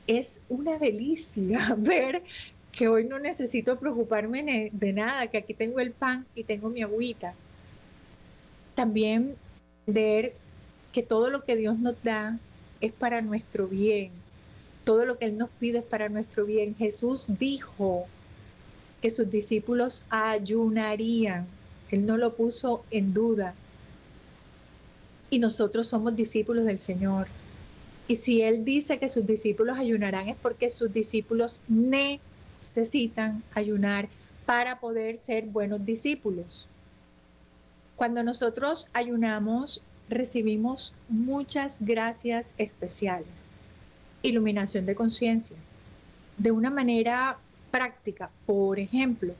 es 0.08 0.44
una 0.50 0.80
delicia 0.80 1.76
ver 1.78 2.24
que 2.76 2.90
hoy 2.90 3.06
no 3.06 3.20
necesito 3.20 3.80
preocuparme 3.80 4.70
de 4.72 4.94
nada, 4.94 5.28
que 5.28 5.38
aquí 5.38 5.54
tengo 5.54 5.80
el 5.80 5.92
pan 5.92 6.26
y 6.36 6.44
tengo 6.44 6.70
mi 6.70 6.82
agüita. 6.84 7.34
También 8.76 9.36
ver 9.88 10.36
que 10.92 11.02
todo 11.02 11.30
lo 11.30 11.46
que 11.46 11.56
Dios 11.56 11.80
nos 11.80 11.96
da 12.04 12.38
es 12.82 12.92
para 12.92 13.22
nuestro 13.22 13.68
bien. 13.68 14.12
Todo 14.84 15.06
lo 15.06 15.18
que 15.18 15.26
Él 15.26 15.38
nos 15.38 15.50
pide 15.52 15.80
es 15.80 15.84
para 15.86 16.10
nuestro 16.10 16.46
bien. 16.46 16.76
Jesús 16.76 17.28
dijo 17.40 18.08
que 19.02 19.10
sus 19.10 19.32
discípulos 19.32 20.06
ayunarían. 20.10 21.48
Él 21.92 22.06
no 22.06 22.18
lo 22.18 22.36
puso 22.36 22.84
en 22.92 23.14
duda. 23.14 23.56
Y 25.30 25.40
nosotros 25.40 25.88
somos 25.88 26.14
discípulos 26.16 26.66
del 26.66 26.82
Señor. 26.82 27.28
Y 28.10 28.18
si 28.18 28.42
Él 28.42 28.66
dice 28.66 29.00
que 29.00 29.08
sus 29.08 29.26
discípulos 29.26 29.78
ayunarán 29.78 30.28
es 30.28 30.36
porque 30.36 30.70
sus 30.70 30.92
discípulos 30.92 31.62
necesitan 31.70 32.35
ayunar 33.54 34.10
para 34.46 34.80
poder 34.80 35.18
ser 35.18 35.46
buenos 35.46 35.86
discípulos. 35.86 36.70
Cuando 37.96 38.24
nosotros 38.24 38.90
ayunamos, 38.94 39.82
recibimos 40.10 40.94
muchas 41.08 41.80
gracias 41.82 42.54
especiales. 42.58 43.50
Iluminación 44.22 44.86
de 44.86 44.96
conciencia. 44.96 45.58
De 46.38 46.52
una 46.52 46.70
manera 46.70 47.38
práctica. 47.72 48.30
Por 48.46 48.80
ejemplo, 48.80 49.34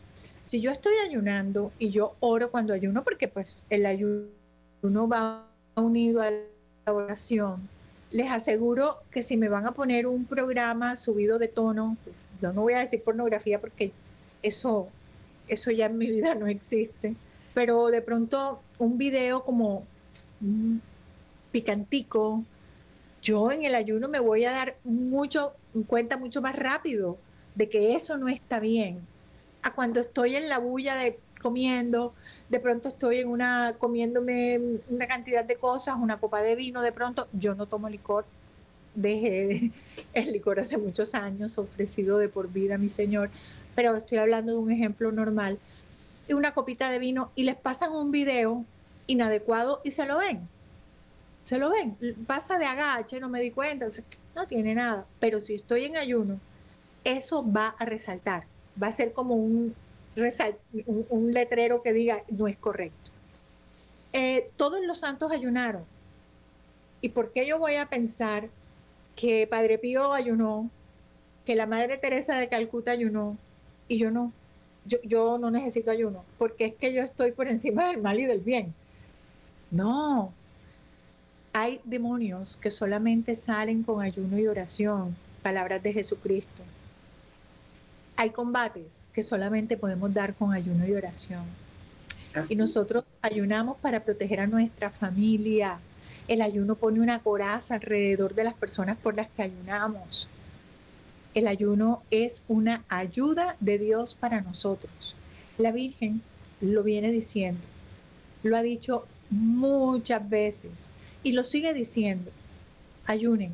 si 0.44 0.62
yo 0.62 0.72
estoy 0.72 0.94
ayunando 1.08 1.72
y 1.80 1.90
yo 1.92 2.16
oro 2.20 2.52
cuando 2.52 2.74
ayuno, 2.74 3.04
porque 3.04 3.28
pues 3.28 3.64
el 3.70 3.86
ayuno 3.86 5.08
va 5.08 5.48
unido 5.76 6.22
a 6.22 6.32
la 6.32 6.94
oración, 6.94 7.68
les 8.12 8.32
aseguro 8.32 9.00
que 9.12 9.24
si 9.24 9.38
me 9.38 9.50
van 9.50 9.66
a 9.66 9.72
poner 9.72 10.08
un 10.08 10.26
programa 10.26 10.96
subido 10.96 11.40
de 11.40 11.48
tono, 11.48 11.98
pues, 12.04 12.16
yo 12.42 12.54
no 12.54 12.62
voy 12.62 12.74
a 12.74 12.80
decir 12.80 13.04
pornografía 13.04 13.60
porque 13.60 13.92
eso, 14.44 14.88
eso 15.48 15.72
ya 15.72 15.88
en 15.88 15.98
mi 15.98 16.08
vida 16.08 16.36
no 16.36 16.48
existe, 16.48 17.16
pero 17.54 17.88
de 17.88 18.02
pronto 18.02 18.62
un 18.78 18.98
video 18.98 19.44
como 19.44 19.84
picantico, 21.52 22.44
yo 23.22 23.52
en 23.52 23.64
el 23.64 23.76
ayuno 23.76 24.08
me 24.08 24.20
voy 24.20 24.46
a 24.46 24.52
dar 24.52 24.78
mucho 24.84 25.54
cuenta 25.84 26.18
mucho 26.18 26.42
más 26.42 26.56
rápido 26.56 27.18
de 27.56 27.70
que 27.70 27.96
eso 27.96 28.18
no 28.18 28.28
está 28.28 28.60
bien. 28.60 29.00
A 29.62 29.74
cuando 29.74 30.00
estoy 30.00 30.36
en 30.36 30.48
la 30.48 30.60
bulla 30.60 30.96
de 30.96 31.20
comiendo, 31.42 32.14
de 32.50 32.60
pronto 32.60 32.90
estoy 32.90 33.18
en 33.18 33.28
una 33.28 33.76
comiéndome 33.78 34.60
una 34.90 35.08
cantidad 35.08 35.44
de 35.44 35.56
cosas, 35.58 35.96
una 36.00 36.20
copa 36.20 36.42
de 36.42 36.56
vino, 36.56 36.82
de 36.82 36.92
pronto 36.92 37.28
yo 37.34 37.56
no 37.56 37.66
tomo 37.66 37.90
licor, 37.90 38.26
dejé 38.96 39.72
el 40.14 40.32
licor 40.32 40.60
hace 40.60 40.78
muchos 40.78 41.14
años, 41.14 41.58
ofrecido 41.58 42.18
de 42.18 42.30
por 42.30 42.52
vida 42.52 42.76
a 42.76 42.78
mi 42.78 42.90
Señor, 42.90 43.30
pero 43.76 43.96
estoy 43.96 44.18
hablando 44.18 44.54
de 44.54 44.58
un 44.58 44.72
ejemplo 44.72 45.12
normal, 45.12 45.60
una 46.30 46.54
copita 46.54 46.90
de 46.90 47.00
vino 47.00 47.32
y 47.36 47.44
les 47.44 47.56
pasan 47.56 47.92
un 47.92 48.12
video 48.12 48.66
inadecuado 49.08 49.82
y 49.84 49.92
se 49.92 50.06
lo 50.06 50.18
ven. 50.18 50.48
Se 51.44 51.60
lo 51.60 51.70
ven. 51.70 51.96
Pasa 52.26 52.58
de 52.58 52.66
agache, 52.66 53.20
no 53.20 53.30
me 53.30 53.42
di 53.42 53.52
cuenta. 53.52 53.88
No 54.34 54.48
tiene 54.48 54.74
nada. 54.74 55.06
Pero 55.20 55.42
si 55.42 55.54
estoy 55.54 55.86
en 55.86 55.98
ayuno, 55.98 56.40
eso 57.04 57.46
va 57.50 57.76
a 57.78 57.86
resaltar. 57.86 58.46
Va 58.82 58.88
a 58.88 58.92
ser 58.92 59.14
como 59.14 59.36
un, 59.36 59.76
un, 61.10 61.34
letrero 61.34 61.84
que 61.84 61.94
diga 61.94 62.24
no 62.30 62.48
es 62.48 62.58
correcto. 62.58 63.12
Eh, 64.14 64.50
todos 64.58 64.84
los 64.84 65.00
santos 65.00 65.32
ayunaron. 65.32 65.84
¿Y 67.02 67.10
por 67.10 67.32
qué 67.32 67.46
yo 67.46 67.60
voy 67.60 67.76
a 67.76 67.88
pensar 67.88 68.50
que 69.16 69.48
Padre 69.48 69.78
Pío 69.78 70.14
ayunó, 70.14 70.70
que 71.46 71.56
la 71.56 71.68
Madre 71.68 71.98
Teresa 71.98 72.38
de 72.38 72.50
Calcuta 72.50 72.92
ayunó 72.92 73.38
y 73.88 73.98
yo 73.98 74.12
no? 74.12 74.32
Yo, 74.86 74.98
yo 75.04 75.38
no 75.38 75.50
necesito 75.50 75.90
ayuno, 75.90 76.24
porque 76.38 76.66
es 76.66 76.76
que 76.76 76.94
yo 76.94 77.02
estoy 77.02 77.32
por 77.32 77.48
encima 77.48 77.88
del 77.88 78.02
mal 78.02 78.20
y 78.20 78.26
del 78.26 78.40
bien. 78.40 78.74
No, 79.72 80.32
hay 81.58 81.80
demonios 81.86 82.58
que 82.58 82.70
solamente 82.70 83.34
salen 83.34 83.82
con 83.84 84.02
ayuno 84.02 84.38
y 84.38 84.46
oración, 84.46 85.16
palabras 85.42 85.82
de 85.82 85.94
Jesucristo. 85.94 86.62
Hay 88.18 88.32
combates 88.32 89.08
que 89.14 89.24
solamente 89.24 89.78
podemos 89.78 90.14
dar 90.14 90.36
con 90.36 90.52
ayuno 90.52 90.86
y 90.86 90.94
oración. 90.94 91.46
y 92.50 92.56
nosotros 92.56 93.06
ayunamos 93.22 93.78
para 93.78 94.04
proteger 94.04 94.42
a 94.42 94.48
nuestra 94.48 94.90
familia. 94.90 95.80
El 96.28 96.42
ayuno 96.42 96.76
pone 96.76 97.00
una 97.00 97.20
coraza 97.20 97.76
alrededor 97.76 98.34
de 98.34 98.44
las 98.44 98.56
personas 98.56 98.98
por 98.98 99.16
las 99.16 99.28
que 99.30 99.44
ayunamos. 99.44 100.28
El 101.36 101.48
ayuno 101.48 102.02
es 102.10 102.44
una 102.48 102.84
ayuda 102.90 103.58
de 103.60 103.78
Dios 103.78 104.16
para 104.16 104.42
nosotros. 104.42 105.16
La 105.58 105.72
Virgen 105.72 106.22
lo 106.62 106.82
viene 106.82 107.12
diciendo, 107.12 107.62
lo 108.42 108.58
ha 108.58 108.62
dicho 108.62 109.06
muchas 109.30 110.28
veces 110.30 110.90
y 111.24 111.34
lo 111.34 111.44
sigue 111.44 111.74
diciendo. 111.74 112.32
Ayunen. 113.06 113.54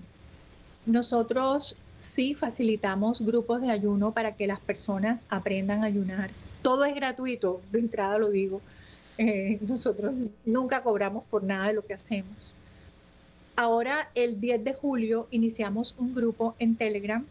Nosotros 0.85 1.77
sí 1.99 2.35
facilitamos 2.35 3.21
grupos 3.21 3.61
de 3.61 3.71
ayuno 3.71 4.11
para 4.11 4.35
que 4.35 4.47
las 4.47 4.59
personas 4.59 5.25
aprendan 5.29 5.83
a 5.83 5.87
ayunar. 5.87 6.31
Todo 6.61 6.85
es 6.85 6.95
gratuito, 6.95 7.61
de 7.71 7.79
entrada 7.79 8.17
lo 8.17 8.29
digo. 8.29 8.61
Eh, 9.17 9.59
nosotros 9.61 10.13
nunca 10.45 10.83
cobramos 10.83 11.23
por 11.29 11.43
nada 11.43 11.67
de 11.67 11.73
lo 11.73 11.85
que 11.85 11.93
hacemos. 11.93 12.53
Ahora, 13.61 14.09
el 14.15 14.41
10 14.41 14.63
de 14.63 14.73
julio, 14.73 15.27
iniciamos 15.29 15.93
un 15.99 16.15
grupo 16.15 16.55
en 16.57 16.75
Telegram 16.75 17.23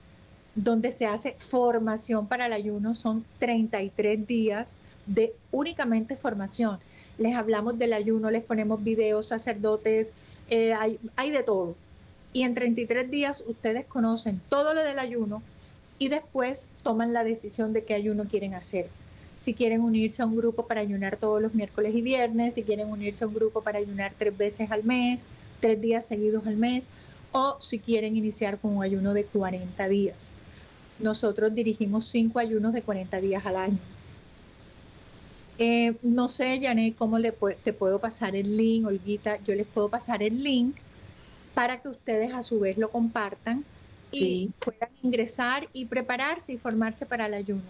donde 0.54 0.92
se 0.92 1.04
hace 1.04 1.34
formación 1.38 2.28
para 2.28 2.46
el 2.46 2.52
ayuno. 2.52 2.94
Son 2.94 3.24
33 3.40 4.28
días 4.28 4.76
de 5.06 5.34
únicamente 5.50 6.14
formación. 6.14 6.78
Les 7.18 7.34
hablamos 7.34 7.80
del 7.80 7.94
ayuno, 7.94 8.30
les 8.30 8.44
ponemos 8.44 8.84
videos, 8.84 9.26
sacerdotes, 9.26 10.12
eh, 10.50 10.72
hay, 10.72 11.00
hay 11.16 11.32
de 11.32 11.42
todo. 11.42 11.74
Y 12.32 12.44
en 12.44 12.54
33 12.54 13.10
días 13.10 13.42
ustedes 13.48 13.84
conocen 13.86 14.40
todo 14.48 14.72
lo 14.72 14.84
del 14.84 15.00
ayuno 15.00 15.42
y 15.98 16.10
después 16.10 16.68
toman 16.84 17.12
la 17.12 17.24
decisión 17.24 17.72
de 17.72 17.82
qué 17.82 17.94
ayuno 17.94 18.26
quieren 18.28 18.54
hacer. 18.54 18.86
Si 19.36 19.52
quieren 19.52 19.80
unirse 19.80 20.22
a 20.22 20.26
un 20.26 20.36
grupo 20.36 20.68
para 20.68 20.80
ayunar 20.80 21.16
todos 21.16 21.42
los 21.42 21.54
miércoles 21.54 21.92
y 21.92 22.02
viernes, 22.02 22.54
si 22.54 22.62
quieren 22.62 22.88
unirse 22.88 23.24
a 23.24 23.26
un 23.26 23.34
grupo 23.34 23.62
para 23.62 23.80
ayunar 23.80 24.12
tres 24.16 24.38
veces 24.38 24.70
al 24.70 24.84
mes, 24.84 25.26
tres 25.60 25.80
días 25.80 26.06
seguidos 26.06 26.46
al 26.46 26.56
mes, 26.56 26.88
o 27.32 27.56
si 27.60 27.78
quieren 27.78 28.16
iniciar 28.16 28.58
con 28.58 28.76
un 28.76 28.82
ayuno 28.82 29.14
de 29.14 29.24
40 29.24 29.88
días. 29.88 30.32
Nosotros 30.98 31.54
dirigimos 31.54 32.04
cinco 32.06 32.38
ayunos 32.38 32.72
de 32.72 32.82
40 32.82 33.20
días 33.20 33.46
al 33.46 33.56
año. 33.56 33.78
Eh, 35.58 35.94
no 36.02 36.28
sé, 36.28 36.58
Janet, 36.60 36.96
cómo 36.96 37.18
le 37.18 37.32
te 37.62 37.72
puedo 37.72 37.98
pasar 37.98 38.34
el 38.34 38.56
link, 38.56 38.86
Olguita. 38.86 39.38
Yo 39.44 39.54
les 39.54 39.66
puedo 39.66 39.88
pasar 39.88 40.22
el 40.22 40.42
link 40.42 40.76
para 41.54 41.80
que 41.80 41.88
ustedes 41.88 42.32
a 42.32 42.42
su 42.42 42.60
vez 42.60 42.78
lo 42.78 42.90
compartan 42.90 43.64
y 44.10 44.50
puedan 44.64 44.88
ingresar 45.02 45.68
y 45.72 45.84
prepararse 45.84 46.52
y 46.52 46.58
formarse 46.58 47.06
para 47.06 47.26
el 47.26 47.34
ayuno. 47.34 47.62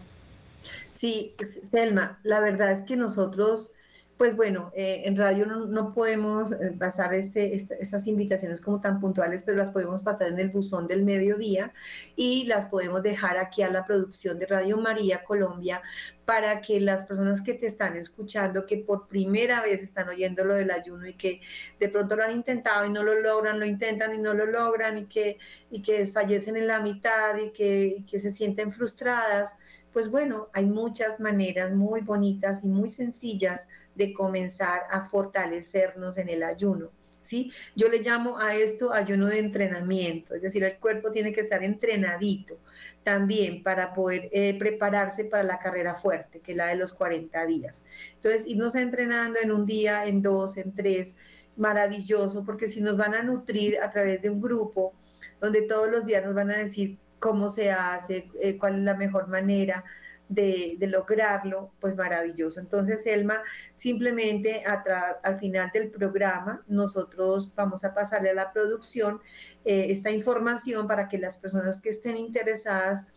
Sí, 0.93 1.34
Selma, 1.43 2.20
la 2.22 2.41
verdad 2.41 2.70
es 2.70 2.82
que 2.82 2.97
nosotros 2.97 3.72
pues 4.21 4.37
bueno, 4.37 4.71
eh, 4.75 5.05
en 5.07 5.16
radio 5.16 5.47
no, 5.47 5.95
podemos 5.95 6.53
eh, 6.53 6.75
pasar 6.79 7.14
este, 7.14 7.55
estas 7.55 8.07
invitaciones 8.07 8.61
como 8.61 8.79
tan 8.79 9.01
puntuales, 9.01 9.45
pero 9.45 9.57
las 9.57 9.71
podemos 9.71 10.03
pasar 10.03 10.29
en 10.29 10.39
el 10.39 10.51
buzón 10.51 10.87
del 10.87 11.05
mediodía 11.05 11.73
y 12.16 12.45
las 12.45 12.66
podemos 12.66 13.03
dejar 13.03 13.39
aquí 13.39 13.62
a 13.62 13.71
la 13.71 13.87
producción 13.87 14.39
de 14.39 14.45
Radio 14.45 14.77
María 14.77 15.25
Colombia 15.25 15.81
para 16.27 16.61
que 16.61 16.81
las 16.81 17.07
personas 17.07 17.41
que 17.41 17.55
te 17.55 17.64
están 17.64 17.97
escuchando, 17.97 18.66
que 18.66 18.77
por 18.77 19.09
primera 19.09 19.62
vez 19.62 19.83
están 19.83 20.11
oyendo 20.11 20.45
lo 20.45 20.55
del 20.55 20.71
ayuno 20.71 21.07
y 21.07 21.14
que 21.14 21.41
de 21.81 21.89
pronto 21.89 22.14
lo 22.14 22.23
han 22.23 22.33
intentado 22.33 22.85
y 22.85 22.91
no 22.91 23.03
lo 23.03 23.18
logran, 23.18 23.59
lo 23.59 23.64
intentan 23.64 24.14
y 24.14 24.18
no 24.18 24.35
lo 24.35 24.45
logran 24.45 24.99
y 24.99 25.07
que, 25.07 25.39
y 25.71 25.81
que 25.81 25.99
desfallecen 25.99 26.59
en 26.59 26.66
la 26.66 26.81
mitad 26.81 27.39
y 27.39 27.53
que, 27.53 27.97
y 28.01 28.05
que 28.05 28.18
se 28.18 28.31
sienten 28.31 28.71
frustradas, 28.71 29.57
pues 29.93 30.11
bueno, 30.11 30.49
hay 30.53 30.66
muchas 30.66 31.20
maneras 31.20 31.72
muy 31.72 32.01
bonitas 32.01 32.64
y 32.64 32.68
muy 32.68 32.91
sencillas 32.91 33.68
de 33.95 34.12
comenzar 34.12 34.82
a 34.91 35.05
fortalecernos 35.05 36.18
en 36.18 36.28
el 36.28 36.43
ayuno. 36.43 36.91
¿sí? 37.22 37.53
Yo 37.76 37.88
le 37.88 37.99
llamo 37.99 38.38
a 38.38 38.55
esto 38.55 38.93
ayuno 38.93 39.26
de 39.26 39.38
entrenamiento, 39.38 40.34
es 40.34 40.43
decir, 40.43 40.64
el 40.64 40.78
cuerpo 40.78 41.11
tiene 41.11 41.32
que 41.32 41.43
estar 41.43 41.62
entrenadito 41.62 42.59
también 43.03 43.62
para 43.62 43.93
poder 43.95 44.28
eh, 44.32 44.59
prepararse 44.59 45.24
para 45.24 45.43
la 45.43 45.59
carrera 45.59 45.95
fuerte, 45.95 46.41
que 46.41 46.53
es 46.53 46.57
la 46.57 46.68
de 46.68 46.76
los 46.76 46.93
40 46.93 47.47
días. 47.47 47.86
Entonces, 48.16 48.47
irnos 48.47 48.74
entrenando 48.74 49.38
en 49.43 49.51
un 49.53 49.66
día, 49.66 50.07
en 50.07 50.22
dos, 50.22 50.57
en 50.57 50.72
tres, 50.72 51.16
maravilloso, 51.57 52.45
porque 52.45 52.66
si 52.66 52.80
nos 52.80 52.97
van 52.97 53.14
a 53.14 53.22
nutrir 53.22 53.80
a 53.80 53.91
través 53.91 54.22
de 54.22 54.30
un 54.30 54.41
grupo 54.41 54.95
donde 55.41 55.62
todos 55.62 55.91
los 55.91 56.07
días 56.07 56.24
nos 56.24 56.34
van 56.34 56.51
a 56.51 56.59
decir 56.59 56.99
cómo 57.21 57.49
se 57.49 57.71
hace, 57.71 58.29
eh, 58.41 58.59
cuál 58.59 58.79
es 58.79 58.85
la 58.85 58.95
mejor 58.95 59.29
manera 59.29 59.85
de, 60.31 60.77
lograrlo, 60.81 61.73
pues 61.81 61.97
maravilloso. 61.97 62.61
Entonces, 62.61 63.05
Elma, 63.07 63.43
simplemente 63.75 64.64
al 64.64 65.39
final 65.39 65.71
del 65.75 65.91
programa, 65.91 66.62
nosotros 66.68 67.53
vamos 67.55 67.85
a 67.85 67.93
pasarle 67.93 68.31
a 68.31 68.35
la 68.35 68.53
producción 68.53 69.21
eh, 69.64 69.87
esta 69.91 70.11
información 70.11 70.87
para 70.87 71.09
que 71.09 71.18
las 71.18 71.37
personas 71.37 71.81
que 71.81 71.91
estén 71.91 72.16
interesadas 72.16 73.09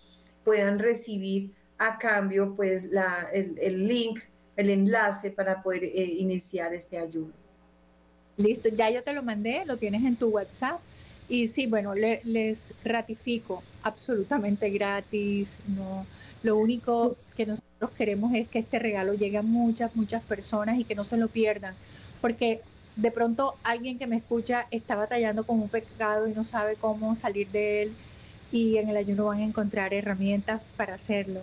puedan 0.43 0.79
recibir 0.79 1.51
a 1.77 1.97
cambio, 1.97 2.53
pues, 2.55 2.85
la, 2.85 3.29
el, 3.31 3.87
link, 3.87 4.19
el 4.55 4.69
enlace 4.71 5.31
para 5.31 5.61
poder 5.61 5.83
eh, 5.83 5.89
iniciar 6.17 6.73
este 6.73 6.97
ayuno. 6.97 7.31
Listo, 8.37 8.69
ya 8.69 8.89
yo 8.89 9.03
te 9.03 9.13
lo 9.13 9.21
mandé, 9.21 9.63
lo 9.65 9.77
tienes 9.77 10.03
en 10.03 10.15
tu 10.15 10.29
WhatsApp. 10.29 10.79
Y 11.29 11.47
sí, 11.47 11.67
bueno, 11.67 11.93
les 11.95 12.73
ratifico, 12.83 13.63
absolutamente 13.81 14.69
gratis, 14.69 15.59
no, 15.67 16.05
lo 16.43 16.57
único 16.57 17.15
que 17.35 17.45
nosotros 17.45 17.91
queremos 17.97 18.33
es 18.33 18.47
que 18.47 18.59
este 18.59 18.77
regalo 18.77 19.13
llegue 19.13 19.37
a 19.37 19.41
muchas, 19.41 19.95
muchas 19.95 20.21
personas 20.23 20.77
y 20.77 20.83
que 20.83 20.95
no 20.95 21.03
se 21.03 21.17
lo 21.17 21.29
pierdan, 21.29 21.73
porque 22.21 22.61
de 22.95 23.09
pronto 23.09 23.55
alguien 23.63 23.97
que 23.97 24.05
me 24.05 24.17
escucha 24.17 24.67
está 24.69 24.95
batallando 24.95 25.45
con 25.45 25.59
un 25.59 25.69
pecado 25.69 26.27
y 26.27 26.33
no 26.33 26.43
sabe 26.43 26.75
cómo 26.75 27.15
salir 27.15 27.49
de 27.49 27.83
él 27.83 27.93
y 28.51 28.77
en 28.77 28.89
el 28.89 28.97
ayuno 28.97 29.25
van 29.25 29.39
a 29.39 29.45
encontrar 29.45 29.93
herramientas 29.93 30.73
para 30.75 30.93
hacerlo. 30.93 31.41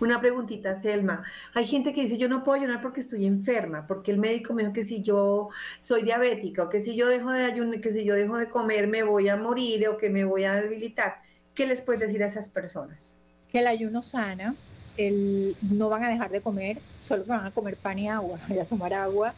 Una 0.00 0.20
preguntita, 0.20 0.74
Selma. 0.74 1.24
Hay 1.54 1.66
gente 1.66 1.92
que 1.92 2.02
dice, 2.02 2.18
yo 2.18 2.28
no 2.28 2.44
puedo 2.44 2.60
ayunar 2.60 2.80
porque 2.80 3.00
estoy 3.00 3.26
enferma, 3.26 3.86
porque 3.86 4.10
el 4.10 4.18
médico 4.18 4.54
me 4.54 4.62
dijo 4.62 4.72
que 4.72 4.82
si 4.82 5.02
yo 5.02 5.48
soy 5.80 6.02
diabética 6.02 6.64
o 6.64 6.68
que 6.68 6.80
si 6.80 6.96
yo 6.96 7.08
dejo 7.08 7.30
de 7.30 7.44
ayunar, 7.44 7.80
que 7.80 7.92
si 7.92 8.04
yo 8.04 8.14
dejo 8.14 8.36
de 8.36 8.48
comer 8.48 8.86
me 8.86 9.02
voy 9.02 9.28
a 9.28 9.36
morir 9.36 9.88
o 9.88 9.96
que 9.96 10.10
me 10.10 10.24
voy 10.24 10.44
a 10.44 10.54
debilitar. 10.54 11.16
¿Qué 11.54 11.66
les 11.66 11.82
puedes 11.82 12.00
decir 12.00 12.22
a 12.22 12.26
esas 12.26 12.48
personas? 12.48 13.18
que 13.52 13.58
el 13.58 13.66
ayuno 13.66 14.02
sana, 14.02 14.56
el, 14.96 15.54
no 15.60 15.90
van 15.90 16.02
a 16.04 16.08
dejar 16.08 16.30
de 16.30 16.40
comer, 16.40 16.78
solo 17.00 17.24
van 17.26 17.46
a 17.46 17.50
comer 17.50 17.76
pan 17.76 17.98
y 17.98 18.08
agua, 18.08 18.40
y 18.48 18.58
a 18.58 18.64
tomar 18.64 18.94
agua. 18.94 19.34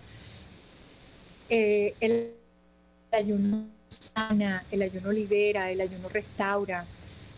Eh, 1.51 1.95
el 2.01 2.31
ayuno 3.13 3.67
sana, 3.89 4.65
el 4.71 4.83
ayuno 4.83 5.11
libera, 5.11 5.71
el 5.71 5.81
ayuno 5.81 6.09
restaura. 6.09 6.87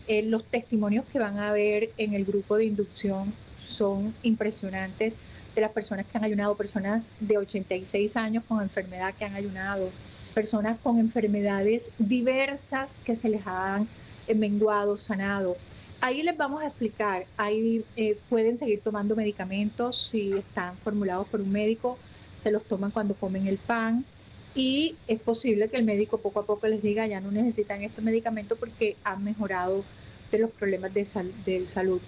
Eh, 0.07 0.23
los 0.23 0.45
testimonios 0.45 1.05
que 1.11 1.19
van 1.19 1.37
a 1.37 1.51
ver 1.51 1.91
en 1.97 2.13
el 2.13 2.23
grupo 2.23 2.55
de 2.55 2.65
inducción 2.65 3.33
son 3.67 4.13
impresionantes 4.23 5.17
de 5.53 5.61
las 5.61 5.71
personas 5.71 6.05
que 6.05 6.17
han 6.17 6.23
ayunado, 6.23 6.55
personas 6.55 7.11
de 7.19 7.37
86 7.37 8.15
años 8.15 8.43
con 8.47 8.61
enfermedad 8.61 9.13
que 9.15 9.25
han 9.25 9.35
ayunado, 9.35 9.89
personas 10.33 10.77
con 10.81 10.99
enfermedades 10.99 11.91
diversas 11.97 12.99
que 13.03 13.15
se 13.15 13.27
les 13.27 13.45
han 13.45 13.87
menguado, 14.33 14.97
sanado. 14.97 15.57
Ahí 15.99 16.21
les 16.21 16.37
vamos 16.37 16.61
a 16.61 16.67
explicar, 16.67 17.25
ahí 17.35 17.83
eh, 17.95 18.17
pueden 18.29 18.57
seguir 18.57 18.81
tomando 18.81 19.15
medicamentos 19.15 20.09
si 20.09 20.31
están 20.33 20.77
formulados 20.77 21.27
por 21.27 21.41
un 21.41 21.51
médico, 21.51 21.97
se 22.37 22.51
los 22.51 22.63
toman 22.63 22.91
cuando 22.91 23.15
comen 23.15 23.47
el 23.47 23.57
pan 23.57 24.05
y 24.57 24.95
es 25.07 25.19
posible 25.19 25.69
que 25.69 25.77
el 25.77 25.83
médico 25.83 26.17
poco 26.17 26.39
a 26.39 26.45
poco 26.45 26.65
les 26.67 26.81
diga 26.81 27.05
ya 27.05 27.21
no 27.21 27.29
necesitan 27.29 27.83
este 27.83 28.01
medicamento 28.01 28.55
porque 28.55 28.97
han 29.03 29.23
mejorado 29.23 29.83
de 30.31 30.39
los 30.39 30.49
problemas 30.49 30.91
de, 30.95 31.07
de 31.45 31.67
salud. 31.67 32.01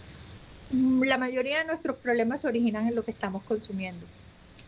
La 0.71 1.19
mayoría 1.19 1.59
de 1.59 1.65
nuestros 1.65 1.97
problemas 1.97 2.41
se 2.41 2.47
originan 2.47 2.87
en 2.87 2.95
lo 2.95 3.05
que 3.05 3.11
estamos 3.11 3.43
consumiendo. 3.43 4.03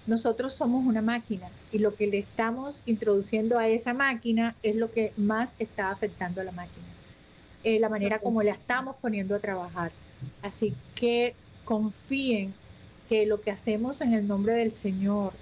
nosotros 0.06 0.54
somos 0.54 0.86
una 0.86 1.02
máquina 1.02 1.50
y 1.72 1.80
lo 1.80 1.96
que 1.96 2.06
le 2.06 2.20
estamos 2.20 2.84
introduciendo 2.86 3.58
a 3.58 3.68
esa 3.68 3.94
máquina 3.96 4.56
es 4.62 4.76
lo 4.76 4.92
que 4.92 5.14
más 5.18 5.56
está 5.58 5.90
afectando 5.90 6.40
a 6.40 6.44
la 6.44 6.52
máquina. 6.52 6.86
Eh, 7.64 7.80
la 7.80 7.90
manera 7.90 8.20
como 8.20 8.44
la 8.44 8.52
estamos 8.52 8.96
poniendo 9.02 9.36
a 9.36 9.40
trabajar. 9.40 9.92
Así 10.44 10.76
que 10.94 11.34
confíen 11.66 12.54
que 13.10 13.26
lo 13.26 13.42
que 13.42 13.50
hacemos 13.50 14.02
en 14.02 14.14
el 14.14 14.28
nombre 14.28 14.54
del 14.54 14.72
Señor, 14.72 15.34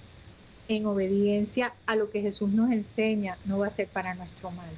en 0.69 0.85
obediencia 0.85 1.73
a 1.85 1.95
lo 1.95 2.09
que 2.09 2.21
Jesús 2.21 2.49
nos 2.49 2.71
enseña, 2.71 3.37
no 3.45 3.59
va 3.59 3.67
a 3.67 3.71
ser 3.71 3.87
para 3.87 4.13
nuestro 4.15 4.51
mal. 4.51 4.69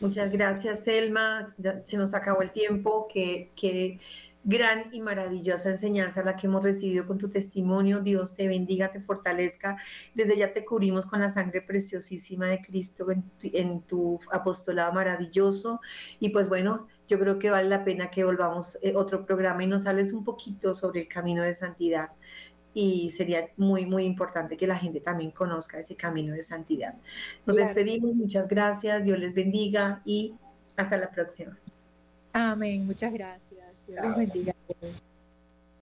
Muchas 0.00 0.30
gracias, 0.30 0.84
Selma. 0.84 1.54
se 1.84 1.96
nos 1.96 2.14
acabó 2.14 2.42
el 2.42 2.50
tiempo. 2.50 3.08
Que, 3.10 3.50
que 3.56 3.98
gran 4.46 4.94
y 4.94 5.00
maravillosa 5.00 5.70
enseñanza 5.70 6.22
la 6.22 6.36
que 6.36 6.46
hemos 6.46 6.62
recibido 6.62 7.04
con 7.04 7.18
tu 7.18 7.28
testimonio. 7.28 8.00
Dios 8.00 8.34
te 8.34 8.46
bendiga, 8.46 8.92
te 8.92 9.00
fortalezca. 9.00 9.76
Desde 10.14 10.36
ya 10.36 10.52
te 10.52 10.64
cubrimos 10.64 11.04
con 11.04 11.20
la 11.20 11.28
sangre 11.28 11.62
preciosísima 11.62 12.46
de 12.46 12.62
Cristo 12.62 13.06
en 13.42 13.80
tu, 13.82 14.20
apostolado 14.30 14.92
maravilloso. 14.92 15.80
Y 16.20 16.28
pues 16.28 16.48
bueno, 16.48 16.86
yo 17.08 17.18
creo 17.18 17.40
que 17.40 17.50
vale 17.50 17.68
la 17.68 17.84
pena 17.84 18.10
que 18.10 18.22
volvamos 18.22 18.78
eh, 18.82 18.94
otro 18.94 19.26
programa 19.26 19.64
y 19.64 19.66
nos 19.66 19.86
hables 19.86 20.12
un 20.12 20.22
poquito 20.22 20.74
sobre 20.76 21.00
el 21.00 21.08
camino 21.08 21.42
de 21.42 21.52
santidad. 21.52 22.10
Y 22.78 23.10
sería 23.12 23.48
muy, 23.56 23.86
muy 23.86 24.04
importante 24.04 24.58
que 24.58 24.66
la 24.66 24.76
gente 24.76 25.00
también 25.00 25.30
conozca 25.30 25.78
ese 25.78 25.96
camino 25.96 26.34
de 26.34 26.42
santidad. 26.42 26.94
Nos 27.46 27.56
despedimos, 27.56 28.14
muchas 28.14 28.46
gracias, 28.48 29.02
Dios 29.02 29.18
les 29.18 29.32
bendiga 29.32 30.02
y 30.04 30.34
hasta 30.76 30.98
la 30.98 31.10
próxima. 31.10 31.58
Amén, 32.34 32.84
muchas 32.84 33.14
gracias. 33.14 33.86
Dios 33.86 34.16
bendiga 34.16 34.52
a 34.52 34.74
todos. 34.74 35.02